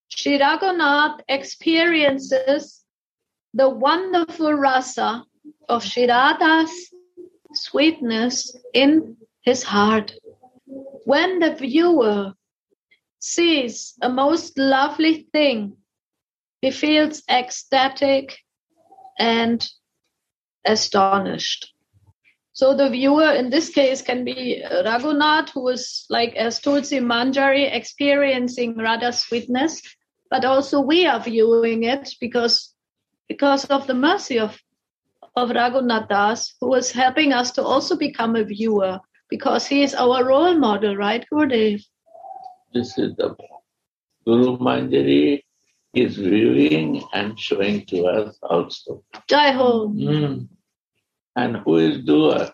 Sri 0.10 0.38
Raghunath 0.40 1.22
experiences 1.28 2.86
the 3.54 3.70
wonderful 3.70 4.54
rasa 4.54 5.24
of 5.68 5.84
Sri 5.84 6.08
Radha's 6.08 6.94
sweetness 7.54 8.56
in 8.74 9.18
his 9.42 9.64
heart. 9.64 10.14
When 11.06 11.40
the 11.40 11.56
viewer 11.56 12.34
sees 13.26 13.96
a 14.02 14.10
most 14.10 14.58
lovely 14.58 15.28
thing, 15.34 15.78
he 16.62 16.70
feels 16.70 17.24
ecstatic 17.30 18.38
and 19.18 19.68
astonished. 20.66 21.74
So 22.54 22.76
the 22.76 22.90
viewer 22.90 23.32
in 23.34 23.50
this 23.50 23.70
case 23.70 24.02
can 24.02 24.24
be 24.24 24.64
Raghunath, 24.64 25.50
who 25.50 25.68
is 25.70 26.06
like 26.10 26.36
as 26.36 26.60
Tulsi 26.60 27.00
Manjari 27.00 27.74
experiencing 27.74 28.78
Radha 28.78 29.12
sweetness, 29.12 29.82
but 30.30 30.46
also 30.46 30.80
we 30.80 31.06
are 31.08 31.20
viewing 31.20 31.84
it 31.84 32.16
because 32.22 32.74
because 33.28 33.66
of 33.66 33.88
the 33.88 33.96
mercy 33.96 34.40
of 34.40 34.58
of 35.36 35.50
Raghunath 35.50 36.08
Das, 36.10 36.56
who 36.62 36.74
is 36.76 36.92
helping 36.92 37.34
us 37.34 37.52
to 37.52 37.64
also 37.64 37.98
become 37.98 38.36
a 38.36 38.44
viewer 38.44 39.00
because 39.30 39.66
he 39.66 39.84
is 39.84 39.96
our 39.96 40.24
role 40.24 40.56
model, 40.56 40.96
right, 40.96 41.26
Gurudev? 41.34 41.84
This 42.76 42.98
is 42.98 43.16
the 43.16 43.34
Guru 44.26 44.58
Manjari 44.58 45.42
is 45.94 46.18
viewing 46.18 47.02
and 47.14 47.40
showing 47.40 47.86
to 47.86 48.04
us 48.08 48.38
also. 48.44 49.02
Jai 49.30 49.52
Ho. 49.52 49.88
Mm. 49.96 50.50
And 51.38 51.56
who 51.64 51.78
is 51.78 52.04
doer? 52.04 52.52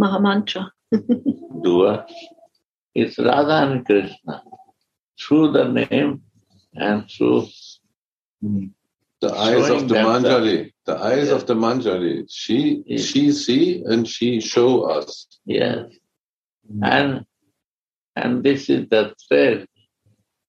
Mahamantra. 0.00 0.70
doer 1.64 2.06
is 2.94 3.18
Radha 3.18 3.66
and 3.68 3.84
Krishna 3.84 4.44
through 5.20 5.50
the 5.50 5.64
name 5.64 6.22
and 6.74 7.10
through 7.10 7.48
the 9.20 9.32
eyes 9.34 9.70
of 9.70 9.88
the 9.88 9.96
Manjari. 9.96 10.72
The 10.86 10.96
eyes 10.96 11.30
of 11.30 11.48
the 11.48 11.54
Manjari. 11.54 12.26
She 12.30 12.84
she 12.96 13.32
see 13.32 13.82
and 13.84 14.06
she 14.06 14.40
show 14.40 14.84
us. 14.84 15.26
Yes. 15.44 15.86
And 16.80 17.26
and 18.16 18.42
this 18.42 18.68
is 18.68 18.88
the 18.88 19.14
thread. 19.28 19.66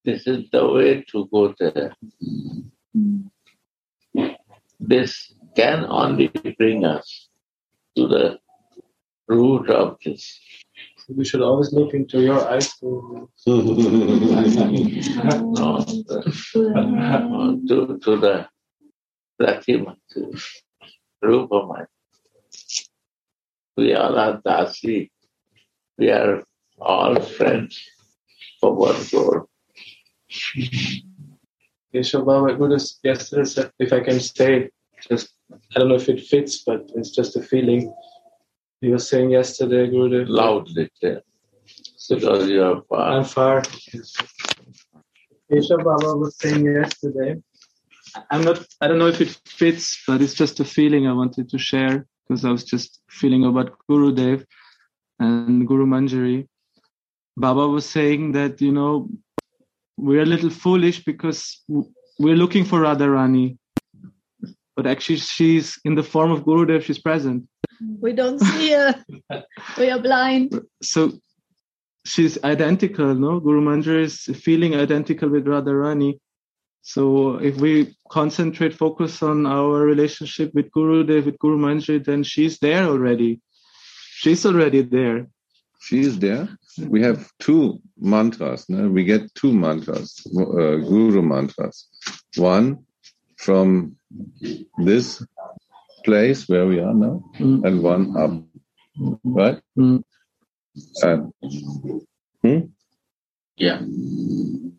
This 0.03 0.25
is 0.25 0.49
the 0.51 0.67
way 0.67 1.03
to 1.11 1.27
go 1.31 1.53
there. 1.59 1.93
This 4.79 5.33
can 5.55 5.85
only 5.85 6.27
bring 6.57 6.85
us 6.85 7.29
to 7.95 8.07
the 8.07 8.39
root 9.27 9.69
of 9.69 9.97
this. 10.03 10.39
We 11.07 11.25
should 11.25 11.41
always 11.41 11.71
look 11.73 11.93
into 11.93 12.21
your 12.21 12.47
eyes. 12.49 12.73
To... 12.79 13.29
no, 13.45 13.53
the, 16.07 16.21
to, 17.67 17.99
to 17.99 18.17
the 18.17 18.47
Pratima, 19.39 19.95
to 20.11 20.33
Rupamai. 21.23 21.85
We 23.77 23.93
all 23.93 24.17
are 24.17 24.41
Dasi. 24.41 25.09
We 25.97 26.09
are 26.09 26.43
all 26.81 27.19
friends 27.21 27.81
for 28.59 28.73
one 28.73 28.95
goal. 29.11 29.49
Keshav 31.93 32.25
Baba 32.25 32.55
Guru 32.55 32.77
yesterday 33.03 33.43
said, 33.43 33.71
if 33.79 33.93
I 33.93 33.99
can 33.99 34.19
say, 34.19 34.69
just 35.09 35.33
I 35.75 35.79
don't 35.79 35.89
know 35.89 35.95
if 35.95 36.09
it 36.09 36.21
fits, 36.21 36.63
but 36.63 36.89
it's 36.95 37.11
just 37.11 37.35
a 37.35 37.41
feeling. 37.41 37.93
He 38.79 38.89
was 38.89 39.07
saying 39.09 39.31
yesterday, 39.31 39.89
Guru. 39.89 40.25
Loudly, 40.25 40.89
yeah. 41.01 41.19
because 42.09 42.49
you 42.49 42.63
are 42.63 42.81
far. 42.89 43.11
I'm 43.11 43.25
far. 43.25 43.61
Keshav 45.51 45.83
Baba 45.83 46.17
was 46.17 46.37
saying 46.39 46.65
yesterday. 46.65 47.41
I'm 48.29 48.43
not. 48.43 48.65
I 48.79 48.87
don't 48.87 48.99
know 48.99 49.07
if 49.07 49.21
it 49.21 49.39
fits, 49.45 50.01
but 50.07 50.21
it's 50.21 50.33
just 50.33 50.59
a 50.59 50.65
feeling 50.65 51.07
I 51.07 51.13
wanted 51.13 51.49
to 51.49 51.57
share 51.57 52.05
because 52.27 52.45
I 52.45 52.51
was 52.51 52.63
just 52.63 53.01
feeling 53.09 53.43
about 53.45 53.77
Guru 53.87 54.13
Dev 54.13 54.45
and 55.19 55.67
Guru 55.67 55.85
Manjari. 55.85 56.47
Baba 57.37 57.67
was 57.67 57.89
saying 57.89 58.33
that 58.33 58.61
you 58.61 58.71
know 58.71 59.09
we're 59.97 60.23
a 60.23 60.25
little 60.25 60.49
foolish 60.49 61.03
because 61.03 61.63
we're 62.19 62.35
looking 62.35 62.65
for 62.65 62.81
Radharani, 62.81 63.57
but 64.75 64.87
actually 64.87 65.17
she's 65.17 65.79
in 65.85 65.95
the 65.95 66.03
form 66.03 66.31
of 66.31 66.43
Gurudev. 66.43 66.83
She's 66.83 66.99
present. 66.99 67.47
We 67.99 68.13
don't 68.13 68.39
see 68.39 68.71
her. 68.71 69.03
we 69.77 69.89
are 69.89 69.99
blind. 69.99 70.59
So 70.83 71.13
she's 72.05 72.43
identical, 72.43 73.13
no? 73.15 73.39
Guru 73.39 73.61
Manjari 73.61 74.03
is 74.03 74.23
feeling 74.37 74.75
identical 74.75 75.29
with 75.29 75.45
Radharani. 75.45 76.19
So 76.83 77.37
if 77.37 77.57
we 77.57 77.95
concentrate, 78.09 78.73
focus 78.73 79.21
on 79.21 79.45
our 79.45 79.81
relationship 79.81 80.51
with 80.53 80.71
Gurudev, 80.71 81.25
with 81.25 81.37
Guru 81.39 81.57
Manjari, 81.57 82.03
then 82.03 82.23
she's 82.23 82.57
there 82.59 82.85
already. 82.85 83.39
She's 84.13 84.45
already 84.45 84.81
there. 84.81 85.27
She 85.81 86.01
is 86.01 86.19
there. 86.19 86.47
We 86.77 87.01
have 87.01 87.29
two 87.39 87.79
mantras. 87.97 88.65
No? 88.69 88.87
We 88.87 89.03
get 89.03 89.33
two 89.35 89.51
mantras, 89.51 90.15
uh, 90.37 90.77
Guru 90.77 91.21
mantras. 91.21 91.87
One 92.37 92.85
from 93.37 93.95
this 94.77 95.25
place 96.05 96.47
where 96.47 96.67
we 96.67 96.79
are 96.79 96.93
now, 96.93 97.23
Mm. 97.39 97.65
and 97.65 97.81
one 97.81 98.15
up. 98.17 98.31
Right? 99.23 99.59
Mm. 99.77 100.03
And, 101.01 101.33
hmm? 102.43 102.59
Yeah. 103.57 103.81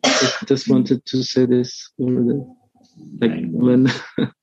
I 0.05 0.45
just 0.47 0.69
wanted 0.69 1.05
to 1.07 1.23
say 1.23 1.47
this, 1.47 1.91
Gurudev. 2.01 2.47
Like 3.21 3.33
when 3.51 3.89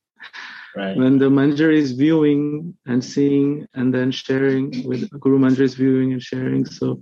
Right. 0.76 0.96
when 0.96 1.18
the 1.18 1.30
manjari 1.30 1.78
is 1.78 1.94
viewing 1.94 2.78
and 2.86 3.04
seeing 3.04 3.68
and 3.74 3.94
then 3.94 4.12
sharing 4.12 4.88
with 4.88 5.10
Guru 5.20 5.40
Manjari 5.40 5.62
is 5.62 5.76
viewing 5.76 6.14
and 6.14 6.22
sharing. 6.22 6.66
So 6.66 7.02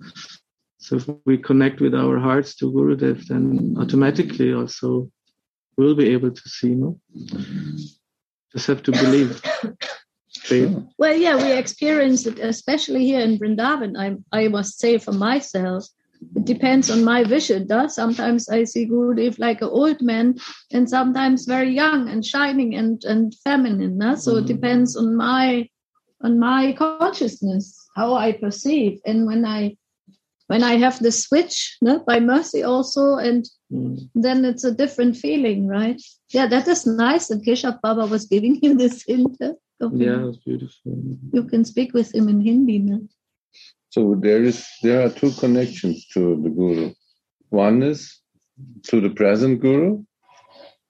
so 0.78 0.95
if 0.95 1.09
we 1.26 1.38
connect 1.38 1.82
with 1.82 1.93
our 1.93 2.18
hearts 2.18 2.55
to 2.57 2.72
Gurudev, 2.72 3.28
then 3.28 3.76
automatically 3.78 4.53
also 4.53 5.11
we'll 5.78 5.95
be 5.95 6.09
able 6.13 6.32
to 6.32 6.49
see, 6.49 6.70
no? 6.70 6.99
Just 8.53 8.68
have 8.68 8.84
to 8.84 8.91
believe. 8.91 9.41
Faith. 10.39 10.78
Well, 10.97 11.15
yeah, 11.15 11.36
we 11.36 11.51
experience 11.51 12.26
it, 12.26 12.39
especially 12.39 13.05
here 13.05 13.20
in 13.20 13.38
Vrindavan. 13.38 13.97
I, 13.99 14.15
I 14.32 14.47
must 14.47 14.80
say 14.80 14.97
for 14.97 15.11
myself, 15.11 15.84
it 15.84 15.97
depends 16.43 16.89
on 16.89 17.03
my 17.03 17.24
vision. 17.24 17.68
Does 17.68 17.95
sometimes 17.95 18.49
I 18.49 18.63
see 18.63 18.88
Gurudev 18.88 19.39
like 19.39 19.61
an 19.61 19.70
old 19.70 20.01
man, 20.01 20.36
and 20.72 20.89
sometimes 20.89 21.45
very 21.45 21.72
young 21.74 22.09
and 22.09 22.26
shining 22.26 22.76
and 22.76 23.03
and 23.03 23.34
feminine. 23.43 24.18
So 24.18 24.38
it 24.38 24.45
mm. 24.45 24.47
depends 24.47 24.95
on 24.95 25.15
my 25.15 25.70
on 26.22 26.39
my 26.39 26.74
consciousness 26.74 27.76
how 27.95 28.15
I 28.15 28.32
perceive, 28.32 28.99
and 29.05 29.26
when 29.26 29.45
I 29.45 29.78
when 30.47 30.63
I 30.63 30.78
have 30.78 30.99
the 30.99 31.11
switch 31.11 31.78
no, 31.82 31.99
by 31.99 32.20
mercy 32.20 32.63
also, 32.63 33.15
and 33.15 33.45
mm. 33.72 34.09
then 34.15 34.45
it's 34.45 34.63
a 34.63 34.72
different 34.72 35.18
feeling, 35.18 35.68
right? 35.68 36.01
Yeah, 36.30 36.47
that 36.47 36.68
is 36.68 36.86
nice. 36.86 37.30
And 37.30 37.45
Keshav 37.45 37.82
Baba 37.82 38.05
was 38.05 38.26
giving 38.26 38.59
you 38.61 38.76
this 38.76 39.03
hint. 39.05 39.38
huh? 39.41 39.53
Yeah, 39.80 40.28
it's 40.28 40.38
beautiful. 40.38 40.97
You 41.34 41.43
can 41.43 41.63
speak 41.65 41.93
with 41.93 42.15
him 42.15 42.28
in 42.30 42.41
Hindi. 42.41 42.80
No? 42.80 43.01
So 43.90 44.16
there 44.20 44.44
is 44.44 44.66
there 44.84 45.06
are 45.06 45.10
two 45.10 45.32
connections 45.32 46.08
to 46.14 46.42
the 46.44 46.50
guru. 46.50 46.94
One 47.50 47.84
is 47.84 48.20
to 48.90 49.00
the 49.00 49.10
present 49.12 49.62
guru, 49.62 50.04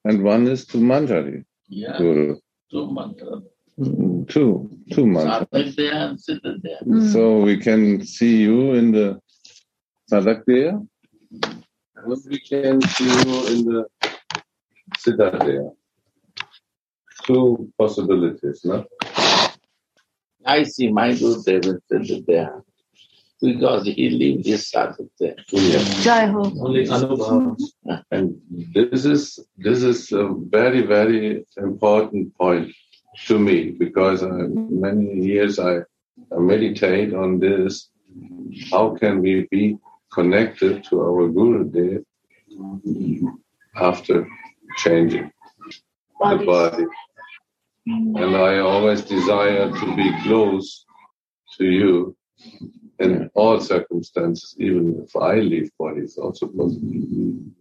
and 0.06 0.24
one 0.24 0.48
is 0.48 0.66
to 0.68 0.78
Manjari 0.78 1.44
Yeah. 1.70 1.98
guru. 1.98 2.38
Two 2.72 2.92
mantras. 2.92 3.44
Mm, 3.80 4.28
two 4.28 4.70
two 4.92 5.06
mantras. 5.06 5.48
Sadhak 5.54 5.76
there 5.76 5.94
and 5.94 6.18
Siddha 6.18 6.62
there. 6.62 6.80
Hmm. 6.84 7.08
So 7.14 7.40
we 7.42 7.58
can 7.58 8.04
see 8.06 8.38
you 8.42 8.74
in 8.74 8.92
the 8.92 9.20
Sadakdeya, 10.12 10.86
and 11.96 12.24
we 12.30 12.40
can 12.40 12.82
see 12.82 13.06
you 13.06 13.48
in 13.54 13.60
the 13.66 13.86
Siddhadeya. 14.98 15.72
Two 17.26 17.72
possibilities, 17.78 18.62
no? 18.66 18.86
I 20.46 20.64
see 20.64 20.92
my 20.92 21.14
Guru 21.14 21.44
Dev 21.44 21.66
is 21.66 21.82
Siddha 21.92 22.26
there 22.26 22.64
because 23.42 23.86
he 23.86 24.10
lived 24.10 24.46
his 24.46 24.70
sadhak 24.72 25.10
there. 25.20 25.36
Jai 26.02 26.26
Ho. 26.28 26.42
Only 26.60 26.86
Anubhav. 26.86 27.58
And 28.12 28.42
this 28.74 29.06
is 29.06 29.40
this 29.58 29.84
is 29.84 30.12
a 30.12 30.34
very 30.50 30.82
very 30.86 31.46
important 31.58 32.36
point 32.38 32.74
to 33.28 33.40
me 33.40 33.72
because 33.72 34.24
I, 34.24 34.32
many 34.88 35.26
years 35.26 35.60
I, 35.60 35.78
I 36.36 36.40
meditate 36.40 37.14
on 37.14 37.40
this. 37.40 37.90
How 38.72 38.96
can 38.96 39.22
we 39.22 39.48
be 39.52 39.78
connected 40.12 40.84
to 40.86 41.02
our 41.02 41.28
Guru 41.28 41.64
Dev 41.76 42.04
after 43.76 44.28
changing 44.78 45.32
the 46.20 46.38
body? 46.46 46.86
And 47.86 48.36
I 48.36 48.58
always 48.60 49.02
desire 49.02 49.72
to 49.72 49.96
be 49.96 50.12
close 50.24 50.86
to 51.58 51.66
you 51.66 52.18
in 53.00 53.30
all 53.36 53.60
circumstances, 53.60 54.56
even 54.60 55.04
if 55.06 55.16
I 55.16 55.36
leave 55.36 55.70
body, 55.78 56.02
it's 56.02 56.18
also 56.18 56.48
possible. 56.48 56.82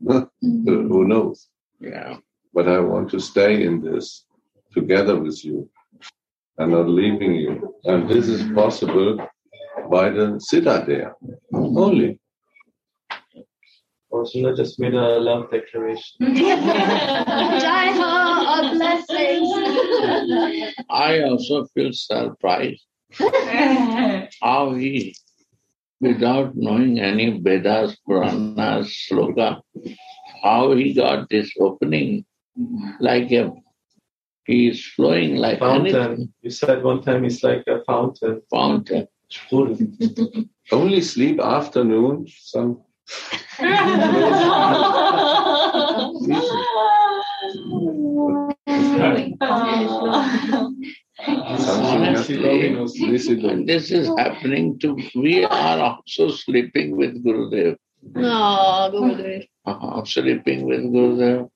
Who 0.41 1.07
knows? 1.07 1.49
Yeah. 1.81 2.17
But 2.55 2.69
I 2.69 2.81
want 2.81 3.11
to 3.11 3.21
stay 3.21 3.65
in 3.65 3.83
this 3.83 4.25
together 4.73 5.19
with 5.19 5.45
you 5.45 5.69
and 6.59 6.73
not 6.73 6.89
leaving 6.89 7.35
you. 7.35 7.75
And 7.85 8.09
this 8.09 8.29
is 8.29 8.51
possible 8.53 9.19
by 9.91 10.11
the 10.11 10.41
Siddha 10.51 10.87
there 10.87 11.15
only. 11.53 12.19
Oh, 14.13 14.25
Fortuna 14.25 14.57
just 14.57 14.79
made 14.81 14.95
a 14.95 15.19
love 15.19 15.51
declaration. 15.51 16.17
Jai 16.21 17.91
Ho, 17.99 18.13
a 18.57 18.75
blessing. 18.75 19.43
I 20.89 21.23
also 21.23 21.67
feel 21.75 21.93
surprised 21.93 22.87
how 24.43 24.75
he, 24.75 25.15
without 26.01 26.55
knowing 26.55 27.01
any 27.01 27.39
Vedas, 27.41 27.97
Puranas, 28.07 28.95
Sloka, 29.09 29.61
how 30.43 30.73
he 30.73 30.93
got 30.93 31.29
this 31.29 31.51
opening 31.59 32.25
like 33.01 33.31
a 33.33 33.53
he's 34.47 34.85
flowing 34.85 35.37
like 35.37 35.59
Fountain. 35.59 35.97
anything. 35.97 36.33
You 36.43 36.51
said 36.51 36.83
one 36.83 37.03
time 37.03 37.25
he's 37.25 37.43
like 37.43 37.65
a 37.67 37.83
fountain. 37.85 38.43
Fountain. 38.51 39.09
Only 40.71 41.01
sleep 41.01 41.41
afternoon. 41.41 42.27
Some 42.29 42.83
Honestly, 51.27 52.75
this 53.65 53.91
is 53.91 54.09
happening 54.17 54.79
to 54.79 54.97
we 55.15 55.45
are 55.45 55.79
also 55.81 56.31
sleeping 56.31 56.97
with 56.97 57.25
Gurudev. 57.25 57.77
No, 58.15 58.91
Gurudev. 58.93 59.49
uh, 59.65 60.05
sleeping 60.05 60.67
with 60.67 60.83
Gurudev 60.83 61.49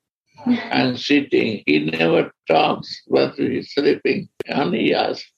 and 0.46 0.98
sitting. 0.98 1.62
He 1.66 1.90
never 1.90 2.32
talks, 2.48 3.02
but 3.08 3.34
he's 3.34 3.72
sleeping. 3.72 4.28
And 4.46 4.74
he 4.74 4.94
asks, 4.94 5.30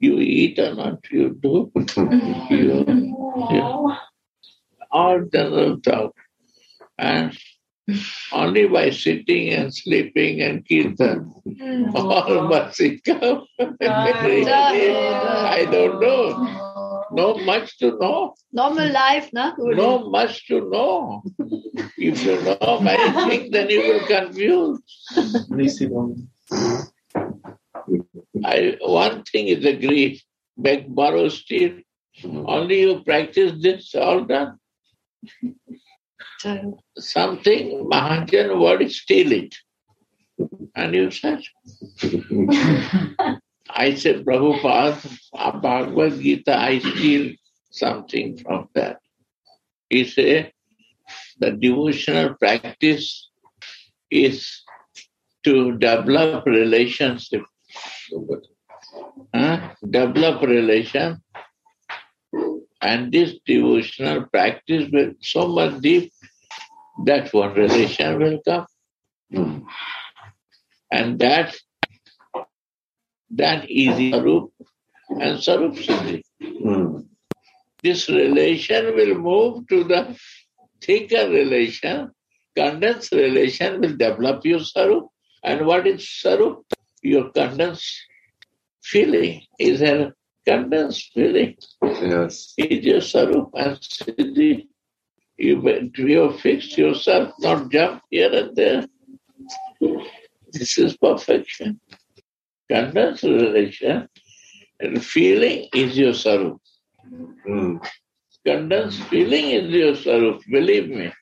you 0.00 0.18
eat 0.18 0.58
or 0.58 0.74
not? 0.74 0.98
You 1.10 1.34
do? 1.40 1.72
you, 2.50 2.84
you. 3.50 3.96
All 4.90 5.20
general 5.32 5.80
talk. 5.80 6.14
And 6.98 7.36
only 8.32 8.66
by 8.68 8.90
sitting 8.90 9.48
and 9.50 9.74
sleeping 9.74 10.42
and 10.42 10.66
kirtan, 10.68 11.32
hmm. 11.44 11.96
all 11.96 12.48
must 12.52 12.80
come. 13.04 13.46
I 13.80 15.66
don't 15.70 16.00
know. 16.00 16.64
No 17.10 17.38
much 17.38 17.78
to 17.78 17.96
know. 17.98 18.34
Normal 18.52 18.92
life, 18.92 19.30
na? 19.32 19.54
Gurudev? 19.56 19.76
No 19.76 20.10
much 20.10 20.46
to 20.48 20.68
know. 20.68 21.22
If 21.96 22.22
you 22.24 22.36
know 22.42 22.80
many 22.82 23.12
things, 23.28 23.50
then 23.52 23.70
you 23.70 23.80
will 23.80 24.06
confuse. 24.06 24.80
I, 28.44 28.76
one 28.82 29.22
thing 29.24 29.48
is 29.48 29.64
agreed. 29.64 30.20
Beg, 30.56 30.94
borrow, 30.94 31.28
steal. 31.28 31.78
Hmm. 32.20 32.44
Only 32.46 32.80
you 32.80 33.00
practice 33.02 33.52
this, 33.62 33.94
all 33.94 34.24
done. 34.24 34.58
Something, 36.98 37.88
Mahajan 37.90 38.60
word, 38.60 38.90
steal 38.90 39.32
it. 39.32 39.54
And 40.74 40.94
you 40.94 41.10
said, 41.10 41.42
I 43.70 43.94
said, 43.94 44.24
Prabhupada, 44.24 45.18
Bhagavad 45.60 46.20
Gita, 46.20 46.56
I 46.56 46.78
steal 46.78 47.34
something 47.70 48.38
from 48.38 48.68
that. 48.74 49.00
He 49.90 50.04
said, 50.04 50.52
the 51.38 51.52
devotional 51.52 52.34
practice 52.34 53.30
is 54.10 54.62
to 55.44 55.78
develop 55.78 56.46
relationship. 56.46 57.42
Huh? 59.34 59.74
Develop 59.88 60.42
relation. 60.42 61.22
And 62.80 63.12
this 63.12 63.34
devotional 63.44 64.26
practice 64.26 64.88
will 64.92 65.12
so 65.20 65.48
much 65.48 65.80
deep 65.80 66.12
that 67.04 67.32
one 67.32 67.54
relation 67.54 68.18
will 68.18 68.40
come. 68.44 68.66
Hmm. 69.32 69.58
And 70.90 71.18
that 71.18 71.56
that 73.30 73.70
is 73.70 73.94
Sarup 73.94 74.50
and 75.10 75.38
Sarup 75.38 75.76
Siddhi. 75.76 76.22
Hmm. 76.40 77.00
This 77.82 78.08
relation 78.08 78.94
will 78.94 79.14
move 79.14 79.68
to 79.68 79.84
the 79.84 80.18
thicker 80.80 81.28
relation, 81.28 82.10
condensed 82.56 83.12
relation 83.12 83.80
will 83.80 83.96
develop 83.96 84.44
your 84.44 84.60
Sarup. 84.60 85.08
And 85.44 85.66
what 85.66 85.86
is 85.86 86.02
Sarup? 86.02 86.62
Your 87.02 87.30
condensed 87.30 87.94
feeling 88.82 89.42
is 89.58 89.82
a 89.82 90.12
condensed 90.48 91.12
feeling. 91.12 91.56
Yes. 91.82 92.54
Is 92.56 92.84
your 92.90 93.02
Sarup 93.12 93.50
and 93.54 93.76
Siddhi. 93.76 94.66
You, 95.36 95.54
you 95.96 96.32
fix 96.38 96.76
yourself, 96.76 97.34
not 97.38 97.70
jump 97.70 98.02
here 98.10 98.32
and 98.32 98.56
there. 98.56 98.86
This 100.52 100.78
is 100.78 100.96
perfection. 100.96 101.80
Condensed 102.72 103.24
relation 103.24 104.08
and 104.80 105.04
feeling 105.04 105.68
is 105.74 105.98
your 105.98 106.12
Sarup. 106.12 106.58
Hmm. 107.46 107.76
Condensed 108.46 109.02
feeling 109.04 109.50
is 109.50 109.70
your 109.70 109.92
Sarup, 109.92 110.40
believe 110.50 110.88
me. 110.88 111.12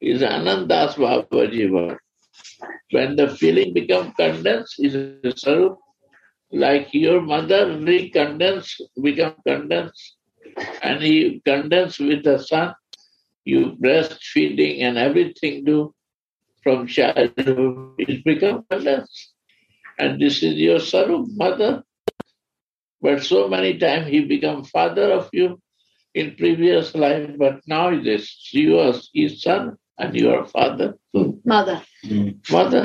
Is 0.00 0.22
Ananda 0.22 0.66
Das 0.66 0.96
Babaji 0.96 1.70
word. 1.70 1.98
When 2.90 3.16
the 3.16 3.28
feeling 3.36 3.72
becomes 3.72 4.12
condensed, 4.16 4.74
is 4.78 4.94
Sarup. 5.42 5.78
Like 6.54 6.94
your 6.94 7.20
mother 7.20 7.66
recondense, 7.66 8.80
become 9.02 9.34
condensed, 9.44 10.16
and 10.82 11.02
he 11.02 11.42
condense 11.44 11.98
with 11.98 12.22
the 12.22 12.38
son. 12.38 12.74
You 13.44 13.76
breastfeeding 13.82 14.82
and 14.82 14.96
everything 14.96 15.64
do 15.64 15.92
from 16.62 16.86
childhood, 16.86 17.94
it 17.98 18.24
become 18.24 18.64
condensed. 18.70 19.32
And 19.98 20.20
this 20.20 20.44
is 20.44 20.54
your 20.54 20.78
Sarup, 20.78 21.26
mother. 21.36 21.82
But 23.02 23.24
so 23.24 23.48
many 23.48 23.76
times 23.76 24.06
he 24.06 24.24
become 24.24 24.62
father 24.62 25.10
of 25.10 25.28
you 25.32 25.60
in 26.14 26.36
previous 26.36 26.94
life, 26.94 27.30
but 27.36 27.62
now 27.66 27.88
it 27.88 28.06
is 28.06 28.30
you 28.52 28.78
are 28.78 28.94
his 29.12 29.42
son 29.42 29.76
and 29.98 30.14
you 30.14 30.30
are 30.30 30.46
father. 30.46 30.94
Mother. 31.44 31.82
Hmm. 32.04 32.28
Mother. 32.48 32.84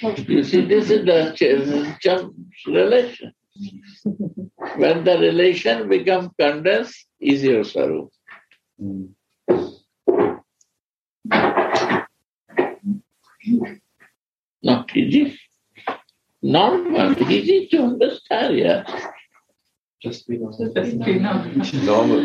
You 0.00 0.44
see, 0.44 0.64
this 0.64 0.90
is 0.90 1.04
the 1.04 1.28
uh, 1.28 1.32
ch- 1.32 2.00
ch- 2.00 2.66
relation. 2.66 3.32
When 4.76 5.02
the 5.04 5.18
relation 5.18 5.88
becomes 5.88 6.30
condensed, 6.38 7.06
is 7.20 7.42
your 7.42 7.64
Sarup. 7.64 8.10
Not 14.62 14.96
easy. 14.96 15.38
Normal, 16.42 17.20
easy 17.30 17.66
to 17.72 17.78
understand, 17.82 18.58
yeah. 18.58 18.84
Just 20.00 20.28
be 20.28 20.38
normal. 20.38 20.72
Normal. 21.82 22.20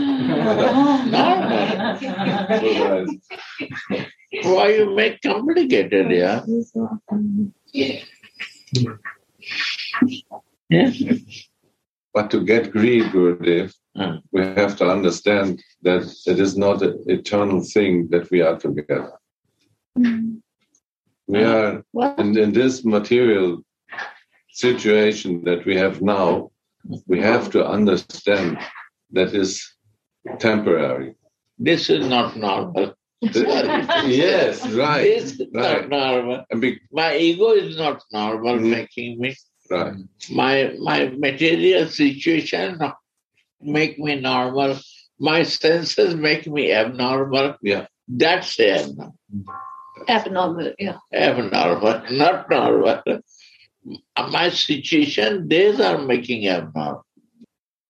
Normal. 1.07 3.05
Why 4.43 4.67
you 4.69 4.95
make 4.95 5.21
complicated, 5.21 6.11
yeah? 6.11 6.43
Yeah. 7.73 7.99
But 12.13 12.29
to 12.31 12.45
get 12.45 12.71
greed, 12.71 13.05
Gurudev, 13.05 13.73
mm. 13.97 14.21
we 14.31 14.41
have 14.41 14.77
to 14.77 14.87
understand 14.87 15.61
that 15.81 16.03
it 16.27 16.39
is 16.39 16.55
not 16.55 16.83
an 16.83 17.03
eternal 17.07 17.61
thing 17.63 18.07
that 18.09 18.29
we 18.29 18.41
are 18.41 18.57
together. 18.57 19.13
Mm. 19.97 20.41
We 21.27 21.43
are 21.43 21.83
in, 22.19 22.37
in 22.37 22.53
this 22.53 22.85
material 22.85 23.63
situation 24.51 25.43
that 25.45 25.65
we 25.65 25.75
have 25.75 26.01
now, 26.01 26.51
we 27.07 27.19
have 27.19 27.49
to 27.51 27.65
understand 27.65 28.59
that 29.11 29.33
is 29.33 29.67
temporary. 30.39 31.15
This 31.57 31.89
is 31.89 32.07
not 32.07 32.35
normal. 32.35 32.93
Yes, 34.05 34.67
right. 34.73 35.01
This 35.03 35.39
is 35.39 35.47
right. 35.53 35.89
not 35.89 35.89
normal. 35.89 36.45
Be- 36.59 36.79
My 36.91 37.15
ego 37.15 37.51
is 37.51 37.77
not 37.77 38.03
normal 38.11 38.55
mm-hmm. 38.55 38.71
making 38.71 39.19
me. 39.19 39.35
right. 39.69 39.93
My 40.29 40.73
my 40.79 41.09
material 41.17 41.87
situation 41.87 42.79
make 43.61 43.97
me 43.97 44.19
normal. 44.19 44.77
My 45.19 45.43
senses 45.43 46.15
make 46.15 46.47
me 46.47 46.71
abnormal. 46.71 47.55
Yeah. 47.61 47.85
That's 48.07 48.59
abnormal. 48.59 49.15
Abnormal, 50.09 50.73
yeah. 50.79 50.97
Abnormal, 51.13 52.03
not 52.11 52.49
normal. 52.49 53.01
My 54.17 54.49
situation, 54.49 55.47
these 55.47 55.79
are 55.79 55.99
making 55.99 56.47
abnormal. 56.47 57.05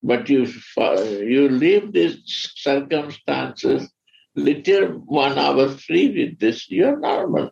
But 0.04 0.30
you 0.30 0.48
uh, 0.78 1.02
you 1.02 1.48
leave 1.50 1.94
these 1.94 2.22
circumstances 2.56 3.90
little 4.36 4.88
one 5.06 5.38
hour 5.38 5.70
free 5.70 6.10
with 6.10 6.40
this, 6.40 6.70
you're 6.70 7.00
normal. 7.00 7.52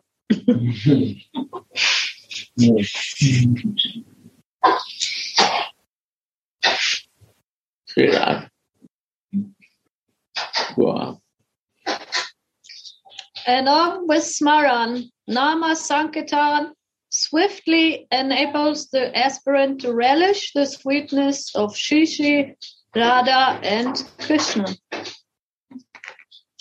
Sriram. 7.88 8.48
Go 10.76 10.90
on. 10.90 11.18
With 14.06 14.24
Smaran, 14.24 15.10
Nama 15.26 15.76
Sankirtan 15.76 16.72
swiftly 17.10 18.06
enables 18.10 18.88
the 18.88 19.16
aspirant 19.16 19.80
to 19.82 19.92
relish 19.92 20.52
the 20.54 20.64
sweetness 20.66 21.54
of 21.54 21.74
Shishi, 21.74 22.54
Radha, 22.94 23.60
and 23.62 24.02
Krishna. 24.18 24.66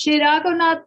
Shri 0.02 0.20
Raghunath 0.20 0.86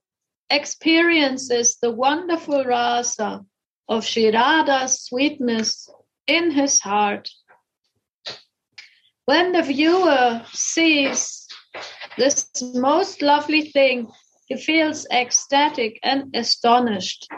experiences 0.51 1.77
the 1.81 1.93
wonderful 1.93 2.65
rasa 2.65 3.45
of 3.89 4.05
Shri 4.05 4.33
Radha's 4.33 5.03
sweetness 5.03 5.89
in 6.27 6.51
his 6.51 6.81
heart. 6.81 7.31
When 9.27 9.53
the 9.53 9.63
viewer 9.63 10.45
sees 10.53 11.47
this 12.19 12.51
most 12.75 13.23
lovely 13.23 13.71
thing, 13.71 14.11
he 14.49 14.57
feels 14.57 15.07
ecstatic 15.13 16.01
and 16.03 16.35
astonished. 16.35 17.29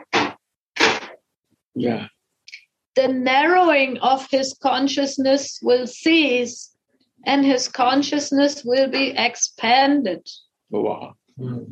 Yeah. 1.74 2.06
The 2.94 3.08
narrowing 3.08 3.98
of 3.98 4.26
his 4.30 4.56
consciousness 4.62 5.58
will 5.62 5.86
cease 5.86 6.74
and 7.26 7.44
his 7.44 7.68
consciousness 7.68 8.64
will 8.64 8.88
be 8.88 9.12
expanded. 9.14 10.26
Wow. 10.70 11.16
Hmm. 11.39 11.64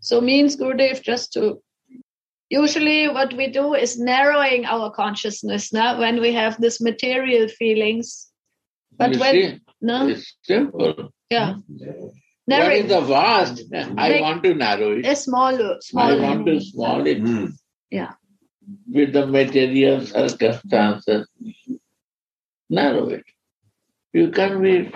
So 0.00 0.20
means 0.20 0.56
Gurudev 0.56 1.02
just 1.02 1.32
to 1.34 1.62
usually 2.50 3.08
what 3.08 3.34
we 3.34 3.48
do 3.48 3.74
is 3.74 3.98
narrowing 3.98 4.66
our 4.66 4.90
consciousness 4.90 5.72
now 5.72 5.98
when 5.98 6.20
we 6.20 6.32
have 6.32 6.60
this 6.60 6.80
material 6.80 7.48
feelings. 7.48 8.28
But 8.98 9.14
You 9.14 9.20
when 9.20 9.34
see, 9.34 9.60
no 9.80 10.08
It's 10.08 10.36
simple. 10.42 11.12
yeah. 11.30 11.54
What 11.54 12.12
Narrowing 12.48 12.84
is 12.84 12.90
the 12.90 13.00
vast? 13.00 13.62
I 13.72 14.08
Make- 14.08 14.20
want 14.20 14.42
to 14.42 14.54
narrow 14.54 14.90
it. 14.98 15.06
a 15.06 15.14
smaller 15.16 15.76
smaller. 15.80 16.20
I 16.20 16.28
want 16.28 16.46
to 16.46 16.60
small 16.60 17.06
it 17.06 17.18
hmm. 17.20 17.46
yeah. 17.90 18.12
with 18.90 19.12
the 19.12 19.26
material 19.26 20.04
circumstances. 20.04 21.28
Narrow 22.68 23.08
it. 23.10 23.24
You 24.12 24.30
can 24.30 24.60
be 24.60 24.92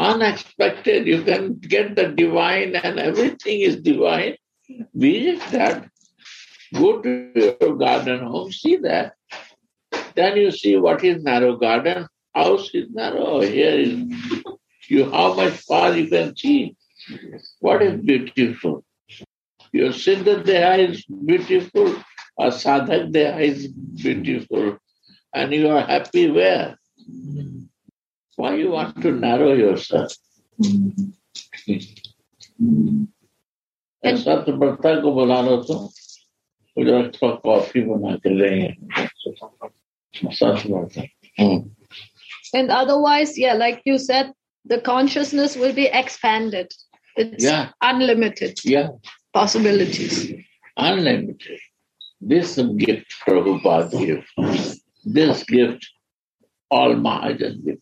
unexpected. 0.00 1.06
You 1.06 1.22
can 1.22 1.56
get 1.58 1.94
the 1.94 2.08
divine 2.08 2.74
and 2.74 2.98
everything 2.98 3.60
is 3.60 3.76
divine. 3.76 4.36
Visit 4.94 5.40
that. 5.52 5.88
Go 6.74 7.02
to 7.02 7.32
your 7.34 7.76
garden 7.76 8.20
home, 8.20 8.50
see 8.50 8.76
that. 8.76 9.14
Then 10.14 10.36
you 10.36 10.50
see 10.50 10.76
what 10.76 11.04
is 11.04 11.22
narrow 11.22 11.56
garden. 11.56 12.06
House 12.34 12.70
is 12.72 12.88
narrow. 12.90 13.40
Here 13.40 13.72
is 13.72 13.94
you 14.88 15.10
how 15.10 15.34
much 15.34 15.54
far 15.54 15.96
you 15.96 16.08
can 16.08 16.36
see. 16.36 16.76
What 17.60 17.82
is 17.82 18.00
beautiful. 18.00 18.84
Your 19.72 19.90
Siddha 19.90 20.42
Deha 20.44 20.90
is 20.90 21.04
beautiful, 21.06 21.94
or 22.36 22.48
Sadhak 22.48 23.12
Deha 23.12 23.40
is 23.40 23.68
beautiful, 23.68 24.78
and 25.34 25.52
you 25.52 25.68
are 25.68 25.82
happy 25.82 26.30
where? 26.30 26.76
Why 28.39 28.55
you 28.55 28.71
want 28.71 29.01
to 29.01 29.11
narrow 29.11 29.53
yourself? 29.53 30.11
ऐसा 34.05 34.35
तो 34.45 34.53
बढ़ता 34.57 34.93
को 35.01 35.11
बुला 35.13 35.41
लो 35.41 35.55
तो 35.67 35.75
उधर 36.81 37.11
थोड़ा 37.15 37.33
coffee 37.45 37.81
बना 37.89 38.15
के 38.23 38.29
लेंगे 38.39 39.07
सच 40.33 40.67
बढ़ता 40.67 41.01
हम्म 41.39 41.63
And 42.57 42.69
otherwise, 42.71 43.37
yeah, 43.37 43.53
like 43.53 43.81
you 43.85 43.97
said, 43.97 44.27
the 44.65 44.79
consciousness 44.79 45.55
will 45.61 45.73
be 45.73 45.87
expanded. 46.01 46.67
It's 47.17 47.43
Yeah. 47.43 47.71
unlimited 47.81 48.59
Yeah, 48.63 48.89
possibilities. 49.33 50.13
unlimited. 50.77 51.59
This 52.21 52.53
gift 52.83 53.15
Prabhupada 53.25 53.89
gave. 54.05 54.23
This 55.17 55.43
gift, 55.43 55.89
all 56.71 56.95
Mahajan 57.07 57.57
give. 57.65 57.81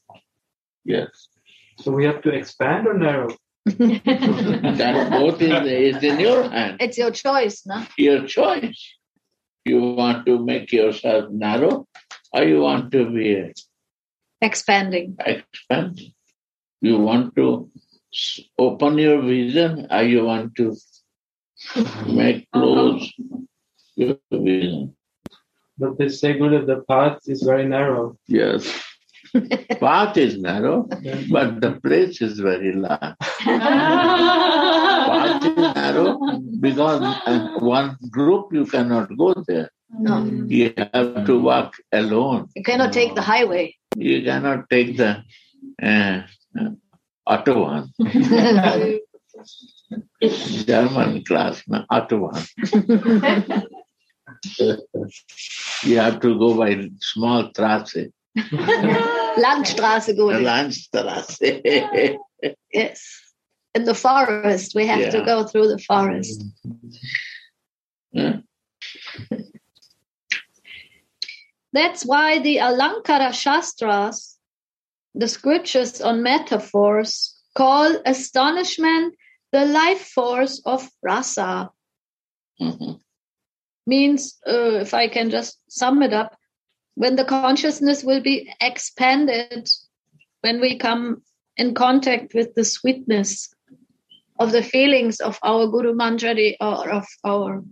Yes. 0.89 1.28
So 1.80 1.93
we 1.93 2.07
have 2.07 2.22
to 2.22 2.30
expand 2.30 2.89
or 2.89 2.95
narrow? 2.95 3.28
That 3.66 5.11
both 5.11 5.43
is, 5.43 5.97
is 5.97 6.03
in 6.03 6.18
your 6.18 6.49
hand. 6.49 6.78
It's 6.80 6.97
your 6.97 7.11
choice, 7.11 7.62
no? 7.66 7.84
Your 7.99 8.26
choice. 8.26 8.80
You 9.66 9.80
want 10.01 10.24
to 10.24 10.39
make 10.43 10.72
yourself 10.72 11.30
narrow 11.30 11.86
or 12.32 12.43
you 12.43 12.61
want 12.61 12.91
to 12.93 13.11
be 13.11 13.53
Expanding. 14.41 15.16
expanded. 15.20 16.12
You 16.80 16.97
want 16.99 17.36
to 17.36 17.70
open 18.59 18.97
your 18.97 19.20
vision 19.20 19.89
or 19.91 20.03
you 20.03 20.24
want 20.24 20.55
to 20.57 20.74
make 22.07 22.49
uh-huh. 22.55 22.61
close 22.61 23.12
your 23.95 24.16
vision. 24.32 24.97
But 25.76 25.99
they 25.99 26.09
say, 26.09 26.39
Guru, 26.39 26.64
the 26.64 26.82
path 26.89 27.18
is 27.26 27.43
very 27.43 27.68
narrow. 27.68 28.16
Yes. 28.26 28.88
Path 29.81 30.16
is 30.16 30.39
narrow, 30.39 30.89
but 31.31 31.61
the 31.61 31.79
place 31.83 32.20
is 32.20 32.39
very 32.41 32.72
large. 32.72 33.14
Path 35.09 35.45
is 35.45 35.57
narrow 35.74 36.18
because 36.61 37.03
one 37.61 37.97
group 38.11 38.53
you 38.53 38.64
cannot 38.66 39.16
go 39.16 39.35
there. 39.47 39.70
No. 39.91 40.24
You 40.24 40.74
have 40.76 41.24
to 41.26 41.39
walk 41.41 41.74
alone. 41.93 42.49
You 42.55 42.62
cannot 42.62 42.93
take 42.93 43.14
the 43.14 43.22
highway. 43.22 43.74
You 43.97 44.22
cannot 44.22 44.68
take 44.68 44.97
the 44.97 45.24
uh, 45.83 46.22
uh, 46.59 46.70
auto 47.26 47.62
one, 47.62 47.93
German 50.66 51.24
class, 51.24 51.62
no, 51.68 51.85
auto 51.91 52.18
one. 52.18 52.43
you 55.83 55.99
have 55.99 56.20
to 56.20 56.39
go 56.39 56.57
by 56.57 56.89
small 57.01 57.51
trasse, 57.53 58.11
Landstraße 59.39 60.16
going. 60.16 60.45
Landstrasse. 60.45 61.62
Yes. 62.72 63.20
In 63.74 63.84
the 63.84 63.95
forest, 63.95 64.74
we 64.74 64.86
have 64.86 65.11
to 65.11 65.24
go 65.24 65.45
through 65.45 65.68
the 65.68 65.78
forest. 65.78 66.45
Yeah. 68.12 68.36
That's 71.72 72.05
why 72.07 72.39
the 72.39 72.59
Alankara 72.59 73.32
Shastras, 73.32 74.39
the 75.14 75.28
scriptures 75.28 76.01
on 76.01 76.22
metaphors, 76.22 77.34
call 77.55 78.01
astonishment 78.07 79.14
the 79.53 79.64
life 79.64 80.03
force 80.03 80.62
of 80.64 80.89
rasa. 81.03 81.70
Mhm. 82.60 83.01
Means, 83.86 84.39
uh, 84.47 84.81
if 84.81 84.94
I 84.94 85.09
can 85.09 85.31
just 85.31 85.59
sum 85.69 86.02
it 86.02 86.12
up, 86.12 86.39
when 87.03 87.15
the 87.16 87.25
consciousness 87.25 88.03
will 88.03 88.20
be 88.20 88.37
expanded, 88.61 89.69
when 90.41 90.61
we 90.61 90.79
come 90.79 91.23
in 91.57 91.73
contact 91.75 92.35
with 92.35 92.55
the 92.57 92.65
sweetness 92.65 93.55
of 94.41 94.51
the 94.53 94.62
feelings 94.62 95.20
of 95.20 95.39
our 95.43 95.66
Guru 95.69 95.93
Manjari 95.95 96.57
or 96.61 96.91
of 96.91 97.07
our, 97.25 97.62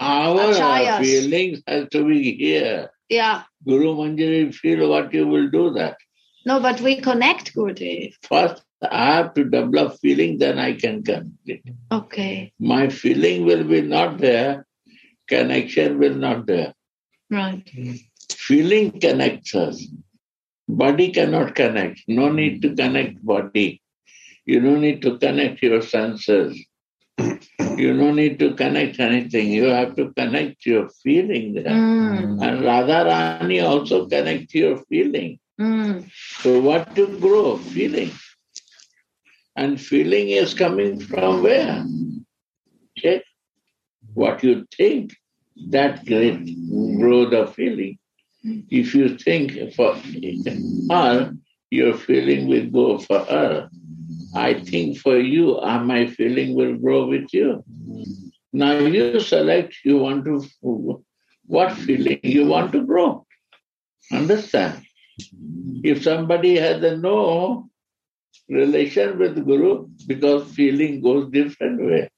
Our 0.00 0.36
Acharyas. 0.52 1.00
feelings 1.00 1.62
have 1.66 1.88
to 1.90 2.04
be 2.06 2.34
here. 2.36 2.90
yeah, 3.08 3.42
Guru 3.66 3.94
Manjari 4.00 4.54
feel 4.54 4.88
what 4.90 5.14
you 5.14 5.26
will 5.26 5.48
do 5.58 5.64
that. 5.78 5.96
no, 6.50 6.60
but 6.60 6.80
we 6.82 6.96
connect, 7.08 7.54
Gurudev. 7.54 8.12
First, 8.32 8.62
I 8.82 9.14
have 9.16 9.32
to 9.34 9.44
develop 9.44 9.98
feeling, 10.02 10.36
then 10.38 10.58
I 10.58 10.74
can 10.74 11.02
connect. 11.02 11.70
Okay, 12.00 12.52
My 12.74 12.88
feeling 12.90 13.46
will 13.46 13.64
be 13.64 13.80
not 13.96 14.18
there, 14.18 14.66
connection 15.26 15.98
will 15.98 16.14
not 16.26 16.46
there. 16.46 16.72
right. 17.30 17.66
Hmm. 17.74 17.94
Feeling 18.32 19.00
connects 19.00 19.54
us. 19.54 19.86
Body 20.68 21.10
cannot 21.12 21.54
connect. 21.54 22.00
No 22.08 22.30
need 22.30 22.62
to 22.62 22.74
connect 22.74 23.24
body. 23.24 23.82
You 24.46 24.60
don't 24.60 24.80
need 24.80 25.02
to 25.02 25.18
connect 25.18 25.62
your 25.62 25.82
senses. 25.82 26.58
You 27.76 27.96
don't 27.96 28.16
need 28.16 28.38
to 28.40 28.54
connect 28.54 28.98
anything. 29.00 29.50
You 29.52 29.64
have 29.64 29.94
to 29.96 30.12
connect 30.12 30.66
your 30.66 30.88
feeling 31.02 31.54
there. 31.54 31.72
Mm, 31.74 32.42
And 32.42 32.60
Radharani 32.62 33.48
also 33.64 34.06
connect 34.06 34.38
your 34.54 34.64
feeling. 34.70 35.38
mm, 35.60 36.04
So 36.40 36.60
what 36.60 36.94
to 36.96 37.06
grow? 37.18 37.56
Feeling. 37.56 38.10
And 39.56 39.80
feeling 39.80 40.28
is 40.28 40.54
coming 40.54 40.98
from 41.00 41.42
where? 41.42 41.84
Check. 42.96 43.22
What 44.14 44.42
you 44.42 44.66
think, 44.76 45.14
that 45.70 46.04
great 46.06 46.44
grow 46.98 47.28
the 47.28 47.46
feeling. 47.46 47.98
If 48.42 48.94
you 48.94 49.18
think 49.18 49.74
for 49.74 49.96
her, 50.90 51.32
your 51.70 51.94
feeling 51.94 52.48
will 52.48 52.66
go 52.70 52.98
for 52.98 53.20
her. 53.20 53.68
I 54.34 54.54
think 54.54 54.98
for 54.98 55.18
you, 55.18 55.58
uh, 55.58 55.80
my 55.80 56.06
feeling 56.06 56.54
will 56.54 56.76
grow 56.76 57.06
with 57.06 57.32
you. 57.32 57.64
Now 58.52 58.78
you 58.78 59.20
select 59.20 59.76
you 59.84 59.98
want 59.98 60.24
to 60.24 61.04
what 61.46 61.72
feeling 61.72 62.20
you 62.22 62.46
want 62.46 62.72
to 62.72 62.84
grow. 62.84 63.26
Understand? 64.12 64.82
If 65.82 66.02
somebody 66.02 66.56
has 66.56 66.82
a 66.82 66.96
no 66.96 67.68
relation 68.48 69.18
with 69.18 69.44
Guru, 69.44 69.88
because 70.06 70.50
feeling 70.52 71.00
goes 71.00 71.30
different 71.30 71.84
way. 71.84 72.10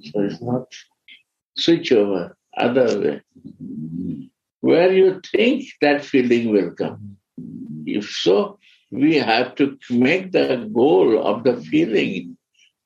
So 0.00 0.20
it's 0.20 0.40
not 0.40 0.66
switch 1.56 1.92
over, 1.92 2.36
other 2.56 3.00
way. 3.00 3.20
Where 4.60 4.92
you 4.92 5.20
think 5.32 5.64
that 5.80 6.04
feeling 6.04 6.50
will 6.50 6.72
come. 6.72 7.16
If 7.86 8.08
so, 8.10 8.58
we 8.90 9.16
have 9.16 9.54
to 9.56 9.78
make 9.90 10.32
the 10.32 10.68
goal 10.72 11.20
of 11.26 11.44
the 11.44 11.56
feeling 11.60 12.36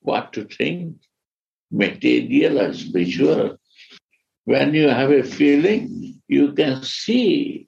what 0.01 0.33
to 0.33 0.45
think, 0.45 0.95
material 1.71 2.59
or 2.61 2.73
spiritual. 2.73 3.57
When 4.45 4.73
you 4.73 4.87
have 4.89 5.11
a 5.11 5.23
feeling, 5.23 6.21
you 6.27 6.53
can 6.53 6.83
see 6.83 7.67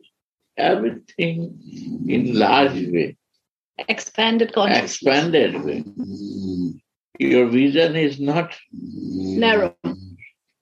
everything 0.56 1.60
in 2.08 2.34
large 2.38 2.74
way, 2.88 3.18
Expanded 3.90 4.54
consciousness. 4.54 4.92
expanded 4.94 5.64
way. 5.64 5.84
Your 7.20 7.48
vision 7.48 7.96
is 7.96 8.20
not 8.20 8.56
Narrow. 8.72 9.76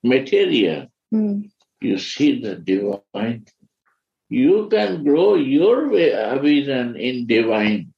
material. 0.03 0.87
Mm. 1.13 1.51
You 1.85 1.99
see 1.99 2.41
the 2.41 2.55
divine. 2.55 3.45
You 4.27 4.67
can 4.71 5.03
grow 5.03 5.35
your 5.35 5.87
way, 5.89 6.09
vision 6.41 6.95
in 6.95 7.27
divine, 7.27 7.93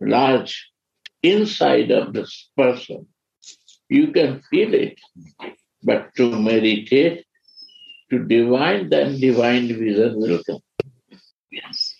large, 0.00 0.70
inside 1.22 1.92
of 1.92 2.12
this 2.12 2.50
person. 2.56 3.06
You 3.88 4.10
can 4.10 4.42
feel 4.50 4.74
it. 4.74 4.98
But 5.84 6.16
to 6.16 6.36
meditate, 6.36 7.24
to 8.10 8.24
divine, 8.26 8.90
then 8.90 9.20
divine 9.20 9.68
vision 9.68 10.16
will 10.16 10.42
come. 10.42 10.64
Yes. 11.52 11.94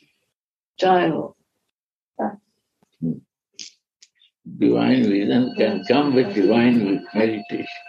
Child. 0.81 1.37
Divine 4.59 5.05
vision 5.05 5.55
can 5.57 5.85
come 5.85 6.15
with 6.17 6.35
divine 6.35 7.07
meditation. 7.15 7.81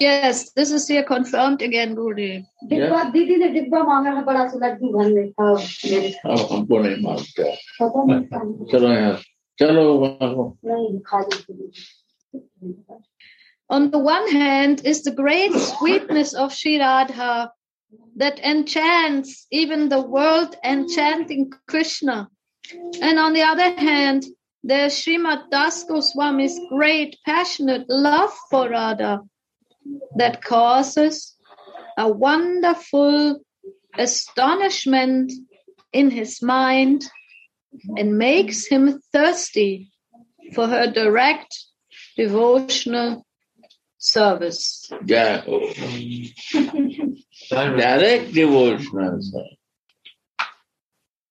Yes, 0.00 0.52
this 0.52 0.70
is 0.72 0.86
here 0.88 1.02
confirmed 1.04 1.62
again, 1.62 1.94
Gurudev. 1.96 2.44
डिब्बा 2.68 3.02
दीदी 3.12 3.36
ने 3.36 3.48
डिब्बा 3.48 3.82
मांगा 3.82 4.10
है 4.16 4.24
बड़ा 4.24 4.46
सा 4.48 4.58
लड्डू 4.66 4.88
घर 4.92 5.12
में 5.12 5.30
था 5.32 5.52
मेरे 5.54 6.12
अब 6.24 6.38
हमको 6.52 6.78
नहीं 6.82 7.02
मालूम 7.02 7.46
पता 7.80 8.04
नहीं 8.10 8.66
चलो 8.72 8.88
यार 8.92 9.22
चलो 9.60 9.84
भागो। 10.00 10.44
नहीं 10.64 10.98
खाली 11.06 11.42
के 11.42 11.52
लिए 11.52 13.02
On 13.68 13.90
the 13.90 13.98
one 13.98 14.28
hand 14.30 14.82
is 14.84 15.02
the 15.02 15.10
great 15.10 15.52
sweetness 15.52 16.34
of 16.34 16.52
Sri 16.52 16.78
Radha 16.78 17.50
that 18.16 18.38
enchants 18.38 19.46
even 19.50 19.88
the 19.88 20.00
world 20.00 20.54
enchanting 20.62 21.50
Krishna. 21.66 22.28
And 23.02 23.18
on 23.18 23.32
the 23.32 23.42
other 23.42 23.70
hand, 23.70 24.26
there's 24.62 24.94
Srimad 24.94 25.50
Das 25.50 25.82
Goswami's 25.84 26.60
great 26.68 27.16
passionate 27.24 27.86
love 27.88 28.32
for 28.50 28.68
Radha 28.68 29.22
that 30.15 30.41
causes 30.43 31.35
a 31.97 32.11
wonderful 32.11 33.41
astonishment 33.97 35.31
in 35.93 36.09
his 36.09 36.41
mind 36.41 37.05
and 37.97 38.17
makes 38.17 38.65
him 38.65 39.01
thirsty 39.11 39.91
for 40.53 40.67
her 40.67 40.91
direct 40.91 41.65
devotional 42.17 43.25
service. 43.97 44.89
Yeah. 45.05 45.43
Direct 47.49 48.33
devotional 48.33 49.21
service. 49.21 49.57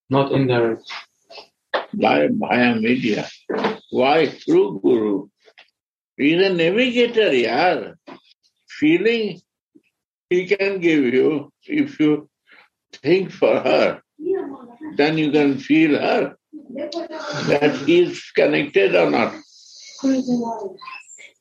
Not 0.08 0.32
indirect. 0.32 0.90
by 1.92 2.28
via 2.30 2.74
media. 2.76 3.28
Why? 3.90 4.26
Through 4.26 4.80
Guru. 4.80 5.28
He's 6.16 6.42
a 6.42 6.52
navigator, 6.52 7.30
yaar. 7.30 7.94
Feeling 8.80 9.40
he 10.30 10.46
can 10.46 10.80
give 10.80 11.04
you 11.04 11.52
if 11.66 12.00
you 12.00 12.30
think 13.02 13.30
for 13.30 13.60
her. 13.60 14.02
Then 14.96 15.18
you 15.18 15.30
can 15.30 15.58
feel 15.58 15.98
her 15.98 16.36
that 17.50 17.82
he 17.84 18.00
is 18.00 18.30
connected 18.34 18.94
or 18.94 19.10
not. 19.10 19.34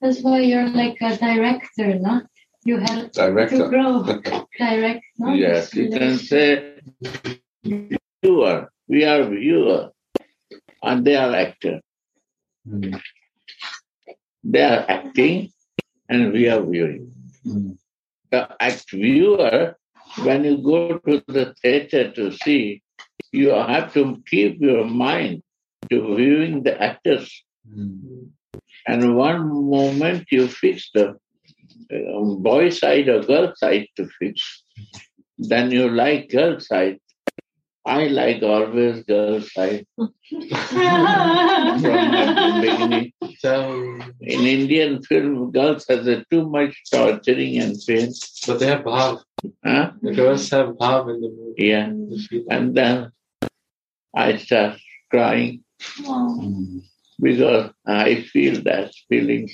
That's 0.02 0.22
why 0.22 0.40
you're 0.42 0.70
like 0.70 0.98
a 1.02 1.16
director, 1.18 1.96
no? 2.00 2.22
You 2.66 2.78
help 2.78 3.14
Director. 3.14 3.58
to 3.58 3.70
grow. 3.70 4.04
Direct, 4.58 5.04
no? 5.18 5.34
Yes, 5.34 5.74
you 5.74 5.90
can 5.90 6.18
say 6.18 6.76
viewer. 7.64 8.70
We 8.88 9.06
are 9.06 9.24
viewer, 9.24 9.92
and 10.84 11.06
they 11.06 11.16
are 11.16 11.34
actor. 11.34 11.80
Hmm. 12.68 12.96
They 14.44 14.64
are 14.64 14.86
acting, 14.90 15.52
and 16.10 16.34
we 16.34 16.50
are 16.50 16.62
viewing. 16.62 17.14
The 18.32 18.56
act 18.60 18.92
viewer, 18.92 19.76
when 20.24 20.44
you 20.44 20.58
go 20.58 20.98
to 21.00 21.24
the 21.28 21.54
theater 21.62 22.12
to 22.12 22.32
see, 22.32 22.82
you 23.32 23.50
have 23.50 23.94
to 23.94 24.22
keep 24.28 24.60
your 24.62 24.86
mind 24.86 25.44
to 25.90 26.16
viewing 26.16 26.64
the 26.64 26.82
actors. 26.82 27.44
And 28.88 29.16
one 29.16 29.70
moment 29.70 30.26
you 30.32 30.48
fix 30.48 30.90
the 30.94 31.16
uh, 31.94 32.22
boy 32.38 32.70
side 32.70 33.08
or 33.10 33.22
girl 33.24 33.54
side 33.56 33.88
to 33.98 34.08
fix. 34.20 34.64
Then 35.38 35.72
you 35.72 35.90
like 35.90 36.30
girl 36.30 36.60
side. 36.60 37.00
I 37.86 38.08
like 38.08 38.44
always 38.44 39.04
girl 39.04 39.42
side 39.42 39.86
from 39.98 40.10
the 41.80 42.60
beginning. 42.62 43.14
So 43.40 43.72
in 44.20 44.42
Indian 44.46 45.02
film, 45.02 45.52
girls 45.52 45.86
have 45.88 46.06
too 46.30 46.50
much 46.50 46.76
torturing 46.92 47.58
and 47.60 47.78
pain. 47.88 48.12
But 48.46 48.60
they 48.60 48.68
have 48.68 48.84
bhav. 48.84 49.24
Huh? 49.66 49.92
The 50.02 50.14
girls 50.14 50.50
have 50.50 50.76
bhav 50.76 51.08
in 51.14 51.22
the 51.22 51.30
movie. 51.30 51.56
Yeah. 51.58 51.88
And 52.50 52.76
then 52.76 53.14
I 54.14 54.36
start 54.36 54.80
crying 55.10 55.64
because 57.22 57.72
I 57.88 58.24
feel 58.24 58.62
that 58.64 58.92
feeling. 59.08 59.50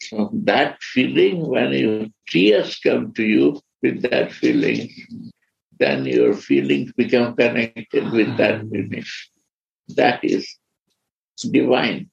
So 0.00 0.30
that 0.32 0.82
feeling, 0.82 1.46
when 1.46 1.72
your 1.72 2.06
tears 2.30 2.80
come 2.80 3.12
to 3.12 3.24
you 3.24 3.60
with 3.82 4.00
that 4.08 4.32
feeling, 4.32 4.88
then 5.78 6.06
your 6.06 6.32
feelings 6.32 6.92
become 6.94 7.36
connected 7.36 8.10
with 8.10 8.38
that 8.38 8.62
feeling. 8.70 9.04
That 9.88 10.24
is 10.24 10.48
divine. 11.50 12.08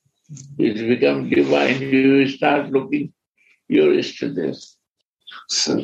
It 0.57 0.87
becomes 0.87 1.29
divine. 1.29 1.81
You 1.81 2.27
start 2.27 2.71
looking, 2.71 3.13
to 3.69 4.33
this. 4.33 4.77
So 5.49 5.83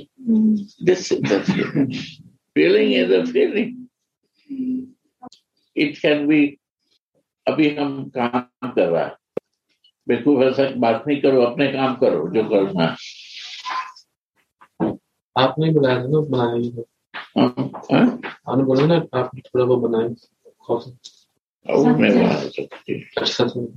this 0.80 1.12
is 1.12 1.22
the 1.22 1.44
feeling. 1.44 1.94
feeling 2.56 2.92
is 2.94 3.12
a 3.12 3.26
feeling. 3.32 3.90
It 5.76 6.02
can 6.02 6.28
be 6.28 6.60
अभी 7.48 7.70
हम 7.76 7.92
काम 8.18 8.70
कर 8.72 8.90
रहा 8.90 9.04
है 9.04 9.16
बेकूफ 10.08 10.42
ऐसा 10.44 10.64
बात 10.80 11.04
नहीं 11.08 11.22
करो 11.22 11.42
अपने 11.42 11.68
काम 11.74 11.94
करो 11.96 12.28
जो 12.36 12.44
करना 12.50 12.84
है 12.84 12.96
आपने 15.38 15.68
ही 15.68 15.74
बुलाया 15.74 16.04
था 16.04 16.08
ना 16.08 16.84
हाँ? 17.38 18.20
आपने 18.50 18.64
बोला 18.64 18.86
ना 18.86 18.96
आप 19.20 19.32
थोड़ा 19.38 19.66
वो 19.66 19.76
बनाए 19.88 20.08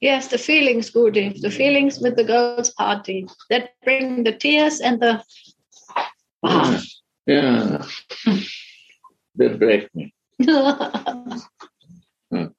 Yes, 0.00 0.28
the 0.28 0.38
feelings, 0.38 0.90
Gudi, 0.90 1.40
the 1.40 1.50
feelings 1.50 1.98
with 1.98 2.16
the 2.16 2.24
girls' 2.24 2.70
party 2.70 3.26
that 3.48 3.70
bring 3.84 4.24
the 4.24 4.32
tears 4.32 4.80
and 4.80 5.00
the. 5.00 5.22
Yeah. 7.26 7.84
they 9.34 9.48
break 9.48 9.94
me. 9.94 10.14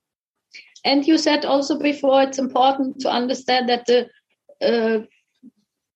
And 0.83 1.07
you 1.07 1.17
said 1.17 1.45
also 1.45 1.77
before 1.77 2.23
it's 2.23 2.39
important 2.39 2.99
to 3.01 3.09
understand 3.09 3.69
that 3.69 3.85
the 3.85 4.09
uh, 4.61 5.05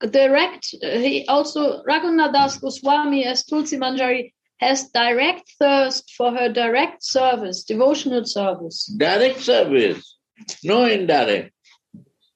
direct, 0.07 0.75
he 0.81 1.25
also, 1.27 1.83
Raghunath 1.83 2.33
Das 2.33 2.57
Goswami 2.57 3.25
as 3.25 3.45
Tulsi 3.45 3.77
Manjari 3.77 4.33
has 4.57 4.89
direct 4.89 5.51
thirst 5.59 6.13
for 6.17 6.31
her 6.31 6.51
direct 6.51 7.03
service, 7.03 7.63
devotional 7.63 8.25
service. 8.25 8.85
Direct 8.97 9.39
service, 9.39 10.17
no 10.63 10.85
indirect. 10.85 11.53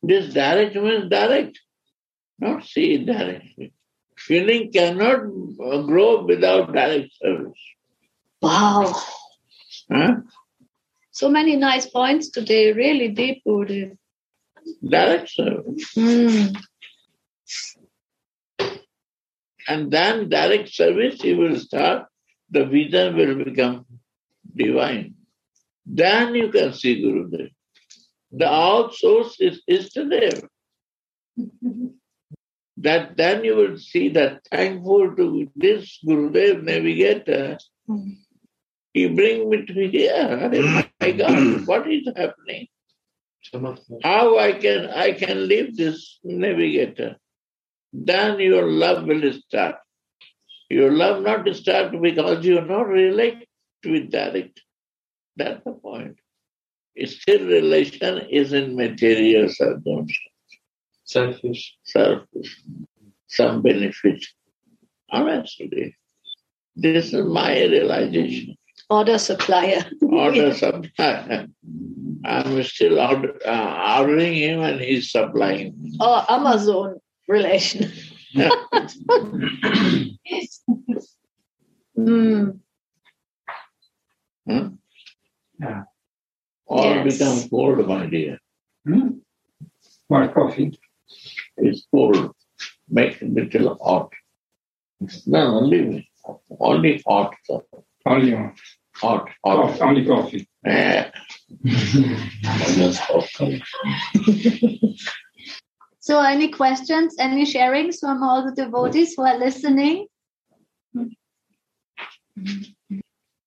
This 0.02 0.34
direct 0.34 0.76
means 0.76 1.10
direct, 1.10 1.60
not 2.40 2.66
see 2.66 2.96
indirectly. 2.96 3.74
Feeling 4.18 4.72
cannot 4.72 5.20
grow 5.88 6.26
without 6.26 6.74
direct 6.74 7.12
service. 7.22 7.60
Wow. 8.42 8.94
Huh? 9.92 10.16
So 11.12 11.30
many 11.30 11.56
nice 11.56 11.88
points 11.88 12.30
today, 12.30 12.72
really 12.74 13.10
deep, 13.10 13.44
Gurudev. 13.46 13.98
Direct 14.88 15.30
service. 15.30 15.94
Mm. 15.96 16.58
And 19.70 19.92
then 19.92 20.30
direct 20.30 20.70
service, 20.70 21.24
you 21.24 21.38
will 21.38 21.56
start, 21.60 22.08
the 22.50 22.66
vision 22.66 23.16
will 23.16 23.36
become 23.44 23.86
divine. 24.56 25.14
Then 25.86 26.34
you 26.34 26.50
can 26.50 26.74
see 26.74 27.04
Gurudev. 27.04 27.52
The 28.32 28.50
all 28.50 28.92
source 28.92 29.40
is 29.40 29.62
Istadev. 29.70 30.48
That 32.82 33.18
then 33.18 33.44
you 33.44 33.58
will 33.58 33.78
see 33.78 34.08
that 34.18 34.40
thankful 34.50 35.14
to 35.18 35.52
this 35.54 36.00
Gurudev 36.08 36.64
navigator, 36.64 37.58
he 38.94 39.08
bring 39.10 39.50
me 39.50 39.66
to 39.66 39.90
here. 39.90 40.50
My 41.02 41.12
God, 41.12 41.38
hmm. 41.38 41.66
what 41.66 41.92
is 41.92 42.08
happening? 42.16 42.68
How 44.02 44.38
I 44.38 44.54
can 44.54 44.90
I 44.92 45.12
can 45.12 45.50
leave 45.50 45.76
this 45.76 46.20
navigator? 46.24 47.18
Then 47.92 48.40
your 48.40 48.70
love 48.70 49.06
will 49.06 49.34
start. 49.34 49.76
Your 50.70 50.92
love 50.92 51.24
not 51.24 51.48
start 51.56 52.00
because 52.02 52.46
you 52.46 52.60
are 52.60 52.66
not 52.66 52.88
relate 52.88 53.48
with 53.84 54.12
direct. 54.12 54.62
That's 55.36 55.64
the 55.64 55.72
point. 55.72 56.18
Still 57.06 57.46
relation 57.48 58.20
is 58.30 58.54
in 58.54 58.76
material 58.76 59.50
circumstances. 59.50 60.18
Selfish. 61.06 61.78
Selfish. 61.84 62.62
Some 63.28 63.62
benefit. 63.62 64.24
Honestly. 65.10 65.96
This 66.76 67.14
is 67.14 67.26
my 67.26 67.54
realization. 67.64 68.56
Order 68.90 69.18
supplier. 69.18 69.84
Order 70.02 70.54
supplier. 70.64 71.48
I'm 72.26 72.64
still 72.64 73.00
order, 73.00 73.34
uh, 73.48 73.98
ordering 74.00 74.34
him 74.36 74.62
and 74.62 74.80
he's 74.80 75.12
supplying. 75.12 75.74
me. 75.82 75.98
Or 76.00 76.30
Amazon 76.32 77.00
relation. 77.30 77.92
Mm. 81.98 82.60
Hmm? 84.48 84.68
Yeah. 85.60 85.84
All 86.66 86.84
Yes. 86.96 87.18
become 87.20 87.50
cold, 87.50 87.88
my 87.88 88.08
dear. 88.08 88.40
Hmm? 88.86 89.10
More 90.10 90.28
coffee. 90.30 90.80
It's 91.58 91.86
cold. 91.92 92.34
Make 92.90 93.22
a 93.22 93.26
little 93.26 93.78
hot. 93.84 94.12
No, 95.28 95.60
only 95.60 96.10
only 96.60 97.04
hot. 97.08 97.36
sir. 97.46 97.60
Only 98.06 98.34
one. 98.34 98.54
Hot, 98.96 99.30
hot. 99.46 99.58
Coffee, 99.78 99.82
only 99.82 100.06
coffee. 100.06 100.50
Eh. 100.66 101.12
Almost 102.66 103.00
hot. 103.00 103.30
So, 106.10 106.20
any 106.22 106.48
questions, 106.48 107.18
any 107.20 107.46
sharings 107.46 108.00
from 108.00 108.24
all 108.24 108.44
the 108.44 108.52
devotees 108.52 109.14
who 109.14 109.22
are 109.28 109.38
listening? 109.38 110.08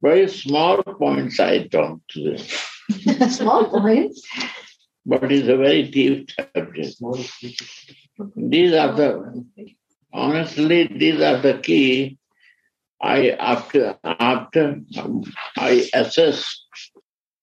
Very 0.01 0.29
small 0.29 0.81
points 0.85 1.41
I 1.41 1.67
talked 1.67 2.09
to 2.11 2.37
them, 2.37 3.31
Small 3.31 3.65
points. 3.69 4.23
but 5.05 5.33
it's 5.33 5.49
a 5.49 5.57
very 5.57 5.91
deep 5.91 6.31
subject. 6.31 7.03
These 8.37 8.75
are 8.75 8.93
the 8.93 9.45
honestly, 10.13 10.87
these 10.87 11.21
are 11.21 11.39
the 11.39 11.59
key. 11.59 12.17
I 13.01 13.31
after 13.31 13.99
after 14.05 14.81
um, 15.01 15.25
I 15.57 15.91
assess 15.93 16.65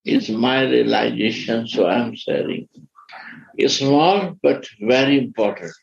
is 0.05 0.29
my 0.29 0.61
realization, 0.61 1.67
so 1.67 1.87
I'm 1.87 2.15
sharing. 2.15 2.69
It's 3.59 3.79
small 3.79 4.37
but 4.41 4.65
very 4.79 5.17
important. 5.17 5.73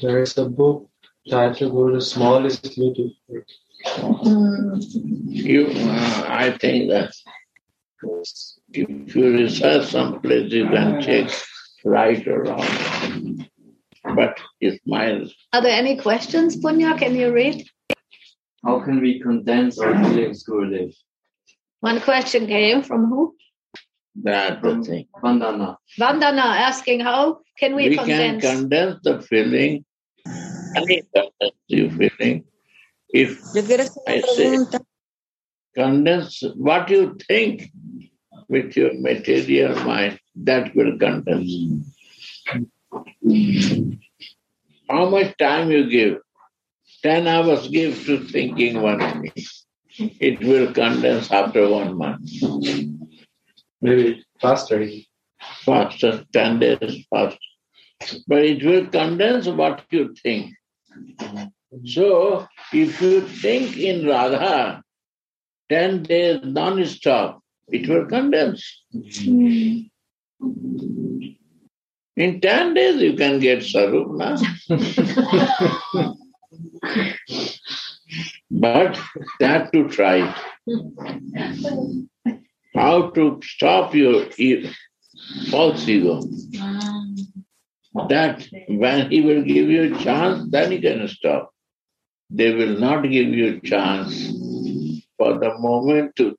There 0.00 0.22
is 0.22 0.38
a 0.38 0.48
book 0.48 0.88
titled 1.28 1.72
Guru, 1.72 1.94
the 1.94 2.00
smallest 2.00 2.62
beautiful. 2.76 3.10
You, 5.26 5.66
uh, 5.66 6.24
I 6.28 6.56
think 6.60 6.88
that 6.90 7.10
if 8.72 9.16
you 9.16 9.32
research 9.32 9.86
someplace, 9.86 10.52
you 10.52 10.68
can 10.68 11.02
check 11.02 11.28
right 11.84 12.24
or 12.28 12.44
wrong. 12.44 13.48
But 14.14 14.38
it's 14.60 14.78
my 14.86 15.26
Are 15.52 15.62
there 15.62 15.76
any 15.76 15.96
questions, 15.96 16.58
Punya? 16.62 16.96
Can 16.96 17.16
you 17.16 17.32
read? 17.32 17.66
How 18.64 18.78
can 18.78 19.00
we 19.00 19.18
condense 19.18 19.80
our 19.80 19.94
feelings, 20.04 20.44
Gurudev? 20.44 20.94
One 21.80 22.00
question 22.00 22.46
came 22.46 22.82
from 22.82 23.06
who? 23.06 23.34
That 24.22 24.62
the 24.62 24.82
thing. 24.82 25.06
Vandana. 25.22 25.76
Vandana 25.98 26.44
asking 26.68 27.00
how 27.00 27.40
can 27.58 27.74
we, 27.74 27.90
We 27.90 27.96
condense? 27.96 28.42
can 28.42 28.56
condense 28.58 28.98
the 29.02 29.20
feeling, 29.22 29.84
any 30.76 31.02
condense 31.14 31.96
feeling. 31.96 32.44
If 33.08 33.40
Yo 33.54 33.62
quiero 33.62 33.84
hacer 33.84 34.00
I 34.08 34.20
say 34.20 34.78
condense 35.74 36.42
what 36.56 36.90
you 36.90 37.16
think 37.28 37.70
with 38.48 38.76
your 38.76 38.92
material 39.00 39.74
mind, 39.84 40.18
that 40.36 40.74
will 40.74 40.98
condense. 40.98 41.50
How 44.88 45.08
much 45.08 45.36
time 45.38 45.70
you 45.70 45.88
give? 45.88 46.18
10 47.02 47.26
hours 47.26 47.68
give 47.68 48.04
to 48.06 48.24
thinking 48.28 48.80
one 48.80 49.00
thing. 49.00 49.32
It 50.20 50.40
will 50.40 50.72
condense 50.72 51.30
after 51.30 51.68
one 51.68 51.96
month. 51.98 52.30
Maybe 53.82 54.24
faster. 54.40 54.88
Faster, 55.64 56.24
10 56.32 56.58
days 56.60 57.04
faster. 57.10 57.38
But 58.28 58.44
it 58.44 58.64
will 58.64 58.86
condense 58.86 59.48
what 59.48 59.84
you 59.90 60.14
think. 60.22 60.54
So, 61.84 62.46
if 62.72 63.00
you 63.02 63.22
think 63.22 63.76
in 63.76 64.06
Radha 64.06 64.82
10 65.68 66.02
days 66.04 66.40
non 66.44 66.84
stop, 66.84 67.40
it 67.68 67.88
will 67.88 68.06
condense. 68.06 68.62
Hmm. 68.92 69.78
In 72.16 72.40
10 72.40 72.74
days, 72.74 73.00
you 73.00 73.14
can 73.16 73.40
get 73.40 73.60
Sarup 73.60 74.16
now. 74.18 74.36
but 78.50 79.00
that 79.40 79.72
to 79.72 79.88
try. 79.88 80.34
How 82.74 83.10
to 83.10 83.40
stop 83.42 83.94
your 83.94 84.26
false 85.50 85.86
ego. 85.88 86.22
That 88.08 88.48
when 88.68 89.10
he 89.10 89.20
will 89.20 89.42
give 89.42 89.68
you 89.68 89.94
a 89.94 89.98
chance, 89.98 90.50
then 90.50 90.72
you 90.72 90.80
can 90.80 91.06
stop. 91.08 91.52
They 92.30 92.54
will 92.54 92.78
not 92.78 93.02
give 93.02 93.28
you 93.28 93.56
a 93.56 93.60
chance 93.60 94.28
for 95.18 95.38
the 95.38 95.54
moment 95.58 96.16
to 96.16 96.34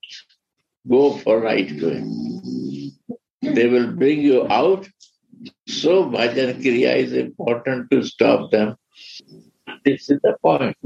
go 0.90 1.18
for 1.18 1.40
right 1.40 1.80
going. 1.80 2.92
They 3.42 3.68
will 3.68 3.92
bring 3.92 4.22
you 4.22 4.48
out. 4.48 4.88
So 5.68 6.06
bhajan 6.10 6.64
kriya 6.64 6.96
is 6.98 7.14
important 7.14 7.92
to 7.92 8.04
stop 8.04 8.50
them. 8.50 8.76
This 9.86 10.10
is 10.10 10.20
the 10.24 10.36
point. 10.42 10.78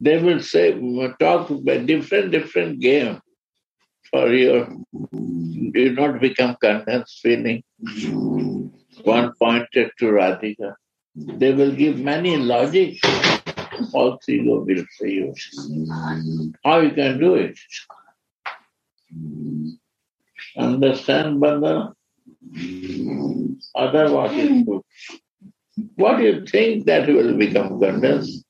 They 0.00 0.18
will 0.22 0.40
say 0.40 0.72
talk 1.18 1.48
different 1.64 2.32
different 2.32 2.80
game 2.80 3.20
for 4.10 4.32
your 4.32 4.68
do 5.72 5.92
not 5.94 6.20
become 6.20 6.56
condensed 6.60 7.20
feeling. 7.20 7.62
One 9.04 9.32
pointed 9.38 9.90
to 9.98 10.06
Radhika. 10.06 10.74
They 11.14 11.52
will 11.52 11.72
give 11.72 11.98
many 11.98 12.36
logic. 12.36 12.98
False 13.92 14.28
ego 14.28 14.60
will 14.60 14.84
say 14.98 15.10
you. 15.10 15.34
How 16.64 16.80
you 16.80 16.90
can 16.90 17.18
do 17.18 17.34
it? 17.34 17.58
Understand, 20.56 21.40
Vandana? 21.40 21.94
Other 23.74 24.12
what 24.12 24.32
is 24.32 24.64
good. 24.64 24.82
What 25.94 26.18
do 26.18 26.24
you 26.24 26.46
think 26.46 26.86
that 26.86 27.08
will 27.08 27.36
become 27.36 27.80
condensed? 27.80 28.44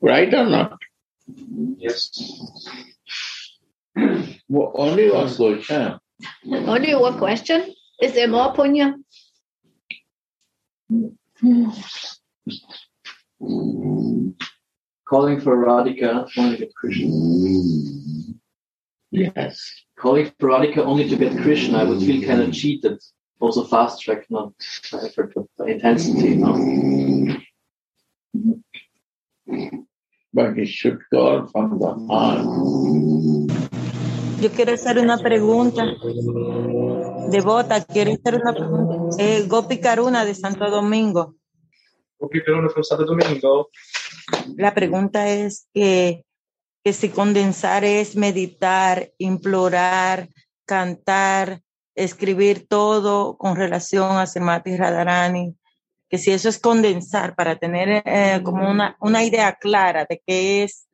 Right 0.00 0.34
or 0.34 0.46
not? 0.46 0.78
Yes. 1.78 2.10
Well, 4.48 4.72
only 4.74 5.10
one 5.10 5.34
question. 5.34 5.98
Only 6.46 6.94
one 6.94 7.18
question. 7.18 7.74
Is 8.00 8.12
there 8.14 8.28
more 8.28 8.52
Punya? 8.52 8.94
Calling 15.08 15.40
for 15.40 15.56
Radhika 15.64 16.28
only 16.36 16.56
to 16.56 16.64
get 16.64 16.74
Krishna. 16.74 17.08
Yes. 19.10 19.70
Calling 19.98 20.30
for 20.38 20.48
Radhika 20.48 20.78
only 20.78 21.08
to 21.08 21.16
get 21.16 21.36
Krishna, 21.38 21.78
I 21.78 21.84
would 21.84 22.00
feel 22.00 22.26
kind 22.26 22.42
of 22.42 22.52
cheated. 22.52 22.98
Also 23.40 23.64
fast 23.64 24.00
track, 24.00 24.26
not 24.30 24.52
by 24.90 24.98
effort, 24.98 25.32
but 25.34 25.44
by 25.58 25.70
intensity, 25.70 26.28
you 26.30 26.36
know? 26.36 27.36
But 30.34 30.58
it 30.58 30.66
should 30.66 30.98
call 31.10 31.46
from 31.52 31.78
the 31.78 31.94
heart. 32.08 32.44
Yo 34.40 34.50
quiero 34.50 34.72
hacer 34.72 34.98
una 34.98 35.18
pregunta. 35.18 35.84
Devota, 37.30 37.84
quiero 37.84 38.12
hacer 38.12 38.34
una 38.42 38.52
pregunta. 38.52 39.16
Eh, 39.22 39.44
Gopi 39.46 39.78
Karuna 39.78 40.24
de 40.24 40.34
Santo 40.34 40.68
Domingo. 40.68 41.36
Gopi 42.18 42.42
Karuna 42.42 42.68
from 42.68 42.82
Santo 42.82 43.04
Domingo. 43.04 43.70
La 44.56 44.74
pregunta 44.74 45.28
es 45.28 45.68
que 45.72 46.24
que 46.84 46.92
si 46.92 47.08
condensar 47.08 47.82
es 47.82 48.14
meditar, 48.14 49.10
implorar, 49.16 50.28
cantar, 50.66 51.62
escribir 51.94 52.68
todo 52.68 53.38
con 53.38 53.56
relación 53.56 54.18
a 54.18 54.26
Srimati 54.26 54.76
Radharani, 54.76 55.56
que 56.14 56.18
si 56.18 56.30
eso 56.30 56.48
es 56.48 56.60
condensar 56.60 57.34
para 57.34 57.56
tener 57.56 58.04
eh, 58.06 58.40
como 58.44 58.70
una, 58.70 58.96
una 59.00 59.24
idea 59.24 59.52
clara 59.52 60.06
de 60.08 60.22
qué 60.24 60.62
es 60.62 60.86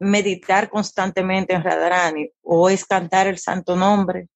meditar 0.00 0.68
constantemente 0.68 1.54
en 1.54 1.62
Radharani 1.62 2.28
o 2.42 2.68
es 2.68 2.84
cantar 2.84 3.28
el 3.28 3.38
santo 3.38 3.76
nombre. 3.76 4.26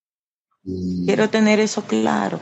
Quiero 1.05 1.29
tener 1.29 1.59
eso 1.59 1.83
claro. 1.83 2.39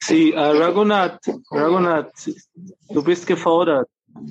Sí, 0.00 0.32
uh, 0.32 0.54
Raghunath, 0.58 1.18
Raghunath, 1.50 2.12
du 2.88 3.02
bist 3.02 3.26
gefordert. 3.26 3.86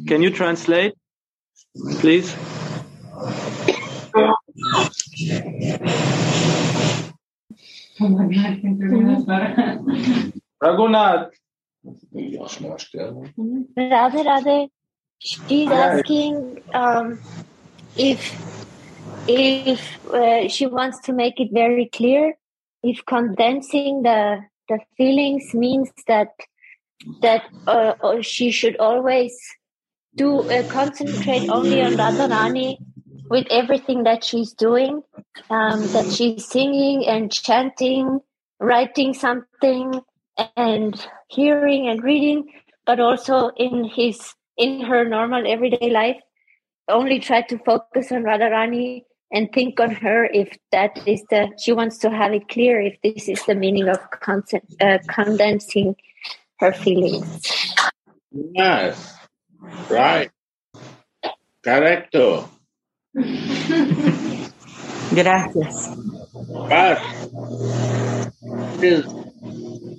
Can 0.07 0.23
you 0.23 0.31
translate, 0.31 0.95
please? 2.01 2.35
Raghunath. 10.59 11.29
Radhe 13.77 14.23
Radhe, 14.25 14.69
she's 15.19 15.69
asking 15.69 16.61
um, 16.73 17.19
if 17.95 18.37
if 19.27 20.05
uh, 20.07 20.47
she 20.47 20.65
wants 20.65 20.99
to 21.01 21.13
make 21.13 21.39
it 21.39 21.49
very 21.53 21.87
clear, 21.87 22.33
if 22.83 23.05
condensing 23.05 24.03
the 24.03 24.39
the 24.67 24.79
feelings 24.97 25.53
means 25.53 25.89
that 26.07 26.29
that 27.21 27.43
uh, 27.67 27.93
she 28.21 28.51
should 28.51 28.77
always 28.77 29.35
do 30.15 30.41
uh, 30.49 30.63
concentrate 30.63 31.49
only 31.49 31.81
on 31.81 31.95
Radharani 31.97 32.77
with 33.29 33.45
everything 33.49 34.03
that 34.03 34.23
she's 34.23 34.53
doing, 34.53 35.01
um, 35.49 35.87
that 35.93 36.11
she's 36.11 36.45
singing 36.45 37.05
and 37.05 37.31
chanting, 37.31 38.19
writing 38.59 39.13
something, 39.13 40.01
and 40.55 41.07
hearing 41.27 41.87
and 41.87 42.03
reading, 42.03 42.49
but 42.85 42.99
also 42.99 43.49
in 43.57 43.83
his 43.85 44.33
in 44.57 44.81
her 44.81 45.05
normal 45.07 45.45
everyday 45.47 45.89
life, 45.89 46.17
only 46.87 47.19
try 47.19 47.41
to 47.43 47.57
focus 47.59 48.11
on 48.11 48.23
Radharani 48.23 49.03
and 49.31 49.49
think 49.53 49.79
on 49.79 49.91
her 49.91 50.25
if 50.25 50.57
that 50.71 50.91
is 51.07 51.23
the 51.29 51.49
she 51.61 51.71
wants 51.71 51.97
to 51.99 52.09
have 52.09 52.33
it 52.33 52.49
clear 52.49 52.81
if 52.81 52.97
this 53.03 53.29
is 53.29 53.43
the 53.45 53.55
meaning 53.55 53.87
of 53.87 53.99
consent, 54.11 54.65
uh, 54.81 54.97
condensing 55.07 55.95
her 56.59 56.73
feelings. 56.73 57.75
Yes, 58.31 59.15
right. 59.89 60.29
Correcto. 61.63 62.49
Gracias. 65.13 65.89
But 66.69 67.01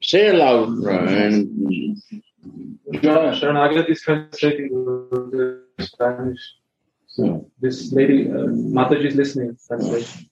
say 0.02 0.30
aloud 0.30 0.70
and 0.86 1.50
Yeah, 2.92 3.34
Sharanagati 3.36 3.90
is 3.90 4.02
translating 4.02 4.70
to 4.70 5.62
Spanish. 5.80 6.40
So 7.08 7.52
this 7.60 7.92
lady, 7.92 8.30
uh, 8.30 8.48
Mataji 8.48 9.06
is 9.08 9.16
listening. 9.16 9.58
Translation. 9.68 10.30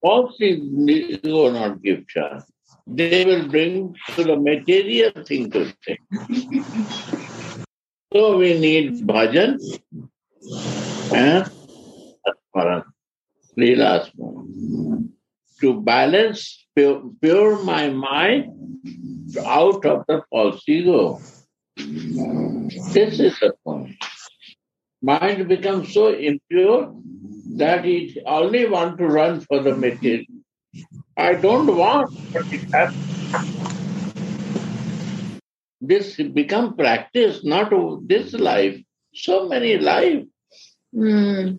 false 0.00 0.36
ego 0.40 1.50
not 1.50 1.82
give 1.82 2.06
chance. 2.06 2.44
They 2.86 3.24
will 3.24 3.48
bring 3.48 3.94
to 4.14 4.24
the 4.24 4.36
material 4.36 5.12
thing 5.24 5.50
to 5.50 5.72
think. 5.84 6.00
So 8.12 8.38
we 8.38 8.58
need 8.58 9.06
bhajan 9.06 9.58
and 11.14 11.50
Smaran, 12.58 12.84
Leela 13.56 14.10
to 15.60 15.80
balance, 15.80 16.66
pure, 16.74 17.62
my 17.64 17.88
mind 17.88 18.52
out 19.44 19.84
of 19.84 20.04
the 20.06 20.22
false 20.30 20.62
ego. 20.68 21.20
This 21.76 23.20
is 23.20 23.38
the 23.40 23.52
point. 23.64 23.96
Mind 25.02 25.48
becomes 25.48 25.92
so 25.92 26.12
impure 26.12 26.94
that 27.56 27.84
it 27.84 28.18
only 28.26 28.68
want 28.68 28.98
to 28.98 29.06
run 29.06 29.40
for 29.40 29.62
the 29.62 29.74
material. 29.74 30.24
I 31.16 31.34
don't 31.34 31.76
want, 31.76 32.10
but 32.32 32.46
it. 32.52 32.94
This 35.80 36.16
become 36.16 36.76
practice, 36.76 37.44
not 37.44 37.72
this 38.06 38.32
life. 38.32 38.80
So 39.14 39.48
many 39.48 39.78
life. 39.78 40.24
Mm. 40.94 41.58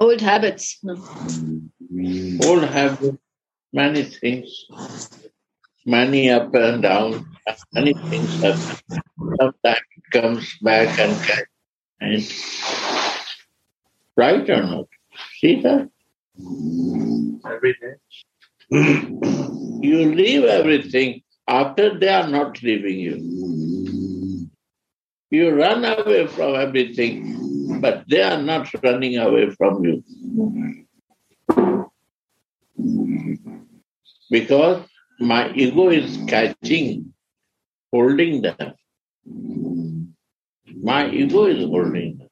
Old 0.00 0.20
habits. 0.20 0.78
no. 0.82 0.96
Old 2.42 2.64
habits, 2.64 3.16
many 3.72 4.02
things, 4.04 4.66
many 5.84 6.30
up 6.30 6.54
and 6.54 6.82
down, 6.82 7.26
many 7.74 7.94
things 8.10 8.40
happen. 8.42 8.60
Sometimes 9.40 9.86
it 9.96 10.04
comes 10.12 10.58
back 10.62 10.98
and 10.98 11.16
catch. 11.24 11.46
And 12.00 12.22
right 14.16 14.48
or 14.50 14.62
not? 14.62 14.86
See 15.40 15.60
that? 15.62 15.90
Every 17.50 17.74
day. 17.80 17.94
You 19.82 20.14
leave 20.14 20.44
everything 20.44 21.22
after 21.48 21.98
they 21.98 22.08
are 22.08 22.28
not 22.28 22.62
leaving 22.62 22.98
you. 22.98 23.16
You 25.30 25.50
run 25.50 25.84
away 25.84 26.26
from 26.28 26.54
everything, 26.54 27.80
but 27.80 28.04
they 28.08 28.22
are 28.22 28.40
not 28.40 28.72
running 28.82 29.18
away 29.18 29.50
from 29.50 29.84
you. 29.84 30.04
Because 34.30 34.86
my 35.18 35.50
ego 35.52 35.88
is 35.90 36.18
catching, 36.28 37.12
holding 37.92 38.42
them. 38.42 38.74
My 40.82 41.10
ego 41.10 41.46
is 41.46 41.64
holding 41.64 42.18
them. 42.18 42.28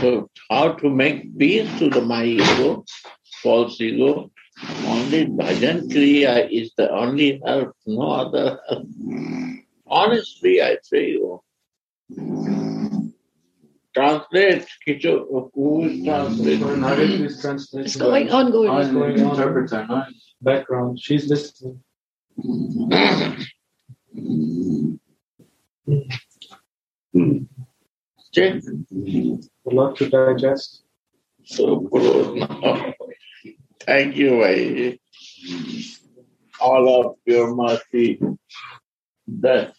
So, 0.00 0.30
how 0.50 0.72
to 0.72 0.90
make 0.90 1.38
peace 1.38 1.68
to 1.78 1.88
the 1.88 2.02
my 2.02 2.24
ego, 2.24 2.84
false 3.42 3.80
ego? 3.80 4.30
Only 4.84 5.26
bhajan 5.26 5.88
kriya 5.88 6.50
is 6.50 6.72
the 6.76 6.90
only 6.90 7.40
help, 7.44 7.72
no 7.86 8.10
other 8.10 8.60
help. 8.68 8.86
Honestly, 9.86 10.60
I 10.60 10.76
say 10.82 11.10
you. 11.10 11.40
Translate, 13.94 14.66
Kicho, 14.86 15.50
who 15.54 15.84
is 15.84 16.04
translating? 16.04 16.60
Sharanagati 16.60 17.26
is 17.26 17.40
translating. 17.40 17.86
It's 17.86 17.96
going 17.96 18.30
on, 18.30 18.50
going 18.50 18.78
it's 18.78 18.88
on. 18.88 18.94
going 18.94 19.20
on. 19.22 19.30
Interpreter, 19.30 19.86
nice. 19.86 20.34
Background. 20.40 20.98
She's 21.00 21.28
listening. 21.28 21.82
Check. 28.32 28.62
A 28.64 29.70
lot 29.70 29.96
to 29.96 30.08
digest. 30.08 30.84
So, 31.44 31.80
Guru, 31.80 32.36
now, 32.36 32.94
thank 33.80 34.16
you, 34.16 34.40
Vai. 34.40 34.98
All 36.60 37.06
of 37.06 37.16
your 37.26 37.54
mercy 37.54 38.20
that 39.26 39.74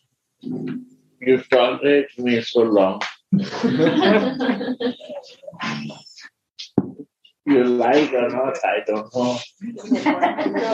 you 1.25 1.37
tolerate 1.49 2.17
me 2.17 2.41
so 2.41 2.61
long. 2.61 3.01
You 7.45 7.65
like 7.65 8.13
or 8.13 8.29
not, 8.29 8.57
I 8.63 8.79
don't 8.87 9.13
know. 9.13 9.37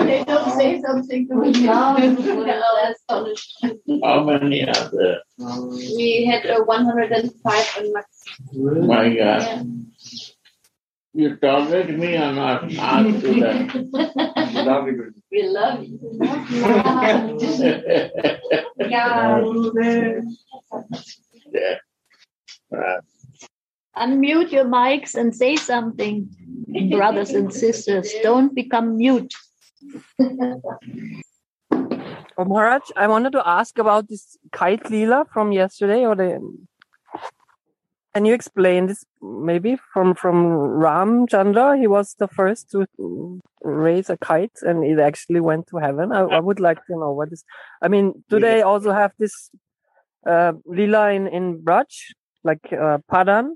They 0.05 0.23
don't 0.23 0.51
say 0.51 0.79
something 0.81 1.27
to 1.27 1.35
me. 1.35 1.65
How 1.65 1.97
many 4.23 4.63
are 4.69 4.91
there? 4.93 5.21
We 5.97 6.25
had 6.25 6.45
uh, 6.45 6.59
a 6.59 6.63
105 6.63 7.77
on 7.77 7.93
max. 7.93 8.07
My 8.53 9.15
God. 9.15 9.65
You 11.13 11.35
tolerate 11.37 11.89
me 11.97 12.15
or 12.17 12.31
not? 12.31 12.71
Ask 12.75 13.21
to 13.21 13.39
them. 13.39 13.91
We 15.31 15.43
love 15.43 15.83
you. 15.83 16.03
yeah. 21.51 21.75
Uh, 22.75 23.01
Unmute 23.97 24.51
your 24.51 24.65
mics 24.65 25.15
and 25.15 25.35
say 25.35 25.55
something, 25.55 26.29
brothers 26.89 27.31
and 27.31 27.51
sisters. 27.53 28.13
Don't 28.23 28.53
become 28.55 28.97
mute. 28.97 29.33
Oh, 32.37 32.45
Maharaj, 32.45 32.83
I 32.95 33.07
wanted 33.07 33.33
to 33.33 33.45
ask 33.45 33.77
about 33.77 34.07
this 34.07 34.37
kite 34.53 34.89
lila 34.89 35.25
from 35.33 35.51
yesterday 35.51 36.05
or 36.05 36.15
the 36.15 36.39
can 38.19 38.25
you 38.25 38.33
explain 38.33 38.87
this 38.87 39.05
maybe 39.21 39.77
from 39.93 40.13
from 40.13 40.45
Ram 40.85 41.25
Chandra? 41.25 41.77
He 41.77 41.87
was 41.87 42.15
the 42.19 42.27
first 42.27 42.69
to 42.71 42.85
raise 43.63 44.09
a 44.09 44.17
kite, 44.17 44.57
and 44.61 44.83
it 44.83 44.99
actually 44.99 45.39
went 45.39 45.67
to 45.67 45.77
heaven. 45.77 46.11
I, 46.11 46.23
I 46.37 46.39
would 46.41 46.59
like 46.59 46.85
to 46.87 46.99
know 46.99 47.13
what 47.13 47.31
is. 47.31 47.45
I 47.81 47.87
mean, 47.87 48.21
do 48.29 48.41
they 48.41 48.61
also 48.61 48.91
have 48.91 49.13
this 49.17 49.49
uh, 50.27 50.51
lila 50.65 51.13
in 51.13 51.27
in 51.27 51.61
Braj, 51.61 51.95
like 52.43 52.73
uh, 52.73 52.97
Padan? 53.09 53.55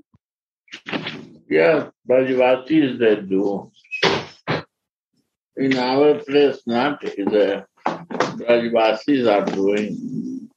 Yeah, 1.50 1.90
Brajavasis 2.08 2.98
they 2.98 3.16
do. 3.20 3.70
In 5.58 5.76
our 5.76 6.14
place, 6.20 6.62
not 6.66 7.02
the 7.02 7.66
Brajavasis 8.40 9.28
are 9.34 9.44
doing. 9.44 10.48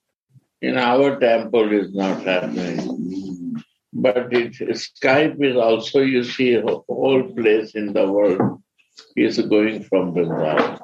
In 0.62 0.78
our 0.78 1.20
temple, 1.20 1.74
is 1.74 1.94
not 1.94 2.24
happening. 2.24 3.27
But 4.00 4.32
it, 4.32 4.54
Skype 4.54 5.44
is 5.44 5.56
also, 5.58 6.02
you 6.02 6.24
see, 6.24 6.54
a 6.54 6.62
whole 6.62 7.24
place 7.34 7.74
in 7.74 7.94
the 7.94 8.06
world 8.06 8.62
is 9.16 9.40
going 9.40 9.82
from 9.84 10.14
Bengal. 10.14 10.78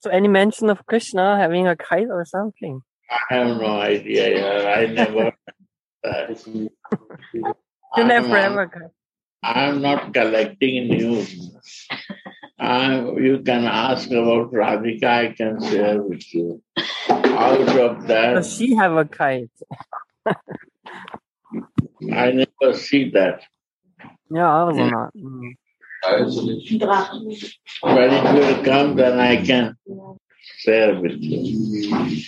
So, 0.00 0.10
any 0.10 0.28
mention 0.28 0.68
of 0.68 0.84
Krishna 0.84 1.38
having 1.38 1.66
a 1.66 1.74
kite 1.74 2.08
or 2.10 2.26
something? 2.26 2.82
I 3.10 3.34
have 3.34 3.56
no 3.56 3.80
idea. 3.80 4.68
I 4.68 4.86
never. 4.86 5.32
Uh, 6.04 6.34
You 7.96 8.04
never 8.04 8.36
I'm- 8.36 8.56
have 8.58 8.70
kite. 8.70 8.90
I'm 9.44 9.82
not 9.82 10.14
collecting 10.14 10.88
news. 10.88 11.50
I, 12.60 13.00
you 13.26 13.42
can 13.44 13.64
ask 13.64 14.08
about 14.10 14.52
Radhika, 14.52 15.04
I 15.04 15.32
can 15.32 15.60
share 15.60 16.00
with 16.00 16.22
you. 16.32 16.62
Out 17.08 17.76
of 17.76 18.06
that, 18.06 18.34
Does 18.34 18.54
she 18.56 18.76
have 18.76 18.92
a 18.92 19.04
kite? 19.04 19.50
I 22.12 22.30
never 22.32 22.72
see 22.76 23.10
that. 23.10 23.42
Yeah, 24.30 24.48
I 24.50 24.64
was 24.64 24.76
not. 24.76 25.12
But 27.82 28.08
if 28.12 28.58
you 28.58 28.64
come, 28.64 28.96
then 28.96 29.20
I 29.20 29.36
can 29.44 29.76
share 30.58 31.00
with 31.00 31.20
you. 31.20 32.22